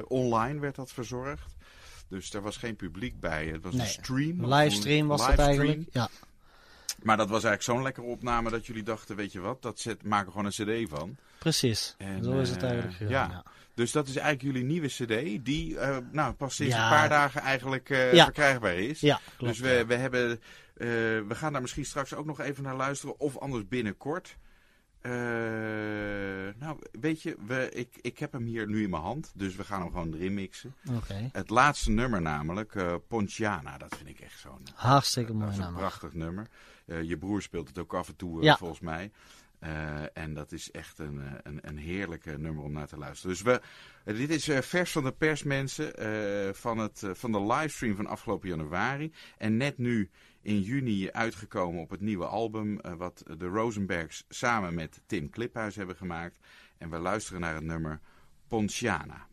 online 0.07 0.59
werd 0.59 0.75
dat 0.75 0.91
verzorgd. 0.91 1.55
Dus 2.09 2.33
er 2.33 2.41
was 2.41 2.57
geen 2.57 2.75
publiek 2.75 3.19
bij. 3.19 3.47
Het 3.47 3.63
was 3.63 3.73
Nee, 3.73 3.81
een 3.81 3.87
stream. 3.87 4.45
Livestream 4.53 5.07
was 5.07 5.27
het 5.27 5.39
eigenlijk. 5.39 5.81
Ja, 5.91 6.09
Maar 7.03 7.17
dat 7.17 7.29
was 7.29 7.43
eigenlijk 7.43 7.63
zo'n 7.63 7.81
lekkere 7.83 8.05
opname 8.07 8.49
dat 8.49 8.65
jullie 8.65 8.83
dachten, 8.83 9.15
weet 9.15 9.31
je 9.31 9.39
wat, 9.39 9.61
dat 9.61 9.79
zet, 9.79 10.03
maken 10.03 10.25
we 10.25 10.31
gewoon 10.31 10.45
een 10.45 10.85
cd 10.85 10.89
van. 10.89 11.17
precies. 11.39 11.95
En, 11.97 12.23
Zo 12.23 12.39
is 12.39 12.49
het 12.49 12.63
eh, 12.63 12.69
eigenlijk 12.69 12.99
ja. 12.99 13.07
Ja. 13.09 13.43
Dus 13.73 13.91
dat 13.91 14.07
is 14.07 14.15
eigenlijk 14.15 14.55
jullie 14.55 14.67
nieuwe 14.69 14.87
cd, 14.87 15.45
die 15.45 15.79
eh, 15.79 15.97
nou, 16.11 16.33
pas 16.33 16.55
sinds 16.55 16.75
Ja. 16.75 16.83
een 16.83 16.99
paar 16.99 17.09
dagen 17.09 17.41
eigenlijk 17.41 17.89
eh, 17.89 18.13
Ja. 18.13 18.23
verkrijgbaar 18.23 18.75
is. 18.75 18.99
Ja, 18.99 19.19
klopt. 19.37 19.53
dus 19.53 19.61
we, 19.61 19.85
we, 19.85 19.95
hebben, 19.95 20.39
we 21.27 21.35
gaan 21.35 21.51
daar 21.53 21.61
misschien 21.61 21.85
straks 21.85 22.13
ook 22.13 22.25
nog 22.25 22.39
even 22.39 22.63
naar 22.63 22.75
luisteren, 22.75 23.19
of 23.19 23.37
anders 23.37 23.67
binnenkort. 23.67 24.37
Nou, 26.59 26.77
weet 26.91 27.21
je, 27.21 27.35
we, 27.45 27.69
ik, 27.73 27.97
ik 28.01 28.17
heb 28.19 28.31
hem 28.31 28.45
hier 28.45 28.67
nu 28.67 28.83
in 28.83 28.89
mijn 28.89 29.01
hand, 29.01 29.31
dus 29.35 29.55
we 29.55 29.63
gaan 29.63 29.81
hem 29.81 29.91
gewoon 29.91 30.13
erin 30.13 30.33
mixen. 30.33 30.75
Oké. 30.95 31.29
Het 31.31 31.49
laatste 31.49 31.91
nummer 31.91 32.21
namelijk, 32.21 32.73
Ponciana, 33.07 33.77
dat 33.77 33.95
vind 33.97 34.09
ik 34.09 34.19
echt 34.19 34.39
zo'n 34.39 34.61
Hartstikke 34.73 35.31
dat 35.31 35.39
mooi 35.39 35.51
is 35.51 35.57
een 35.57 35.63
nummer. 35.63 35.79
prachtig 35.81 36.13
nummer. 36.13 36.47
Eh, 36.87 37.01
je 37.03 37.17
broer 37.17 37.41
speelt 37.41 37.67
het 37.67 37.77
ook 37.79 37.93
af 37.93 38.07
en 38.07 38.15
toe, 38.15 38.39
eh, 38.39 38.43
Ja. 38.45 38.57
volgens 38.57 38.79
mij. 38.79 39.11
Eh, 39.59 40.17
en 40.17 40.33
dat 40.33 40.51
is 40.51 40.71
echt 40.71 40.99
een, 40.99 41.21
een, 41.43 41.59
een 41.61 41.77
heerlijke 41.77 42.37
nummer 42.37 42.63
om 42.63 42.71
naar 42.71 42.87
te 42.87 42.97
luisteren. 42.97 43.35
Dus 43.35 43.41
we, 43.43 43.61
dit 44.13 44.29
is 44.29 44.49
vers 44.67 44.91
van 44.91 45.03
de 45.03 45.11
pers, 45.11 45.43
mensen, 45.43 46.55
van, 46.55 46.77
het, 46.77 47.03
van 47.13 47.31
de 47.31 47.41
livestream 47.41 47.95
van 47.95 48.07
afgelopen 48.07 48.49
januari. 48.49 49.13
En 49.37 49.57
net 49.57 49.77
nu 49.77 50.09
in 50.41 50.61
juni 50.61 51.11
uitgekomen 51.11 51.81
op 51.81 51.89
het 51.89 52.01
nieuwe 52.01 52.25
album, 52.25 52.79
wat 52.97 53.23
de 53.37 53.45
Rosenbergs 53.45 54.25
samen 54.29 54.73
met 54.73 55.01
Tim 55.05 55.29
Kliphuis 55.29 55.75
hebben 55.75 55.95
gemaakt. 55.95 56.39
En 56.77 56.89
we 56.89 56.97
luisteren 56.97 57.41
naar 57.41 57.55
het 57.55 57.63
nummer 57.63 57.99
Ponciana. 58.47 59.27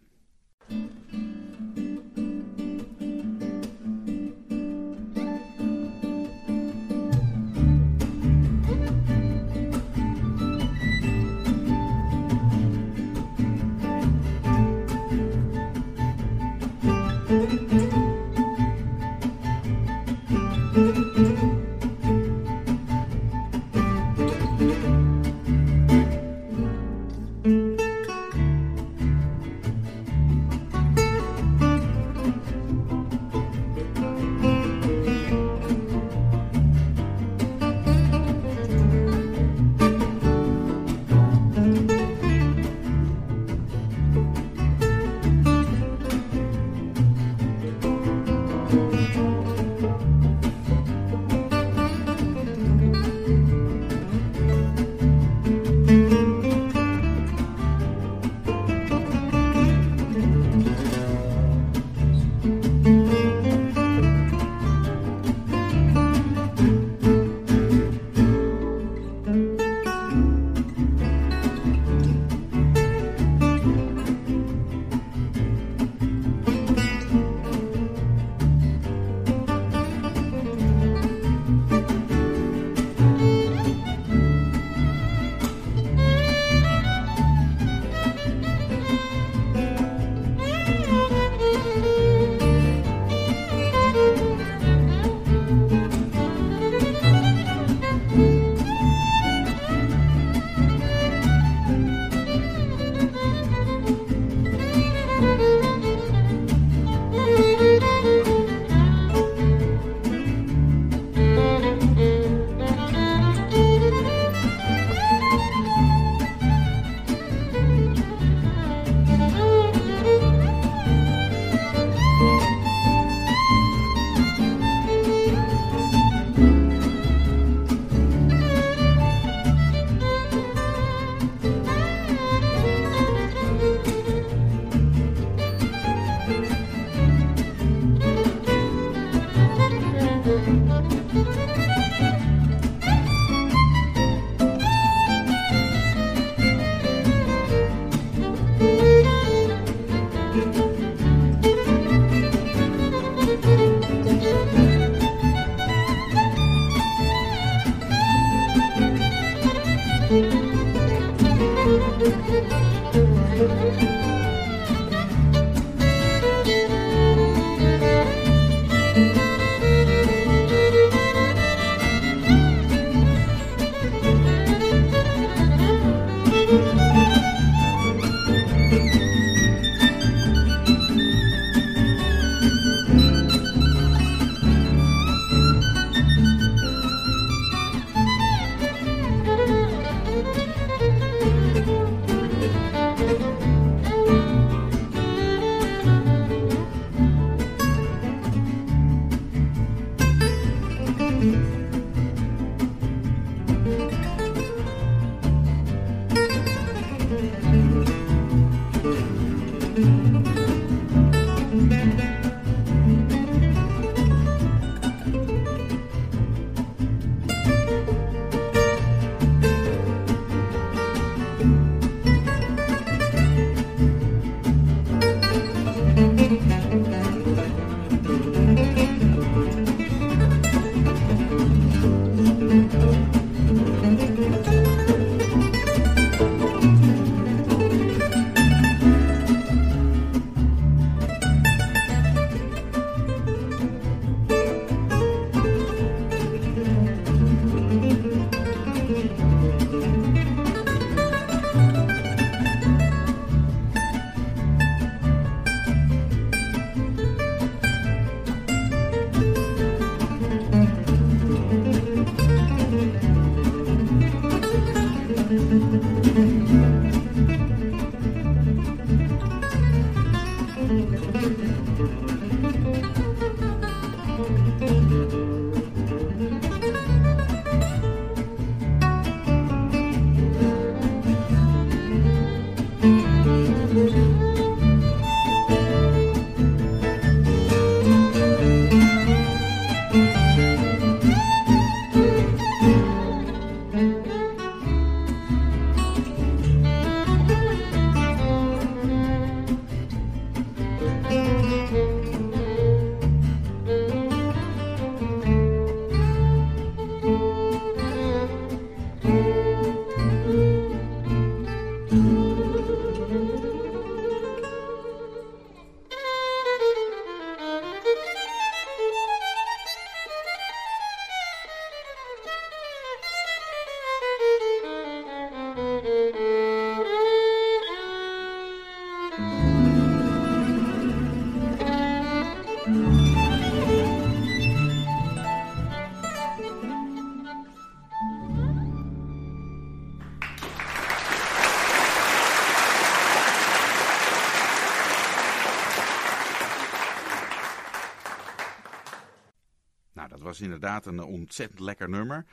Inderdaad 350.55 350.87
een 350.87 351.03
ontzettend 351.03 351.61
lekker 351.61 351.89
nummer. 351.89 352.25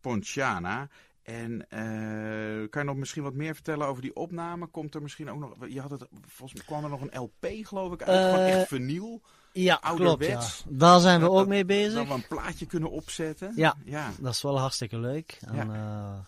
Ponciana. 0.00 0.88
En 1.22 1.70
eh, 1.70 2.68
kan 2.70 2.82
je 2.82 2.88
nog 2.88 2.96
misschien 2.96 3.22
wat 3.22 3.34
meer 3.34 3.54
vertellen 3.54 3.86
over 3.86 4.02
die 4.02 4.16
opname? 4.16 4.66
Komt 4.66 4.94
er 4.94 5.02
misschien 5.02 5.30
ook 5.30 5.38
nog. 5.38 5.54
Je 5.68 5.80
had 5.80 5.90
het, 5.90 6.06
volgens 6.26 6.52
mij 6.54 6.64
kwam 6.66 6.84
er 6.84 6.90
nog 6.90 7.00
een 7.00 7.20
LP, 7.20 7.46
geloof 7.66 7.92
ik, 7.92 8.02
uit. 8.02 8.24
Gewoon 8.24 8.46
Eh, 8.46 8.60
echt 8.60 8.68
vinyl. 8.68 9.20
Ja, 9.52 9.76
klopt. 9.76 10.26
Ja. 10.26 10.42
Daar 10.68 11.00
zijn 11.00 11.14
we 11.20 11.20
Dat- 11.24 11.30
ook 11.30 11.38
dat- 11.38 11.48
mee 11.48 11.58
Dat 11.64 11.66
bezig. 11.66 12.08
we 12.08 12.14
een 12.14 12.26
plaatje 12.28 12.66
kunnen 12.66 12.90
opzetten. 12.90 13.52
Ja. 13.56 13.74
ja. 13.84 14.10
Dat 14.20 14.32
is 14.32 14.42
wel 14.42 14.58
hartstikke 14.58 14.98
leuk. 14.98 15.38
En, 15.46 15.56
Ja. 15.56 15.74
ja. 15.74 16.26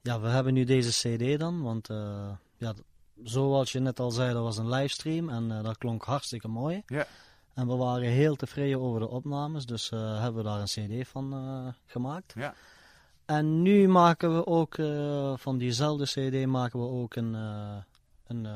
ja, 0.00 0.20
we 0.20 0.28
hebben 0.28 0.54
nu 0.54 0.64
deze 0.64 0.90
CD 1.18 1.38
dan, 1.38 1.62
want 1.62 1.90
eh, 1.90 2.30
ja, 2.56 2.74
zoals 3.22 3.72
je 3.72 3.78
net 3.80 4.00
al 4.00 4.10
zei, 4.10 4.32
dat 4.32 4.42
was 4.42 4.58
een 4.58 4.68
livestream 4.68 5.28
en 5.28 5.50
eh, 5.50 5.62
dat 5.62 5.78
klonk 5.78 6.04
hartstikke 6.04 6.48
mooi. 6.48 6.82
Ja. 6.86 7.06
En 7.54 7.66
we 7.66 7.74
waren 7.76 8.08
heel 8.08 8.36
tevreden 8.36 8.80
over 8.80 9.00
de 9.00 9.08
opnames, 9.08 9.66
dus 9.66 9.90
eh, 9.90 10.20
hebben 10.20 10.42
we 10.42 10.48
daar 10.48 10.60
een 10.60 11.00
CD 11.02 11.08
van 11.08 11.32
eh, 11.32 11.72
gemaakt. 11.86 12.32
Ja. 12.36 12.54
En 13.24 13.62
nu 13.62 13.88
maken 13.88 14.36
we 14.36 14.46
ook 14.46 14.78
eh, 14.78 15.36
van 15.36 15.58
diezelfde 15.58 16.04
CD 16.04 16.46
maken 16.46 16.80
we 16.80 16.86
ook 16.86 17.14
een, 17.14 17.34
een 18.26 18.48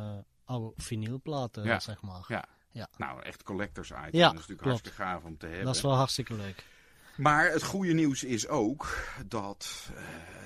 oude 0.45 0.73
vinylplaat, 0.77 1.59
Ja. 1.63 1.81
zeg 1.81 2.03
maar. 2.03 2.25
Ja. 2.29 2.45
Ja. 2.71 2.89
Nou, 2.97 3.23
echt 3.23 3.43
collectors 3.43 3.91
item. 3.91 4.03
Ja, 4.03 4.09
dat 4.11 4.33
is 4.33 4.49
natuurlijk 4.49 4.49
klopt. 4.63 4.65
hartstikke 4.65 5.03
gaaf 5.03 5.25
om 5.25 5.39
te 5.39 5.47
hebben. 5.47 5.65
Dat 5.65 5.75
is 5.77 5.83
wel 5.83 5.95
hartstikke 5.95 6.35
leuk. 6.35 6.65
Maar 7.17 7.51
het 7.51 7.63
goede 7.63 7.93
nieuws 7.93 8.25
is 8.25 8.49
ook 8.49 8.97
dat 9.27 9.91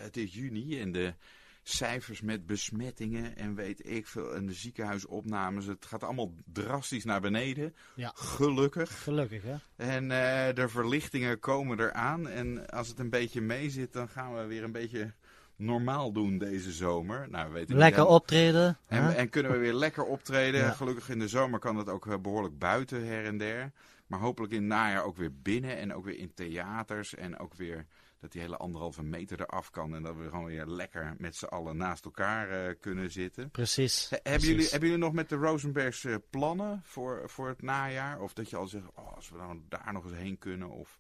het 0.03 0.17
is 0.17 0.35
juni 0.35 0.81
en 0.81 0.93
de 0.93 1.15
cijfers 1.63 2.21
met 2.21 2.47
besmettingen 2.47 3.37
en 3.37 3.55
weet 3.55 3.89
ik 3.91 4.07
veel 4.07 4.35
en 4.35 4.47
de 4.47 4.53
ziekenhuisopnames, 4.53 5.67
het 5.67 5.87
gaat 5.87 6.03
allemaal 6.05 6.33
drastisch 6.53 7.05
naar 7.05 7.21
beneden. 7.21 7.75
Ja. 7.95 8.13
Gelukkig. 8.15 9.03
Gelukkig, 9.03 9.43
hè? 9.43 9.55
En 9.77 10.11
eh, 10.11 10.55
de 10.55 10.69
verlichtingen 10.69 11.39
komen 11.39 11.81
eraan. 11.81 12.29
En 12.29 12.67
als 12.71 12.89
het 12.89 12.99
een 12.99 13.11
beetje 13.11 13.41
meezit, 13.41 13.93
dan 13.93 14.09
gaan 14.09 14.35
we 14.35 14.45
weer 14.47 14.63
een 14.65 14.73
beetje 14.73 15.13
normaal 15.57 16.13
doen 16.13 16.39
deze 16.39 16.73
zomer. 16.73 17.27
Nou, 17.31 17.47
we 17.47 17.53
weten 17.53 17.69
niet 17.71 17.79
Lekker 17.79 17.99
helemaal- 17.99 18.19
optreden. 18.19 18.79
en, 18.87 19.17
en 19.17 19.29
kunnen 19.29 19.53
we 19.53 19.59
weer 19.59 19.75
lekker 19.75 20.05
optreden. 20.05 20.61
Ja. 20.61 20.71
Gelukkig 20.71 21.09
in 21.09 21.19
de 21.19 21.29
zomer 21.29 21.59
kan 21.59 21.77
het 21.77 21.89
ook 21.89 22.07
eh, 22.07 22.15
behoorlijk 22.19 22.59
buiten 22.59 23.07
her 23.07 23.25
en 23.25 23.39
der. 23.39 23.73
Maar 24.07 24.21
hopelijk 24.21 24.53
in 24.53 24.59
het 24.59 24.69
najaar 24.69 25.05
ook 25.05 25.17
weer 25.17 25.33
binnen. 25.43 25.77
En 25.77 25.95
ook 25.95 26.05
weer 26.05 26.19
in 26.19 26.35
theaters. 26.35 27.15
En 27.15 27.39
ook 27.39 27.55
weer 27.55 27.87
dat 28.23 28.33
die 28.33 28.41
hele 28.41 28.57
anderhalve 28.57 29.03
meter 29.03 29.41
eraf 29.41 29.71
kan. 29.71 29.95
En 29.95 30.03
dat 30.03 30.17
we 30.17 30.29
gewoon 30.29 30.45
weer 30.45 30.67
lekker 30.67 31.15
met 31.19 31.37
z'n 31.37 31.45
allen 31.45 31.77
naast 31.77 32.05
elkaar 32.05 32.49
eh, 32.51 32.75
kunnen 32.81 33.11
zitten. 33.11 33.51
Precies. 33.51 34.07
He- 34.11 34.17
hebben, 34.17 34.33
precies. 34.33 34.49
jullie, 34.49 34.71
hebben 34.71 34.89
jullie 34.89 35.05
nog 35.05 35.13
met 35.13 35.29
de 35.29 35.37
Rosenbergs 35.37 36.05
eh, 36.05 36.15
plannen 36.31 36.81
voor, 36.85 37.23
voor 37.31 37.49
het 37.49 37.63
najaar? 37.63 38.21
Of 38.21 38.33
dat 38.33 38.51
je 38.51 38.57
al 38.57 38.67
zegt, 38.67 38.85
oh, 38.95 39.15
als 39.17 39.31
we 39.31 39.37
dan 39.37 39.63
daar 39.69 39.93
nog 39.93 40.05
eens 40.05 40.15
heen 40.15 40.39
kunnen 40.39 40.71
of 40.71 40.99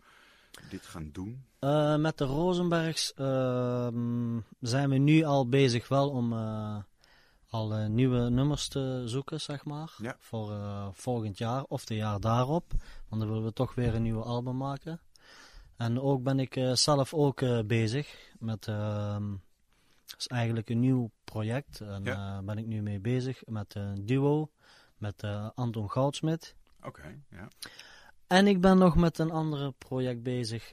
dit 0.70 0.82
gaan 0.86 1.10
doen? 1.12 1.44
Eh, 1.58 1.96
met 1.96 2.18
de 2.18 2.24
Rosenbergs 2.24 3.14
ehm, 3.14 4.38
zijn 4.60 4.90
we 4.90 4.96
nu 4.96 5.22
al 5.22 5.48
bezig 5.48 5.88
wel 5.88 6.10
om 6.10 6.32
al 7.48 7.88
nieuwe 7.88 8.30
nummers 8.30 8.68
te 8.68 9.02
zoeken, 9.04 9.40
zeg 9.40 9.64
maar. 9.64 9.92
Ja. 9.98 10.16
Voor 10.18 10.52
volgend 10.92 11.38
jaar 11.38 11.64
of 11.68 11.84
de 11.84 11.94
jaar 11.94 12.20
daarop. 12.20 12.72
Want 13.08 13.20
dan 13.20 13.30
willen 13.30 13.44
we 13.44 13.52
toch 13.52 13.74
weer 13.74 13.94
een 13.94 14.02
nieuwe 14.02 14.24
album 14.24 14.56
maken. 14.56 15.00
En 15.76 16.00
ook 16.00 16.22
ben 16.22 16.38
ik 16.40 16.56
eh, 16.56 16.72
zelf 16.72 17.14
ook 17.14 17.40
eh, 17.40 17.58
bezig 17.64 18.30
met... 18.38 18.68
ehm, 18.68 19.30
dat 20.06 20.18
is 20.18 20.26
eigenlijk 20.26 20.68
een 20.70 20.80
nieuw 20.80 21.10
project. 21.24 21.80
En 21.80 22.04
Ja. 22.04 22.38
eh, 22.38 22.44
ben 22.44 22.58
ik 22.58 22.66
nu 22.66 22.82
mee 22.82 23.00
bezig 23.00 23.42
met 23.46 23.74
een 23.74 24.06
duo. 24.06 24.50
Met 24.96 25.22
Anton 25.54 25.90
Goudsmit. 25.90 26.54
Oké, 26.82 27.18
ja. 27.30 27.48
En 28.26 28.46
ik 28.46 28.60
ben 28.60 28.78
nog 28.78 28.96
met 28.96 29.18
een 29.18 29.30
ander 29.30 29.72
project 29.72 30.22
bezig 30.22 30.70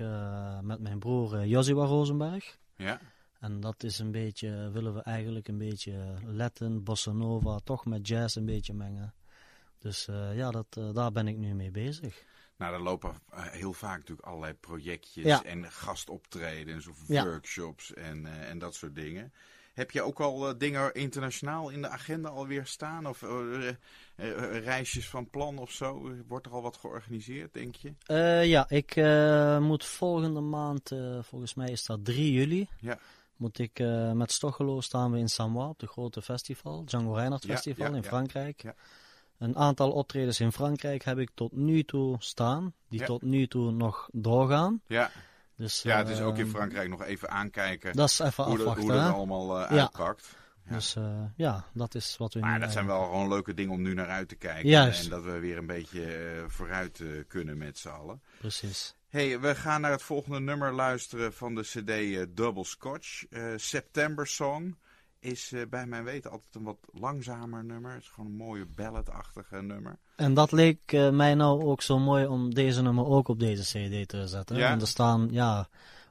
met 0.62 0.80
mijn 0.80 1.00
broer 1.00 1.46
Joshua 1.46 1.86
Rosenberg. 1.86 2.58
Ja, 2.76 3.00
En 3.40 3.60
dat 3.60 3.84
is 3.84 4.00
een 4.00 4.12
beetje, 4.12 4.70
willen 4.72 4.94
we 4.94 5.02
eigenlijk 5.02 5.48
een 5.48 5.58
beetje 5.58 6.14
Latin, 6.26 6.84
bossa 6.84 7.12
nova, 7.12 7.60
toch 7.64 7.86
met 7.86 8.08
jazz 8.08 8.36
een 8.36 8.46
beetje 8.46 8.74
mengen. 8.74 9.14
Dus 9.78 10.06
ja, 10.34 10.52
dat, 10.52 10.80
daar 10.94 11.12
ben 11.12 11.28
ik 11.28 11.38
nu 11.38 11.54
mee 11.54 11.72
bezig. 11.72 12.24
Nou 12.60 12.74
er 12.74 12.80
lopen 12.82 13.14
eh, 13.32 13.44
heel 13.46 13.74
vaak 13.74 13.98
natuurlijk 13.98 14.28
allerlei 14.28 14.54
projectjes 14.54 15.26
Ja. 15.26 15.44
en 15.44 15.72
gastoptredens 15.72 16.88
of 16.88 16.98
Ja. 17.08 17.24
workshops 17.26 17.94
en, 17.94 18.26
eh, 18.26 18.50
en 18.50 18.60
dat 18.60 18.76
soort 18.76 18.96
dingen. 18.96 19.34
Heb 19.74 19.92
je 19.92 20.02
ook 20.02 20.20
al 20.20 20.50
eh, 20.50 20.54
dingen 20.58 20.94
internationaal 20.94 21.70
in 21.70 21.82
de 21.82 21.88
agenda 21.90 22.30
alweer 22.30 22.66
staan? 22.66 23.08
Of 23.08 23.24
reisjes 24.64 25.10
van 25.10 25.30
plan 25.30 25.58
of 25.58 25.72
zo? 25.72 26.12
Wordt 26.28 26.46
er 26.46 26.52
al 26.52 26.62
wat 26.62 26.78
georganiseerd, 26.78 27.54
denk 27.54 27.76
je? 27.76 27.94
Ja, 28.48 28.70
ik 28.70 28.96
moet 29.62 29.86
volgende 29.86 30.40
maand, 30.42 30.92
volgens 31.22 31.54
mij 31.54 31.70
is 31.72 31.86
dat 31.86 32.06
3 32.06 32.32
juli, 32.34 32.68
Ja. 32.80 33.00
moet 33.36 33.60
ik 33.60 33.80
met 34.14 34.32
Stochelo 34.32 34.82
staan 34.82 35.12
we 35.12 35.18
in 35.18 35.30
Samoa 35.30 35.70
op 35.70 35.80
de 35.80 35.88
grote 35.88 36.22
festival, 36.22 36.86
Django 36.86 37.14
Reinhardt 37.14 37.46
Festival 37.46 37.90
ja, 37.90 37.96
in 37.96 38.04
Frankrijk. 38.04 38.62
ja. 38.62 38.76
Een 39.40 39.56
aantal 39.56 39.92
optredens 39.92 40.40
in 40.40 40.52
Frankrijk 40.52 41.04
heb 41.04 41.18
ik 41.18 41.30
tot 41.34 41.52
nu 41.52 41.84
toe 41.84 42.16
staan, 42.20 42.74
die 42.90 43.00
Ja. 43.00 43.06
tot 43.06 43.22
nu 43.22 43.48
toe 43.48 43.72
nog 43.72 44.10
doorgaan. 44.12 44.82
Ja, 44.88 45.12
Dus, 45.56 45.82
ja 45.82 45.98
het 45.98 46.10
is 46.10 46.20
ook 46.22 46.38
in 46.38 46.46
eh, 46.46 46.52
Frankrijk 46.52 46.90
nog 46.90 47.04
even 47.04 47.30
aankijken 47.30 47.96
Dat 47.96 48.10
is 48.10 48.20
even 48.20 48.44
hoe, 48.44 48.58
dat, 48.58 48.68
afwachten, 48.68 48.94
hoe 48.94 49.04
dat 49.04 49.14
allemaal 49.14 49.60
eh, 49.60 49.76
Ja. 49.76 49.82
uitpakt. 49.82 50.36
Ja. 50.66 50.72
Dus 50.76 50.96
eh, 50.96 51.24
ja, 51.36 51.66
dat 51.74 51.96
is 51.96 52.18
wat 52.18 52.34
we 52.34 52.40
nu... 52.40 52.46
Maar 52.46 52.60
dat 52.60 52.72
zijn 52.72 52.86
wel 52.86 53.04
gewoon 53.04 53.28
leuke 53.28 53.54
dingen 53.54 53.74
om 53.74 53.82
nu 53.82 53.94
naar 53.94 54.08
uit 54.10 54.28
te 54.30 54.36
kijken. 54.36 54.70
Juist. 54.70 55.04
En 55.04 55.10
dat 55.10 55.24
we 55.24 55.40
weer 55.40 55.58
een 55.58 55.66
beetje 55.66 56.06
eh, 56.16 56.44
vooruit 56.48 57.04
kunnen 57.28 57.58
met 57.58 57.78
z'n 57.78 57.88
allen. 57.90 58.22
Precies. 58.40 58.96
hey, 59.08 59.40
we 59.40 59.56
gaan 59.56 59.82
naar 59.82 59.92
het 59.92 60.02
volgende 60.04 60.40
nummer 60.40 60.74
luisteren 60.74 61.34
van 61.34 61.56
de 61.56 61.62
cd 61.62 62.28
Double 62.38 62.64
Scotch. 62.66 63.24
September 63.56 64.28
Song 64.28 64.76
is 65.20 65.52
eh, 65.52 65.62
bij 65.70 65.86
mijn 65.86 66.04
weten 66.04 66.32
altijd 66.32 66.56
een 66.56 66.64
wat 66.64 66.78
langzamer 66.92 67.64
nummer. 67.64 67.92
Het 67.92 68.02
is 68.02 68.08
gewoon 68.08 68.30
een 68.30 68.38
mooie 68.38 68.66
balladachtige 68.76 69.62
nummer. 69.62 69.98
En 70.16 70.34
dat 70.34 70.52
leek 70.52 70.80
eh, 70.86 71.10
mij 71.10 71.36
nou 71.36 71.64
ook 71.64 71.82
zo 71.82 72.00
mooi 72.00 72.26
om 72.26 72.54
deze 72.54 72.82
nummer 72.82 73.06
ook 73.06 73.28
op 73.28 73.40
deze 73.40 73.62
cd 73.64 74.10
te 74.10 74.28
zetten. 74.28 74.58
Ja. 74.58 74.72
En 74.72 74.80
er 74.82 74.88
staan 74.88 75.28
ja, 75.32 75.68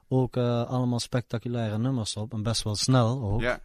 ook 0.07 0.35
eh, 0.37 0.69
allemaal 0.69 0.99
spectaculaire 0.99 1.77
nummers 1.77 2.15
op. 2.15 2.33
En 2.33 2.43
best 2.43 2.63
wel 2.63 2.75
snel 2.75 3.21
ook. 3.21 3.41
Ja, 3.41 3.59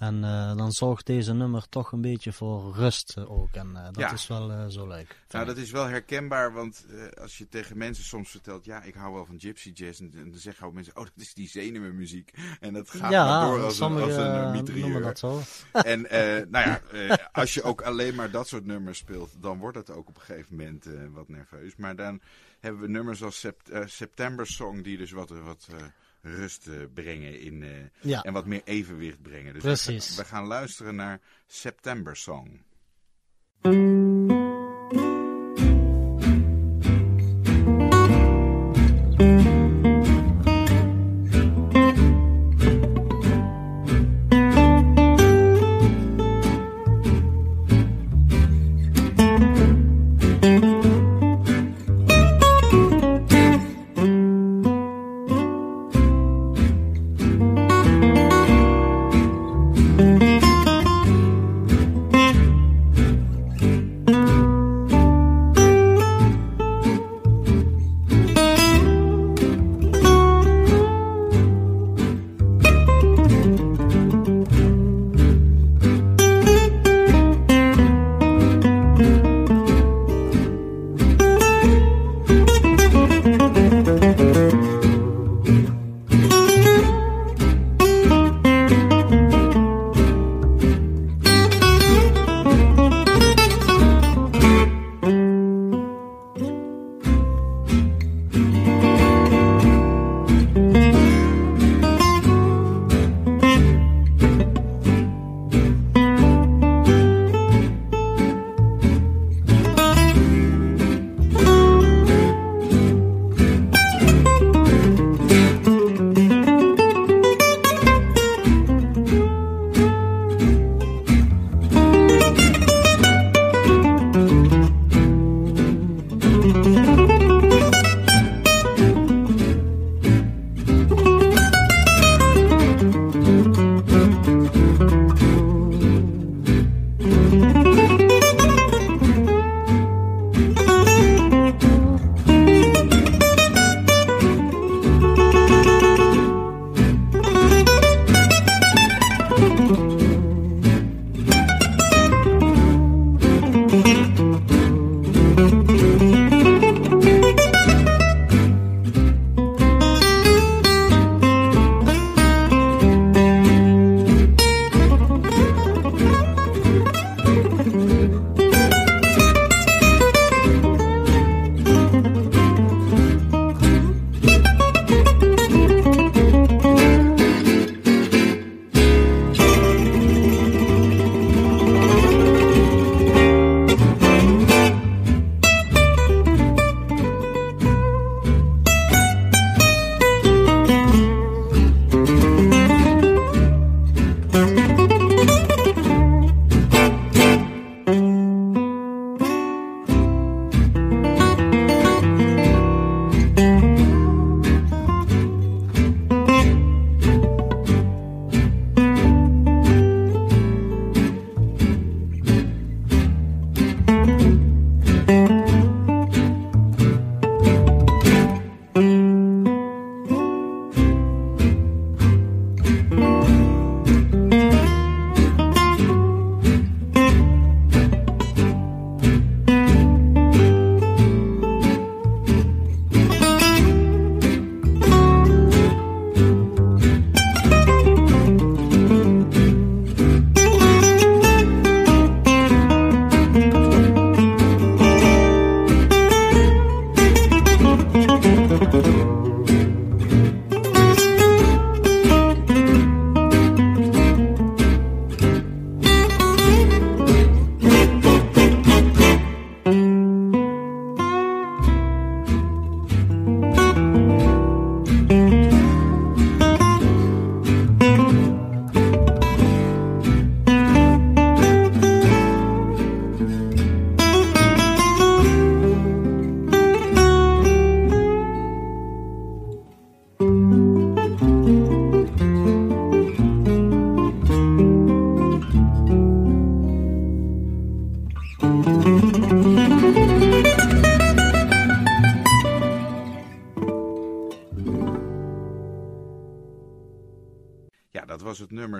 En 0.00 0.16
uh, 0.22 0.56
dan 0.56 0.72
zorgt 0.72 1.06
deze 1.06 1.34
nummer 1.34 1.68
toch 1.68 1.92
een 1.92 2.00
beetje 2.00 2.32
voor 2.32 2.74
rust 2.74 3.16
ook. 3.26 3.54
En 3.54 3.68
uh, 3.74 3.84
dat 3.84 3.96
Ja. 3.96 4.12
is 4.12 4.26
wel 4.26 4.70
zo 4.70 4.86
leuk. 4.86 5.16
Nou, 5.30 5.46
dat 5.46 5.56
is 5.56 5.70
wel 5.70 5.86
herkenbaar, 5.86 6.52
want 6.52 6.86
eh, 6.90 7.22
als 7.22 7.38
je 7.38 7.48
tegen 7.48 7.78
mensen 7.78 8.04
soms 8.04 8.30
vertelt, 8.30 8.64
ja, 8.64 8.82
ik 8.82 8.94
hou 8.94 9.14
wel 9.14 9.24
van 9.26 9.40
gypsy 9.40 9.70
jazz, 9.74 10.00
en, 10.00 10.12
en 10.16 10.30
dan 10.30 10.40
zeggen 10.40 10.66
ook 10.66 10.72
mensen, 10.72 10.96
oh, 10.96 11.02
dat 11.04 11.12
is 11.16 11.34
die 11.34 11.48
zenuwenmuziek. 11.48 12.32
En 12.60 12.72
dat 12.72 12.90
gaat 12.90 13.00
maar 13.00 13.10
ja, 13.10 13.44
door 13.46 13.62
als 13.62 13.80
een, 13.80 13.92
als 13.96 14.14
een 14.16 14.32
eh, 14.32 14.52
mitrailleur. 14.52 14.88
noemen 14.88 15.02
dat 15.02 15.18
zo. 15.18 15.40
En 15.82 16.10
eh, 16.10 16.46
nou 16.48 16.68
ja, 16.68 16.80
eh, 16.92 17.16
als 17.32 17.54
je 17.54 17.62
ook 17.62 17.80
alleen 17.82 18.14
maar 18.14 18.30
dat 18.30 18.48
soort 18.48 18.66
nummers 18.66 18.98
speelt, 18.98 19.30
dan 19.40 19.58
wordt 19.58 19.76
het 19.76 19.90
ook 19.90 20.08
op 20.08 20.14
een 20.16 20.22
gegeven 20.22 20.56
moment 20.56 20.86
eh, 20.86 20.92
wat 21.10 21.28
nerveus. 21.28 21.76
Maar 21.76 21.96
dan 21.96 22.20
hebben 22.60 22.80
we 22.80 22.88
nummers 22.88 23.22
als 23.22 23.40
Sept 23.40 23.68
eh, 23.70 23.86
September 23.86 24.46
Song, 24.46 24.82
die 24.82 24.96
dus 24.96 25.10
wat, 25.10 25.28
wat 25.28 25.66
eh, 25.70 25.76
rust 26.22 26.66
eh, 26.66 26.74
brengen 26.94 27.40
in, 27.40 27.62
eh, 27.62 27.70
Ja, 28.00 28.22
en 28.22 28.32
wat 28.32 28.46
meer 28.46 28.62
evenwicht 28.64 29.22
brengen. 29.22 29.52
Dus 29.52 29.62
we 29.62 29.68
Precies. 29.68 30.06
gaan- 30.08 30.16
we 30.16 30.24
gaan 30.30 30.46
luisteren 30.46 30.94
naar 30.94 31.20
September 31.46 32.16
Song. 32.16 32.60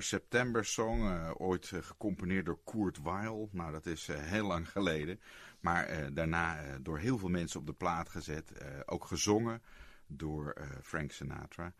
September 0.03 0.65
Song, 0.65 1.03
uh, 1.03 1.31
ooit 1.37 1.71
uh, 1.71 1.83
gecomponeerd 1.83 2.47
door 2.47 2.61
Kurt 2.65 3.03
Weill. 3.03 3.49
Nou, 3.51 3.73
dat 3.73 3.87
is 3.87 4.09
uh, 4.09 4.17
heel 4.19 4.47
lang 4.47 4.71
geleden. 4.71 5.21
Maar 5.61 6.15
daarna 6.15 6.79
door 6.79 6.99
heel 6.99 7.19
veel 7.19 7.29
mensen 7.29 7.61
op 7.61 7.67
de 7.67 7.73
plaat 7.73 8.09
gezet. 8.09 8.53
ook 8.87 9.05
gezongen 9.05 9.63
door 10.07 10.57
Frank 10.83 11.13
Sinatra. 11.13 11.75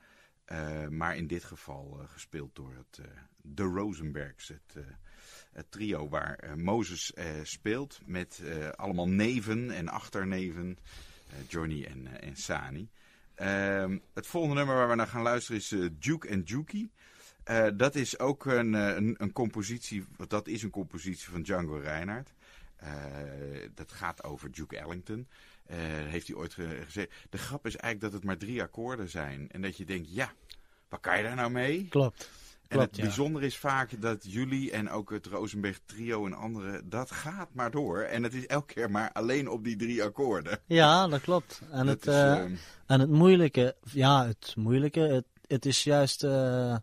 maar 0.91 1.17
in 1.17 1.27
dit 1.27 1.45
geval 1.45 2.01
gespeeld 2.07 2.55
door 2.55 2.75
het, 2.75 3.01
de 3.37 3.63
Rosenbergs, 3.63 4.49
het, 4.49 4.77
trio 5.69 6.09
waar 6.09 6.53
Moses 6.57 7.13
speelt. 7.43 8.01
Met 8.05 8.43
allemaal 8.77 9.09
neven 9.09 9.71
en 9.71 9.89
achterneven, 9.89 10.79
Johnny 11.49 11.85
en, 11.85 12.21
en 12.21 12.37
Sani. 12.37 12.91
Ehm, 13.35 13.99
het 14.15 14.27
volgende 14.27 14.57
nummer 14.57 14.75
waar 14.75 14.89
we 14.89 14.95
naar 14.95 15.07
gaan 15.07 15.23
luisteren 15.23 15.61
is 15.61 15.75
Duke 15.99 16.31
and 16.31 16.49
Juki. 16.49 16.91
Uh, 17.51 17.67
dat 17.75 17.95
is 17.95 18.19
ook 18.19 18.45
een, 18.45 18.73
een, 18.73 19.15
een, 19.19 19.33
compositie, 19.33 20.05
dat 20.29 20.49
is 20.49 20.63
een 20.63 20.71
compositie 20.71 21.29
van 21.29 21.43
Django 21.43 21.77
Reinhardt. 21.77 22.33
Uh, 22.83 22.89
dat 23.75 23.93
gaat 23.93 24.25
over 24.25 24.53
Duke 24.53 24.79
Ellington. 24.79 25.29
Uh, 25.71 25.77
heeft 25.87 26.27
hij 26.27 26.37
ooit 26.37 26.57
gezegd. 26.85 27.13
De 27.31 27.39
grap 27.39 27.67
is 27.67 27.77
eigenlijk 27.77 28.01
dat 28.01 28.13
het 28.13 28.25
maar 28.25 28.37
drie 28.37 28.63
akkoorden 28.63 29.09
zijn. 29.09 29.51
En 29.51 29.63
dat 29.63 29.77
je 29.77 29.85
denkt, 29.85 30.15
ja, 30.15 30.33
wat 30.89 31.01
kan 31.01 31.17
je 31.17 31.23
daar 31.23 31.35
nou 31.35 31.51
mee? 31.51 31.87
Klopt. 31.89 32.31
En 32.69 32.79
het 32.79 32.97
ja. 32.97 33.03
bijzondere 33.03 33.47
is 33.47 33.57
vaak 33.57 34.01
dat 34.01 34.33
jullie 34.33 34.71
en 34.71 34.91
ook 34.91 35.11
het 35.11 35.27
Rosenberg 35.27 35.81
trio 35.87 36.27
en 36.27 36.35
anderen, 36.35 36.89
dat 36.89 37.11
gaat 37.11 37.49
maar 37.53 37.71
door. 37.71 38.01
En 38.01 38.23
het 38.23 38.35
is 38.35 38.47
elke 38.47 38.75
keer 38.75 38.91
maar 38.91 39.13
alleen 39.13 39.49
op 39.49 39.65
die 39.65 39.77
drie 39.77 40.03
akkoorden. 40.03 40.59
Ja, 40.67 41.09
dat 41.09 41.21
klopt. 41.21 41.61
En, 41.71 41.87
dat 41.87 41.95
het, 41.95 42.07
is, 42.07 42.15
uh, 42.15 42.43
en 42.87 43.01
het 43.01 43.11
moeilijke, 43.11 43.77
ja, 43.93 44.27
het 44.27 44.55
moeilijke, 44.57 45.01
het, 45.01 45.25
het 45.47 45.67
is 45.67 45.85
juist 45.85 46.25
uh, 46.25 46.77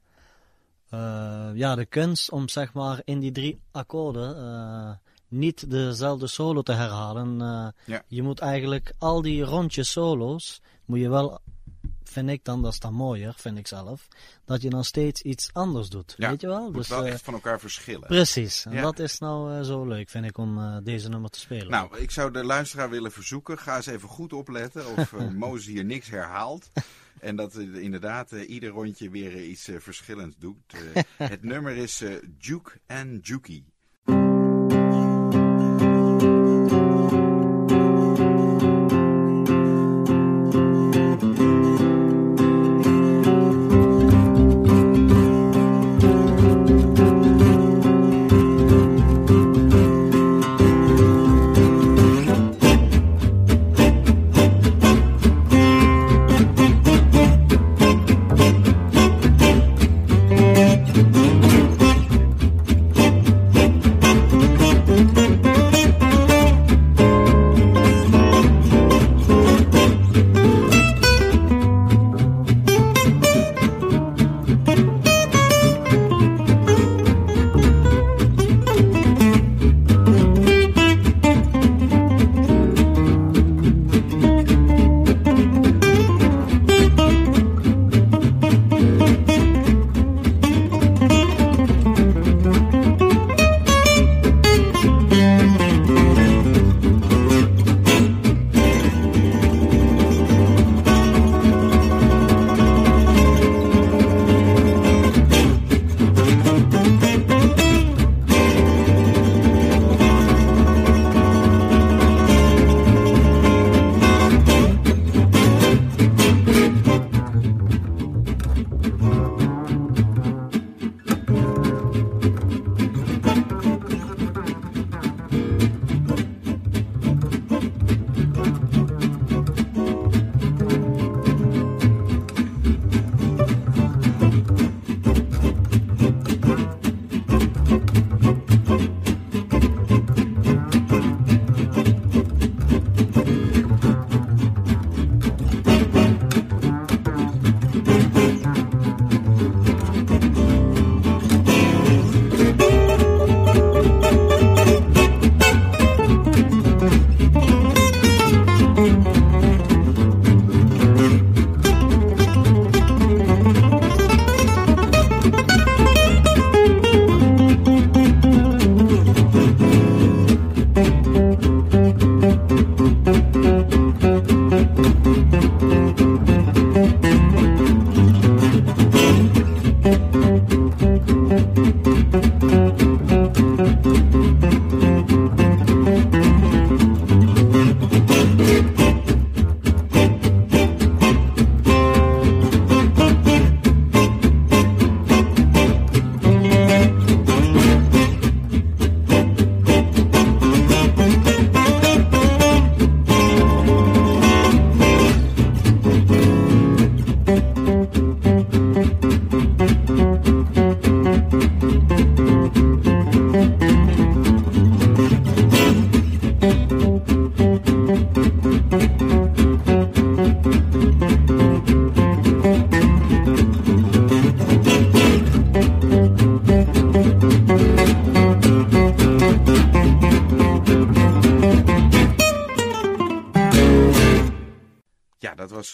uh, 0.94 1.50
ja, 1.54 1.76
de 1.76 1.86
kunst 1.86 2.32
om 2.32 2.50
zeg 2.50 2.74
maar 2.74 3.02
in 3.04 3.20
die 3.20 3.32
drie 3.32 3.60
akkoorden 3.72 4.38
uh, 4.38 4.92
niet 5.28 5.70
dezelfde 5.70 6.28
solo 6.28 6.62
te 6.62 6.72
herhalen. 6.72 7.40
Uh, 7.40 7.68
ja. 7.86 8.04
Je 8.08 8.24
moet 8.24 8.40
eigenlijk 8.40 8.94
al 8.98 9.22
die 9.22 9.44
rondjes 9.44 9.92
solo's, 9.92 10.62
moet 10.86 11.00
je 11.00 11.10
wel, 11.10 11.40
vind 12.04 12.30
ik 12.30 12.46
dan, 12.46 12.62
dat 12.62 12.72
is 12.72 12.80
dan 12.80 12.94
mooier, 12.94 13.34
vind 13.38 13.58
ik 13.58 13.68
zelf, 13.68 14.08
dat 14.46 14.62
je 14.62 14.70
dan 14.70 14.84
steeds 14.84 15.22
iets 15.22 15.50
anders 15.54 15.90
doet. 15.90 16.14
Ja, 16.18 16.30
weet 16.30 16.42
je 16.42 16.48
wel? 16.48 16.64
moet 16.64 16.74
dus, 16.74 16.88
wel 16.88 17.06
echt 17.06 17.22
van 17.22 17.34
elkaar 17.34 17.60
verschillen. 17.60 18.08
Precies, 18.08 18.66
en 18.66 18.74
ja. 18.74 18.82
dat 18.82 19.00
is 19.00 19.20
nou 19.20 19.64
zo 19.64 19.86
leuk, 19.86 20.10
vind 20.10 20.26
ik, 20.26 20.38
om 20.38 20.84
deze 20.84 21.10
nummer 21.10 21.30
te 21.30 21.40
spelen. 21.40 21.70
Nou, 21.70 21.98
ik 21.98 22.12
zou 22.12 22.32
de 22.32 22.44
luisteraar 22.44 22.90
willen 22.90 23.12
verzoeken, 23.12 23.58
ga 23.58 23.76
eens 23.76 23.86
even 23.86 24.10
goed 24.10 24.34
opletten 24.34 24.86
of 24.98 25.12
Mozes 25.34 25.66
hier 25.66 25.86
niks 25.86 26.10
herhaalt. 26.10 26.70
En 27.20 27.36
dat 27.36 27.56
inderdaad 27.56 28.34
uh, 28.34 28.50
ieder 28.50 28.70
rondje 28.70 29.10
weer 29.10 29.32
uh, 29.36 29.50
iets 29.50 29.70
verschillends 29.78 30.36
doet. 30.38 30.74
het 31.18 31.44
nummer 31.44 31.76
is 31.76 32.04
Duke 32.38 32.72
and 32.88 33.28
Juki. 33.28 33.66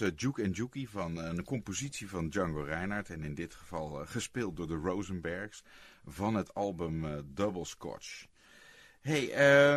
Uh, 0.04 0.10
Juke 0.16 0.44
and 0.44 0.56
Juki 0.56 0.88
van 0.88 1.18
een 1.18 1.44
compositie 1.44 2.10
van 2.10 2.30
Django 2.30 2.62
Reinhardt. 2.62 3.10
En 3.10 3.24
in 3.24 3.36
dit 3.36 3.54
geval 3.54 4.06
gespeeld 4.06 4.58
door 4.58 4.68
de 4.68 4.76
Rosenbergs 4.76 5.64
van 6.06 6.36
het 6.36 6.54
album 6.54 7.24
Double 7.34 7.66
Scotch. 7.66 8.26
Hey, 9.02 9.24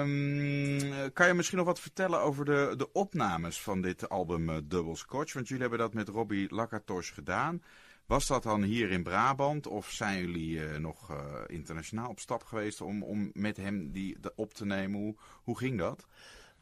um, 0.00 1.12
kan 1.12 1.26
je 1.26 1.34
misschien 1.34 1.58
nog 1.58 1.66
wat 1.66 1.80
vertellen 1.80 2.20
over 2.20 2.44
de, 2.44 2.74
de 2.76 2.92
opnames 2.92 3.60
van 3.60 3.80
dit 3.80 4.08
album 4.08 4.68
Double 4.68 4.96
Scotch? 4.96 5.32
Want 5.32 5.46
jullie 5.46 5.62
hebben 5.62 5.80
dat 5.80 5.94
met 5.94 6.08
Robbie 6.08 6.54
Lakatos 6.54 7.10
gedaan. 7.10 7.62
Was 8.06 8.26
dat 8.26 8.42
dan 8.42 8.62
hier 8.62 8.90
in 8.90 9.02
Brabant 9.02 9.66
of 9.66 9.90
zijn 9.90 10.20
jullie 10.20 10.60
nog 10.78 11.12
internationaal 11.46 12.08
op 12.08 12.20
stap 12.20 12.44
geweest 12.44 12.80
om, 12.80 13.02
om 13.02 13.30
met 13.32 13.56
hem 13.56 13.90
die 13.92 14.20
de, 14.20 14.32
op 14.36 14.54
te 14.54 14.64
nemen? 14.64 15.00
Hoe, 15.00 15.14
hoe 15.42 15.58
ging 15.58 15.78
dat? 15.78 16.06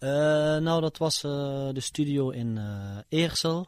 Uh, 0.04 0.10
nou, 0.56 0.80
dat 0.80 0.98
was 0.98 1.20
de 1.20 1.80
studio 1.80 2.30
in 2.30 2.58
Eersel 3.08 3.66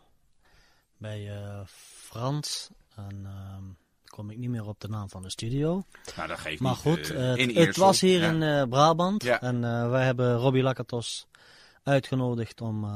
bij 0.97 1.31
Frans. 1.67 2.71
En 2.97 3.21
ehm, 3.27 3.65
kom 4.05 4.31
ik 4.31 4.39
niet 4.39 4.51
meer 4.51 4.67
op 4.67 4.81
de 4.81 4.89
naam 4.89 5.09
van 5.09 5.23
de 5.23 5.31
studio. 5.31 5.85
Nou, 6.17 6.29
dat 6.29 6.39
geeft 6.39 6.61
maar 6.61 6.73
niet. 6.73 6.81
goed, 6.81 7.09
in 7.37 7.57
het 7.57 7.77
was 7.77 8.01
hier 8.01 8.21
ja. 8.21 8.61
in 8.63 8.69
Brabant. 8.69 9.23
Ja. 9.23 9.41
En 9.41 9.61
wij 9.91 10.05
hebben 10.05 10.37
Robbie 10.37 10.63
Lakatos 10.63 11.27
uitgenodigd 11.83 12.61
om 12.61 12.87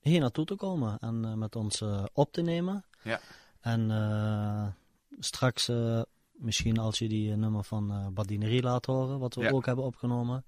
hier 0.00 0.20
naartoe 0.20 0.44
te 0.44 0.54
komen 0.54 0.98
en 0.98 1.38
met 1.38 1.56
ons 1.56 1.82
op 2.12 2.32
te 2.32 2.42
nemen. 2.42 2.84
Ja. 3.02 3.20
En 3.60 4.76
straks, 5.18 5.70
misschien 6.32 6.78
als 6.78 6.98
je 6.98 7.08
die 7.08 7.36
nummer 7.36 7.64
van 7.64 8.10
Badinerie 8.14 8.62
laat 8.62 8.86
horen, 8.86 9.18
wat 9.18 9.34
we 9.34 9.42
Ja. 9.42 9.50
ook 9.50 9.66
hebben 9.66 9.84
opgenomen. 9.84 10.44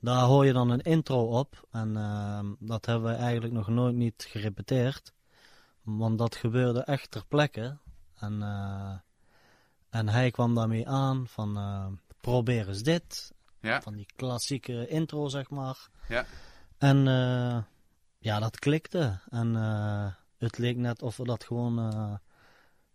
Daar 0.00 0.24
hoor 0.24 0.46
je 0.46 0.52
dan 0.52 0.70
een 0.70 0.80
intro 0.82 1.38
op. 1.38 1.66
En 1.70 1.92
dat 2.58 2.86
hebben 2.86 3.10
we 3.10 3.16
eigenlijk 3.16 3.54
nog 3.54 3.68
nooit 3.68 3.94
niet 3.94 4.26
gerepeteerd. 4.28 5.12
Want 5.82 6.18
dat 6.18 6.36
gebeurde 6.36 6.80
echt 6.80 7.10
ter 7.10 7.24
plekke. 7.28 7.76
En, 8.14 8.42
en 9.90 10.08
hij 10.08 10.30
kwam 10.30 10.54
daarmee 10.54 10.88
aan 10.88 11.26
van 11.26 11.98
probeer 12.20 12.68
eens 12.68 12.82
dit. 12.82 13.32
Ja. 13.60 13.82
Van 13.82 13.94
die 13.94 14.06
klassieke 14.16 14.88
intro, 14.88 15.28
zeg 15.28 15.50
maar. 15.50 15.88
Ja. 16.08 16.24
En 16.78 17.04
ja, 18.18 18.38
dat 18.38 18.58
klikte. 18.58 19.20
En 19.30 19.54
het 20.38 20.58
leek 20.58 20.76
net 20.76 21.02
of 21.02 21.16
we 21.16 21.24
dat 21.24 21.44
gewoon 21.44 21.78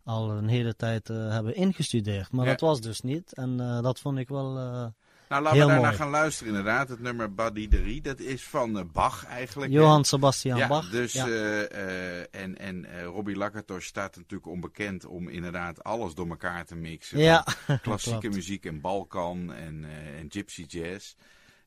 al 0.03 0.31
een 0.31 0.47
hele 0.47 0.75
tijd 0.75 1.07
hebben 1.07 1.55
ingestudeerd. 1.55 2.31
Maar 2.31 2.45
Ja. 2.45 2.51
dat 2.51 2.59
was 2.61 2.81
dus 2.81 3.01
niet. 3.01 3.33
En 3.33 3.57
dat 3.57 3.99
vond 3.99 4.17
ik 4.17 4.29
wel. 4.29 4.93
Uh, 5.33 5.39
Nou, 5.39 5.43
laten 5.43 5.59
we 5.59 5.73
daarna 5.73 5.85
mooi. 5.87 5.97
gaan 5.97 6.09
luisteren 6.09 6.47
inderdaad. 6.55 6.89
Het 6.89 6.99
nummer 6.99 7.33
Badiderie, 7.33 8.01
dat 8.01 8.19
is 8.19 8.43
van 8.43 8.77
eh, 8.77 8.83
Bach 8.93 9.25
eigenlijk. 9.25 9.71
hè? 9.73 9.79
Johann 9.79 10.03
Sebastian 10.03 10.57
ja, 10.57 10.67
Bach. 10.67 10.89
Dus, 10.89 11.13
ja. 11.13 11.27
eh, 11.27 12.19
eh, 12.19 12.25
en 12.31 12.57
en 12.57 12.85
eh, 12.85 13.03
Robbie 13.03 13.35
Lakatos 13.35 13.85
staat 13.85 14.15
natuurlijk 14.15 14.49
onbekend 14.51 15.05
om 15.05 15.29
inderdaad 15.29 15.83
alles 15.83 16.13
door 16.15 16.27
elkaar 16.29 16.65
te 16.65 16.75
mixen. 16.75 17.19
ja, 17.19 17.45
Klassieke 17.81 18.29
muziek 18.29 18.65
en 18.65 18.81
Balkan 18.81 19.53
en, 19.53 19.85
en 20.19 20.25
Gypsy 20.29 20.65
Jazz. 20.67 21.13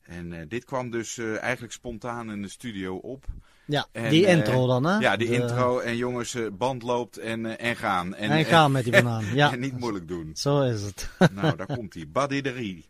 En 0.02 0.48
dit 0.48 0.64
kwam 0.64 0.90
dus 0.90 1.18
eigenlijk 1.18 1.72
spontaan 1.72 2.30
in 2.30 2.42
de 2.42 2.48
studio 2.48 2.96
op. 2.96 3.24
ja. 3.64 3.86
En, 3.92 4.10
die 4.10 4.26
intro 4.26 4.66
dan, 4.66 4.84
hè? 4.84 4.98
Ja, 4.98 5.16
die 5.16 5.28
De- 5.28 5.34
intro 5.34 5.78
en 5.78 5.96
jongens, 5.96 6.36
band 6.52 6.82
loopt 6.82 7.18
en, 7.18 7.58
en 7.58 7.76
gaan. 7.76 8.14
En, 8.14 8.30
En 8.30 8.44
gaan 8.44 8.72
met 8.72 8.82
die 8.84 8.92
banaan. 8.92 9.24
Ja, 9.34 9.52
en 9.52 9.60
niet 9.60 9.78
moeilijk 9.78 10.08
doen. 10.08 10.30
zo 10.34 10.62
is 10.62 10.82
het. 10.82 11.08
nou, 11.32 11.56
daar 11.56 11.66
komt 11.66 11.94
hij. 11.94 12.08
Badiderie. 12.08 12.86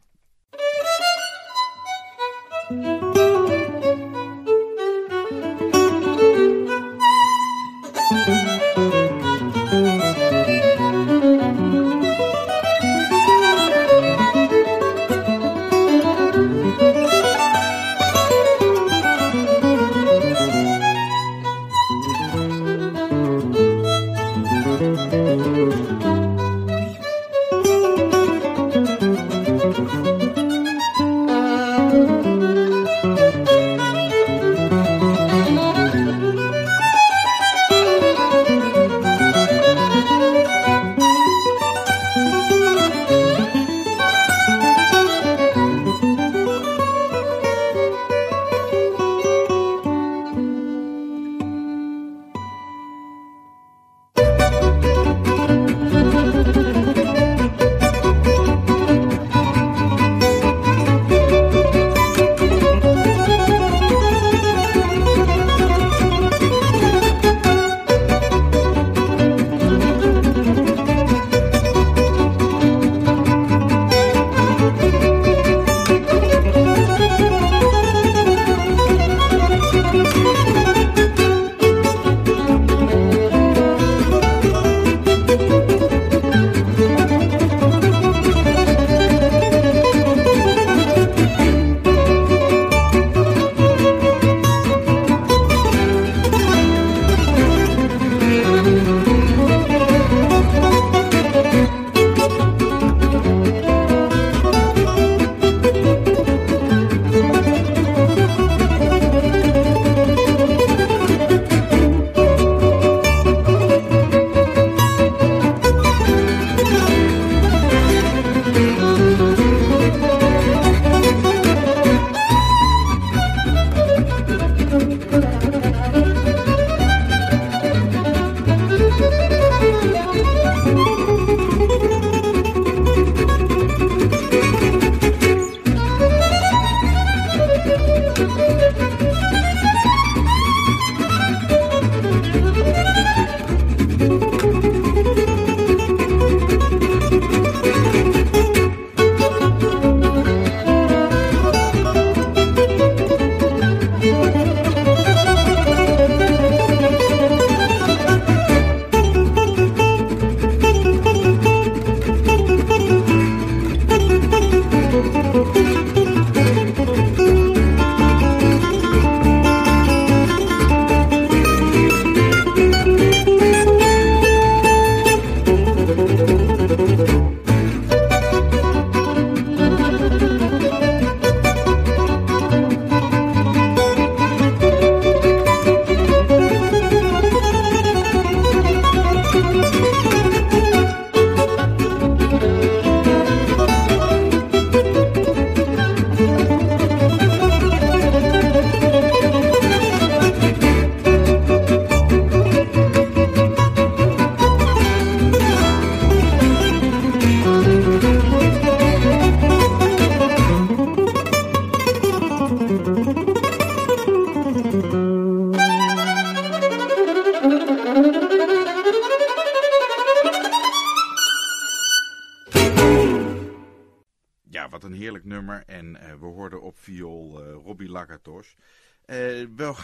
Thank 2.68 3.15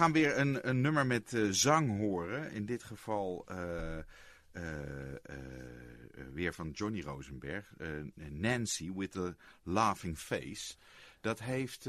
gaan 0.02 0.12
weer 0.12 0.38
een, 0.38 0.68
een 0.68 0.80
nummer 0.80 1.06
met 1.06 1.36
zang 1.50 1.98
horen. 1.98 2.52
In 2.52 2.66
dit 2.66 2.82
geval 2.82 3.46
weer 6.32 6.54
van 6.54 6.70
Johnny 6.70 7.00
Rosenberg. 7.00 7.72
Nancy 8.14 8.92
with 8.92 9.16
a 9.16 9.34
Laughing 9.62 10.18
Face. 10.18 10.74
Dat 11.20 11.40
heeft 11.40 11.88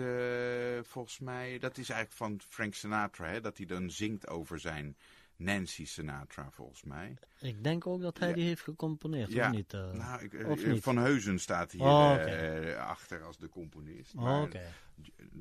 volgens 0.82 1.20
mij, 1.20 1.60
dat 1.60 1.78
is 1.78 1.90
eigenlijk 1.90 2.12
van 2.12 2.42
Frank 2.50 2.74
Sinatra, 2.74 3.28
hè, 3.28 3.42
dat 3.42 3.58
hij 3.58 3.66
dan 3.66 3.92
zingt 3.92 4.28
over 4.28 4.60
zijn 4.60 4.98
Nancy 5.36 5.86
Sinatra, 5.86 6.50
volgens 6.52 6.84
mij. 6.84 7.18
Ik 7.40 7.64
denk 7.64 7.88
ook 7.88 8.02
dat 8.02 8.20
hij 8.20 8.34
die 8.34 8.46
heeft 8.46 8.62
gecomponeerd, 8.62 9.32
ja. 9.32 9.48
of 9.48 9.56
niet? 9.56 9.74
Uh, 9.74 9.92
nou, 9.92 10.24
ik, 10.24 10.48
of 10.48 10.66
niet? 10.66 10.84
Van 10.84 10.98
Heuzen 10.98 11.40
staat 11.40 11.72
hier 11.72 11.82
oh, 11.82 12.16
uh, 12.28 12.78
achter 12.78 13.24
als 13.24 13.38
de 13.38 13.50
componist. 13.50 14.14
Oh, 14.16 14.44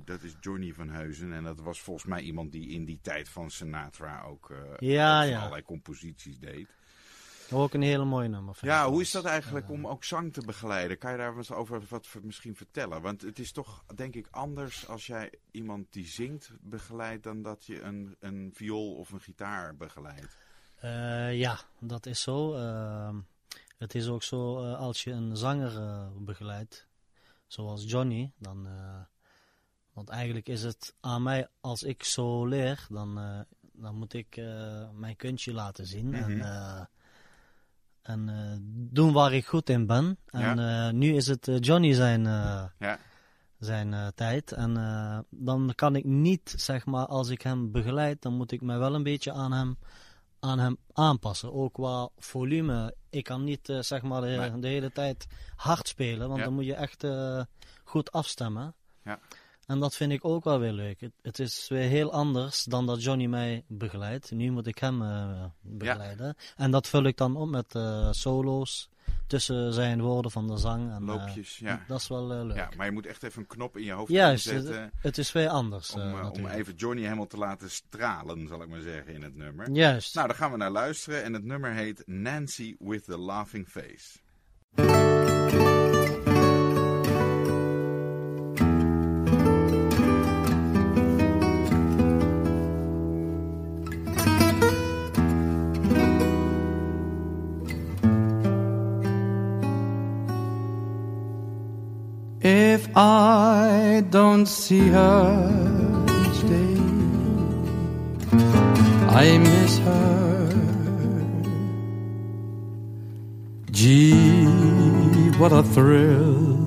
dat 0.04 0.22
is 0.22 0.34
Johnny 0.40 0.72
van 0.72 0.88
Heuzen 0.88 1.32
en 1.32 1.44
dat 1.44 1.60
was 1.60 1.80
volgens 1.80 2.06
mij 2.06 2.20
iemand 2.20 2.52
die 2.52 2.68
in 2.68 2.84
die 2.84 2.98
tijd 3.02 3.28
van 3.28 3.50
Sinatra 3.50 4.22
ook, 4.22 4.50
uh, 4.50 4.58
ja, 4.78 5.22
ja. 5.22 5.38
allerlei 5.38 5.62
composities 5.62 6.38
deed. 6.38 6.68
Ook 7.50 7.74
een 7.74 7.82
hele 7.82 8.04
mooie 8.04 8.28
nummer. 8.28 8.58
Ja, 8.60 8.88
hoe 8.88 9.00
is 9.00 9.10
dat 9.10 9.24
eigenlijk 9.24 9.70
om 9.70 9.86
ook 9.86 10.04
zang 10.04 10.32
te 10.32 10.40
begeleiden? 10.40 10.98
Kan 10.98 11.10
je 11.10 11.16
daar 11.16 11.36
eens 11.36 11.50
over 11.50 11.82
wat 11.88 12.08
misschien 12.22 12.56
vertellen? 12.56 13.02
Want 13.02 13.22
het 13.22 13.38
is 13.38 13.52
toch, 13.52 13.84
denk 13.94 14.14
ik, 14.14 14.26
anders 14.30 14.88
als 14.88 15.06
jij 15.06 15.32
iemand 15.50 15.92
die 15.92 16.06
zingt 16.06 16.50
begeleidt... 16.60 17.22
dan 17.22 17.42
dat 17.42 17.64
je 17.64 17.80
een, 17.80 18.16
een 18.20 18.50
viool 18.54 18.94
of 18.94 19.10
een 19.10 19.20
gitaar 19.20 19.76
begeleidt. 19.76 20.36
Uh, 20.84 21.38
ja, 21.38 21.58
dat 21.78 22.06
is 22.06 22.22
zo. 22.22 22.54
Uh, 22.56 23.14
het 23.78 23.94
is 23.94 24.08
ook 24.08 24.22
zo 24.22 24.64
uh, 24.64 24.78
als 24.78 25.04
je 25.04 25.10
een 25.10 25.36
zanger 25.36 26.08
begeleidt, 26.18 26.86
zoals 27.46 27.90
Johnny, 27.90 28.30
dan... 28.38 28.68
want 29.92 30.08
eigenlijk 30.08 30.48
is 30.48 30.62
het 30.62 30.94
aan 31.00 31.22
mij, 31.22 31.48
als 31.60 31.82
ik 31.82 32.04
zo 32.04 32.46
leer, 32.46 32.86
dan, 32.88 33.20
dan 33.72 33.96
moet 33.96 34.14
ik 34.14 34.36
mijn 34.94 35.16
kunstje 35.16 35.52
laten 35.52 35.86
zien. 35.86 36.06
Mm 36.06 36.14
-hmm. 36.14 36.40
En 36.40 36.88
en 38.02 38.30
doen 38.92 39.12
waar 39.12 39.32
ik 39.32 39.46
goed 39.46 39.70
in 39.70 39.86
ben. 39.86 40.18
En 40.26 40.56
ja. 40.56 40.90
nu 40.90 41.14
is 41.14 41.26
het 41.26 41.50
Johnny 41.60 41.92
zijn, 41.92 42.24
ja. 42.24 42.98
zijn 43.58 44.12
tijd. 44.14 44.52
En 44.52 44.74
dan 45.30 45.72
kan 45.74 45.96
ik 45.96 46.04
niet, 46.04 46.54
zeg 46.56 46.86
maar, 46.86 47.06
als 47.06 47.28
ik 47.28 47.42
hem 47.42 47.72
begeleid, 47.72 48.22
dan 48.22 48.34
moet 48.34 48.52
ik 48.52 48.60
mij 48.60 48.78
wel 48.78 48.94
een 48.94 49.02
beetje 49.02 49.32
aan 49.32 49.52
hem, 49.52 49.78
aan 50.40 50.58
hem 50.58 50.76
aanpassen. 50.92 51.52
Ook 51.52 51.72
qua 51.72 52.08
volume. 52.16 52.94
Ik 53.10 53.24
kan 53.24 53.44
niet, 53.44 53.72
zeg 53.80 54.02
maar, 54.02 54.20
de, 54.20 54.26
nee. 54.26 54.60
de, 54.60 54.68
hele 54.68 54.92
tijd 54.92 55.26
hard 55.56 55.88
spelen, 55.88 56.26
want 56.26 56.38
ja. 56.38 56.44
dan 56.44 56.54
moet 56.54 56.64
je 56.64 56.74
echt 56.74 57.06
goed 57.84 58.12
afstemmen. 58.12 58.74
Ja. 59.04 59.18
En 59.66 59.80
dat 59.80 59.94
vind 59.94 60.12
ik 60.12 60.24
ook 60.24 60.44
wel 60.44 60.58
weer 60.58 60.72
leuk. 60.72 61.00
Het, 61.00 61.12
het, 61.22 61.38
is 61.38 61.68
weer 61.68 61.88
heel 61.88 62.12
anders 62.12 62.64
dan 62.64 62.86
dat 62.86 63.02
Johnny 63.02 63.26
mij 63.26 63.64
begeleidt. 63.66 64.30
Nu 64.30 64.50
moet 64.50 64.66
ik 64.66 64.78
hem 64.78 65.02
uh, 65.02 65.44
begeleiden. 65.60 66.26
Ja. 66.26 66.44
En 66.56 66.70
dat 66.70 66.88
vul 66.88 67.02
ik 67.04 67.16
dan 67.16 67.36
op 67.36 67.48
met 67.48 67.74
uh, 67.74 68.08
solo's 68.10 68.90
tussen 69.26 69.72
zijn 69.72 70.00
woorden 70.00 70.30
van 70.30 70.46
de 70.46 70.56
zang. 70.56 70.92
En, 70.92 71.04
Loopjes, 71.04 71.60
uh, 71.60 71.68
ja. 71.68 71.84
Dat 71.88 72.00
is 72.00 72.08
wel 72.08 72.26
leuk. 72.26 72.56
Ja, 72.56 72.68
maar 72.76 72.86
je 72.86 72.92
moet 72.92 73.06
echt 73.06 73.22
even 73.22 73.40
een 73.40 73.46
knop 73.46 73.76
in 73.76 73.84
je 73.84 73.92
hoofd 73.92 74.10
Juist, 74.10 74.44
zetten. 74.44 74.82
Het, 74.82 74.92
het 75.00 75.18
is 75.18 75.32
weer 75.32 75.48
anders. 75.48 75.92
Om, 75.92 76.20
om, 76.20 76.46
even 76.46 76.74
Johnny 76.74 77.02
helemaal 77.02 77.26
te 77.26 77.36
laten 77.36 77.70
stralen, 77.70 78.48
zal 78.48 78.62
ik 78.62 78.68
maar 78.68 78.80
zeggen, 78.80 79.14
in 79.14 79.22
het 79.22 79.34
nummer. 79.34 79.70
Juist. 79.70 80.14
Nou, 80.14 80.26
daar 80.26 80.36
gaan 80.36 80.50
we 80.50 80.56
naar 80.56 80.70
luisteren. 80.70 81.22
En 81.22 81.32
het 81.32 81.44
nummer 81.44 81.72
heet 81.72 82.02
Nancy 82.06 82.76
with 82.78 83.04
the 83.04 83.18
Laughing 83.18 83.68
Face. 83.68 84.20
I 102.94 104.04
don't 104.10 104.46
see 104.46 104.88
her 104.88 106.04
each 106.20 106.40
day. 106.48 106.76
I 109.08 109.38
miss 109.38 109.78
her. 109.78 110.52
Gee, 113.70 114.44
what 115.38 115.52
a 115.52 115.62
thrill 115.62 116.58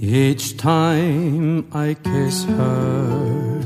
each 0.00 0.56
time 0.56 1.68
I 1.72 1.94
kiss 1.94 2.44
her. 2.44 3.60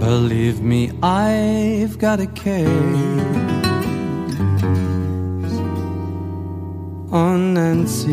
Believe 0.00 0.60
me, 0.60 0.90
I've 1.02 1.98
got 1.98 2.20
a 2.20 2.26
case 2.26 3.43
on 7.14 7.54
Nancy 7.54 8.10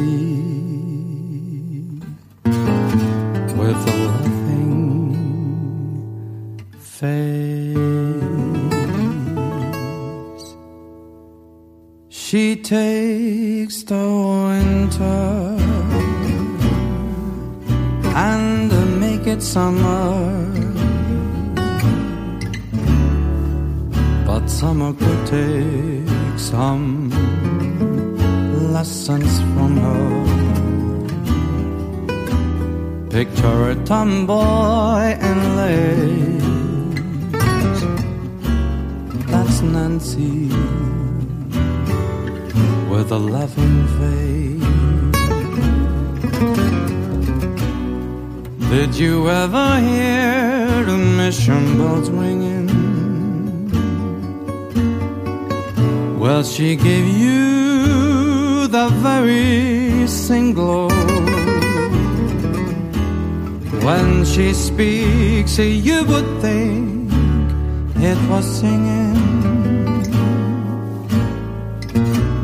with 3.57 3.87
a 3.87 3.95
laughing 4.05 5.17
face. 6.77 7.75
She 12.09 12.55
takes 12.57 13.81
the 13.81 14.05
winter 14.47 15.57
and 18.15 18.71
make 18.99 19.25
it 19.25 19.41
summer. 19.41 20.45
But 24.27 24.47
summer 24.47 24.93
could 24.93 25.25
take 25.25 26.37
some 26.37 27.09
lessons 28.81 29.33
from 29.53 29.71
her. 29.85 30.07
Picture 33.15 33.59
a 33.73 33.75
tomboy 33.85 35.03
in 35.29 35.39
lace. 35.59 36.47
That's 39.31 39.57
Nancy 39.61 40.39
with 42.91 43.09
a 43.19 43.21
laughing 43.35 43.79
face. 43.97 44.67
Did 48.73 48.91
you 49.03 49.29
ever 49.29 49.69
hear 49.89 50.83
the 50.89 50.97
mission 51.21 51.63
bells 51.77 52.09
ringing? 52.09 52.69
Well, 56.19 56.43
she 56.43 56.75
gave 56.75 57.05
you 57.23 57.50
the 58.71 58.87
very 59.03 60.07
single. 60.07 60.87
When 63.83 64.23
she 64.23 64.53
speaks, 64.53 65.59
you 65.59 66.05
would 66.05 66.41
think 66.41 67.11
it 67.97 68.17
was 68.29 68.45
singing. 68.59 69.19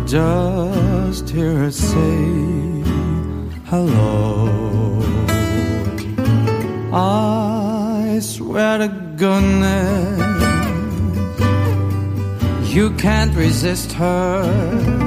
Just 0.05 1.29
hear 1.29 1.53
her 1.59 1.71
say 1.71 2.83
hello. 3.71 4.49
I 6.93 8.19
swear 8.21 8.79
to 8.79 8.89
goodness, 9.15 10.19
you 12.73 12.91
can't 12.97 13.33
resist 13.33 13.93
her. 13.93 15.06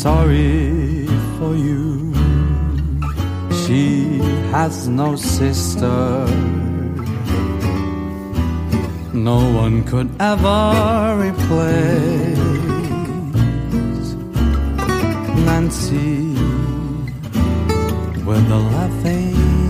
Sorry 0.00 1.06
for 1.36 1.54
you. 1.54 2.14
She 3.62 4.16
has 4.50 4.88
no 4.88 5.14
sister. 5.16 6.24
No 9.12 9.38
one 9.64 9.84
could 9.84 10.10
ever 10.18 10.64
replace 11.26 12.38
Nancy 15.44 16.32
with 18.24 18.56
a 18.58 18.60
laughing 18.72 19.69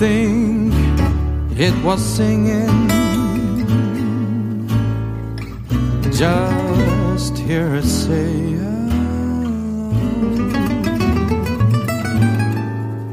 think 0.00 0.72
it 1.60 1.74
was 1.84 2.00
singing. 2.02 2.88
Just 6.10 7.36
hear 7.36 7.68
her 7.68 7.82
say, 7.82 8.32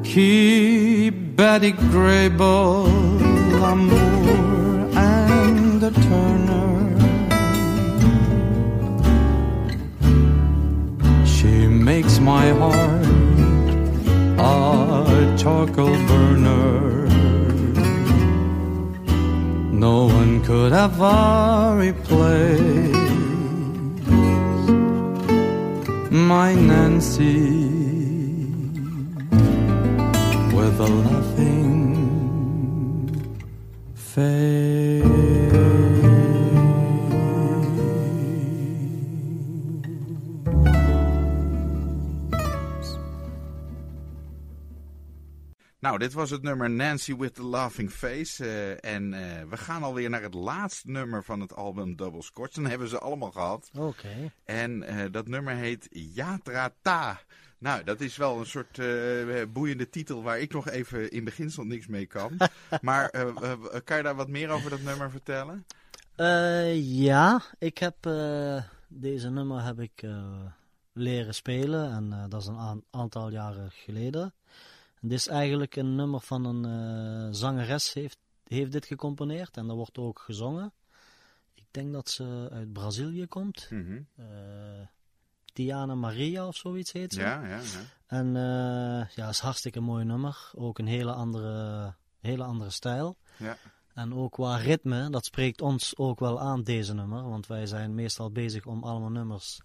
Keep 0.05 1.35
Betty 1.35 1.73
Grable, 1.73 2.96
could 20.87 21.01
ever 21.01 21.93
my 26.11 26.53
Nancy 26.55 27.39
with 30.55 30.79
a 30.79 30.87
laughing 30.87 31.83
face. 33.95 34.96
Nou, 45.97 46.09
dit 46.09 46.17
was 46.17 46.29
het 46.29 46.41
nummer 46.41 46.69
Nancy 46.69 47.15
with 47.15 47.33
the 47.33 47.45
Laughing 47.45 47.91
Face. 47.91 48.45
eh, 48.45 48.93
en 48.93 49.13
eh, 49.13 49.43
we 49.49 49.57
gaan 49.57 49.83
alweer 49.83 50.09
naar 50.09 50.21
het 50.21 50.33
laatste 50.33 50.91
nummer 50.91 51.23
van 51.23 51.39
het 51.39 51.55
album 51.55 51.95
Double 51.95 52.21
Scotch. 52.21 52.53
Dan 52.53 52.65
hebben 52.65 52.87
ze 52.87 52.99
allemaal 52.99 53.31
gehad. 53.31 53.69
Oké. 53.77 54.31
En 54.45 54.83
eh, 54.83 55.11
dat 55.11 55.27
nummer 55.27 55.55
heet 55.55 55.87
Yatra 55.91 56.73
Ta. 56.81 57.19
Nou, 57.57 57.83
dat 57.83 58.01
is 58.01 58.17
wel 58.17 58.39
een 58.39 58.45
soort 58.45 58.81
boeiende 59.53 59.89
titel 59.89 60.23
waar 60.23 60.39
ik 60.39 60.53
nog 60.53 60.69
even 60.69 61.11
in 61.11 61.23
beginsel 61.23 61.63
niks 61.63 61.87
mee 61.87 62.05
kan. 62.05 62.37
maar 62.81 63.09
kan 63.83 63.97
je 63.97 64.03
daar 64.03 64.15
wat 64.15 64.29
meer 64.29 64.49
over 64.49 64.69
dat 64.69 64.81
nummer 64.81 65.11
vertellen? 65.11 65.65
Ja, 66.83 67.41
ik 67.57 67.77
heb 67.77 67.95
deze 68.87 69.29
nummer 69.29 69.63
heb 69.63 69.79
ik 69.79 70.05
leren 70.93 71.33
spelen 71.33 71.91
en 71.91 72.29
dat 72.29 72.41
is 72.41 72.47
een 72.47 72.57
aan- 72.57 72.83
aantal 72.91 73.31
jaren 73.31 73.71
geleden. 73.71 74.33
En 75.01 75.07
dit 75.07 75.17
is 75.17 75.27
eigenlijk 75.27 75.75
een 75.75 75.95
nummer 75.95 76.19
van 76.19 76.45
een 76.45 76.65
eh, 76.65 77.33
zangeres 77.33 77.93
heeft, 77.93 78.17
heeft 78.43 78.71
dit 78.71 78.85
gecomponeerd 78.85 79.57
en 79.57 79.67
dat 79.67 79.75
wordt 79.75 79.97
ook 79.97 80.19
gezongen. 80.19 80.73
Ik 81.53 81.65
denk 81.71 81.93
dat 81.93 82.09
ze 82.09 82.47
uit 82.51 82.73
Brazilië 82.73 83.27
komt. 83.27 83.67
Mhm. 83.69 84.01
Eh, 84.15 84.25
Diana 85.53 85.95
Maria 85.95 86.47
of 86.47 86.55
zoiets 86.55 86.91
heet 86.91 87.13
ze. 87.13 87.19
Ja, 87.19 87.47
ja, 87.47 87.57
ja. 87.57 87.81
En 88.07 88.35
eh 88.35 89.15
ja, 89.15 89.29
is 89.29 89.39
hartstikke 89.39 89.79
mooi 89.79 90.05
nummer. 90.05 90.51
Ook 90.55 90.79
een 90.79 90.87
hele 90.87 91.13
andere, 91.13 91.93
hele 92.19 92.43
andere 92.43 92.69
stijl. 92.69 93.17
Ja. 93.37 93.57
En 93.93 94.13
ook 94.13 94.31
qua 94.31 94.55
ritme, 94.55 95.09
dat 95.09 95.25
spreekt 95.25 95.61
ons 95.61 95.97
ook 95.97 96.19
wel 96.19 96.39
aan, 96.39 96.63
deze 96.63 96.93
nummer. 96.93 97.29
Want 97.29 97.47
wij 97.47 97.65
zijn 97.65 97.95
meestal 97.95 98.31
bezig 98.31 98.65
om 98.65 98.83
allemaal 98.83 99.09
nummers 99.09 99.61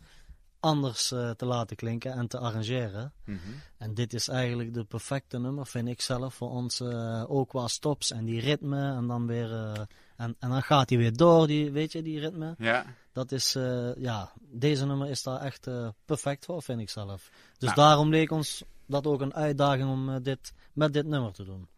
anders 0.63 1.13
eh, 1.13 1.31
te 1.31 1.45
laten 1.47 1.77
klinken 1.77 2.13
en 2.13 2.29
te 2.29 2.39
arrangeren. 2.39 3.13
Mhm. 3.25 3.39
En 3.79 3.95
dit 3.95 4.13
is 4.13 4.29
eigenlijk 4.29 4.75
de 4.75 4.85
perfecte 4.85 5.39
nummer, 5.39 5.67
vind 5.67 5.89
ik 5.89 6.01
zelf, 6.01 6.35
voor 6.35 6.51
ons. 6.51 6.81
eh, 6.81 7.25
ook 7.29 7.49
qua 7.49 7.69
stops 7.69 8.11
en 8.13 8.25
die 8.25 8.41
ritme. 8.41 8.93
En 8.95 9.07
dan 9.07 9.27
weer... 9.27 9.53
eh, 9.53 9.81
en, 10.17 10.37
en 10.39 10.51
dan 10.51 10.63
gaat 10.63 10.89
hij 10.89 10.99
weer 10.99 11.17
door, 11.17 11.47
die, 11.47 11.71
weet 11.71 11.93
je, 11.93 12.03
die 12.03 12.21
ritme. 12.21 12.55
Ja, 12.59 12.85
Dat 13.13 13.33
is, 13.33 13.53
ja, 13.97 14.33
deze 14.41 14.87
nummer 14.87 15.09
is 15.09 15.23
daar 15.23 15.41
echt 15.41 15.69
perfect 16.05 16.45
voor, 16.45 16.63
vind 16.63 16.81
ik 16.81 16.91
zelf. 16.91 17.31
Dus 17.59 17.69
Nou. 17.69 17.75
daarom 17.75 18.09
leek 18.11 18.31
ons 18.31 18.65
dat 18.87 19.07
ook 19.07 19.21
een 19.21 19.35
uitdaging 19.35 19.89
om 19.91 20.23
dit, 20.23 20.53
met 20.73 20.93
dit 20.93 21.07
nummer 21.07 21.33
te 21.33 21.45
doen. 21.45 21.69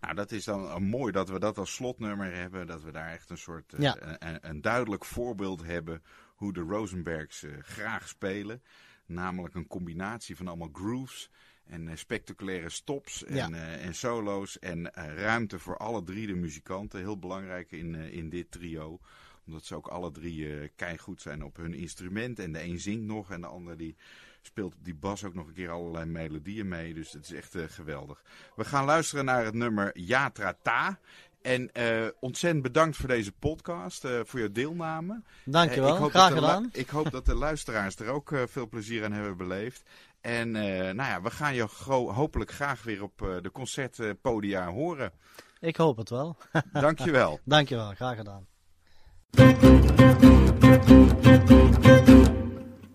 nou 0.00 0.14
dat 0.14 0.32
is 0.32 0.44
dan 0.44 0.82
mooi 0.82 1.12
dat 1.12 1.28
we 1.28 1.38
dat 1.38 1.58
als 1.58 1.74
slotnummer 1.74 2.34
hebben. 2.34 2.66
Dat 2.66 2.82
we 2.82 2.92
daar 2.92 3.08
echt 3.12 3.30
een 3.30 3.38
soort, 3.38 3.74
Ja. 3.78 3.96
een- 4.18 4.38
een 4.42 4.60
duidelijk 4.60 5.04
voorbeeld 5.04 5.62
hebben 5.64 6.02
hoe 6.40 6.52
de 6.52 6.60
Rosenbergs 6.60 7.42
eh, 7.42 7.50
graag 7.62 8.08
spelen. 8.08 8.62
Namelijk 9.06 9.54
een 9.54 9.66
combinatie 9.66 10.36
van 10.36 10.48
allemaal 10.48 10.70
grooves 10.72 11.30
en 11.66 11.88
eh, 11.88 11.96
spectaculaire 11.96 12.68
stops 12.68 13.24
en, 13.24 13.34
Ja. 13.36 13.50
eh, 13.50 13.84
en 13.84 13.94
solo's. 13.94 14.58
En 14.58 14.90
ruimte 14.94 15.58
voor 15.58 15.76
alle 15.76 16.02
drie 16.02 16.26
de 16.26 16.34
muzikanten. 16.34 16.98
Heel 17.00 17.18
belangrijk 17.18 17.72
in, 17.72 17.94
in 17.94 18.28
dit 18.28 18.50
trio. 18.50 19.00
Omdat 19.46 19.64
ze 19.64 19.74
ook 19.74 19.86
alle 19.86 20.10
drie 20.10 20.68
keigoed 20.68 21.22
zijn 21.22 21.44
op 21.44 21.56
hun 21.56 21.74
instrument. 21.74 22.38
En 22.38 22.52
de 22.52 22.62
een 22.62 22.80
zingt 22.80 23.04
nog 23.06 23.30
en 23.30 23.40
de 23.40 23.46
ander 23.46 23.76
die 23.76 23.96
speelt 24.42 24.74
op 24.74 24.84
die 24.84 24.94
bas 24.94 25.24
ook 25.24 25.34
nog 25.34 25.46
een 25.46 25.54
keer 25.54 25.70
allerlei 25.70 26.04
melodieën 26.04 26.68
mee. 26.68 26.94
Dus 26.94 27.12
het 27.12 27.22
is 27.24 27.32
echt 27.32 27.56
geweldig. 27.72 28.22
We 28.56 28.64
gaan 28.64 28.84
luisteren 28.84 29.24
naar 29.24 29.44
het 29.44 29.54
nummer 29.54 29.98
Yatra 29.98 30.56
Ta. 30.62 30.98
En 31.42 31.72
eh, 31.72 32.06
ontzettend 32.20 32.62
bedankt 32.62 32.96
voor 32.96 33.08
deze 33.08 33.32
podcast, 33.32 34.04
eh, 34.04 34.20
voor 34.24 34.40
je 34.40 34.52
deelname. 34.52 35.22
Dankjewel, 35.44 35.88
Eh, 35.88 35.94
ik 35.94 36.00
hoop 36.00 36.10
graag 36.10 36.32
gedaan. 36.32 36.68
Ik 36.72 36.88
hoop 36.88 37.10
dat 37.10 37.26
de 37.26 37.34
luisteraars 37.34 37.96
er 37.96 38.08
ook 38.08 38.32
eh, 38.32 38.42
veel 38.46 38.68
plezier 38.68 39.04
aan 39.04 39.12
hebben 39.12 39.36
beleefd. 39.36 39.82
En 40.20 40.56
eh, 40.56 40.78
nou 40.80 41.08
ja, 41.08 41.22
we 41.22 41.30
gaan 41.30 41.54
je 41.54 41.66
hopelijk 42.12 42.50
graag 42.50 42.82
weer 42.82 43.02
op 43.02 43.22
eh, 43.22 43.28
de 43.42 43.50
concertpodia 43.50 44.70
horen. 44.70 45.12
Ik 45.60 45.76
hoop 45.76 45.96
het 45.96 46.10
wel. 46.10 46.36
Dankjewel. 46.72 47.40
Dankjewel, 47.44 47.94
graag 47.94 48.16
gedaan. 48.16 48.46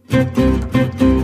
Thank 0.07 1.14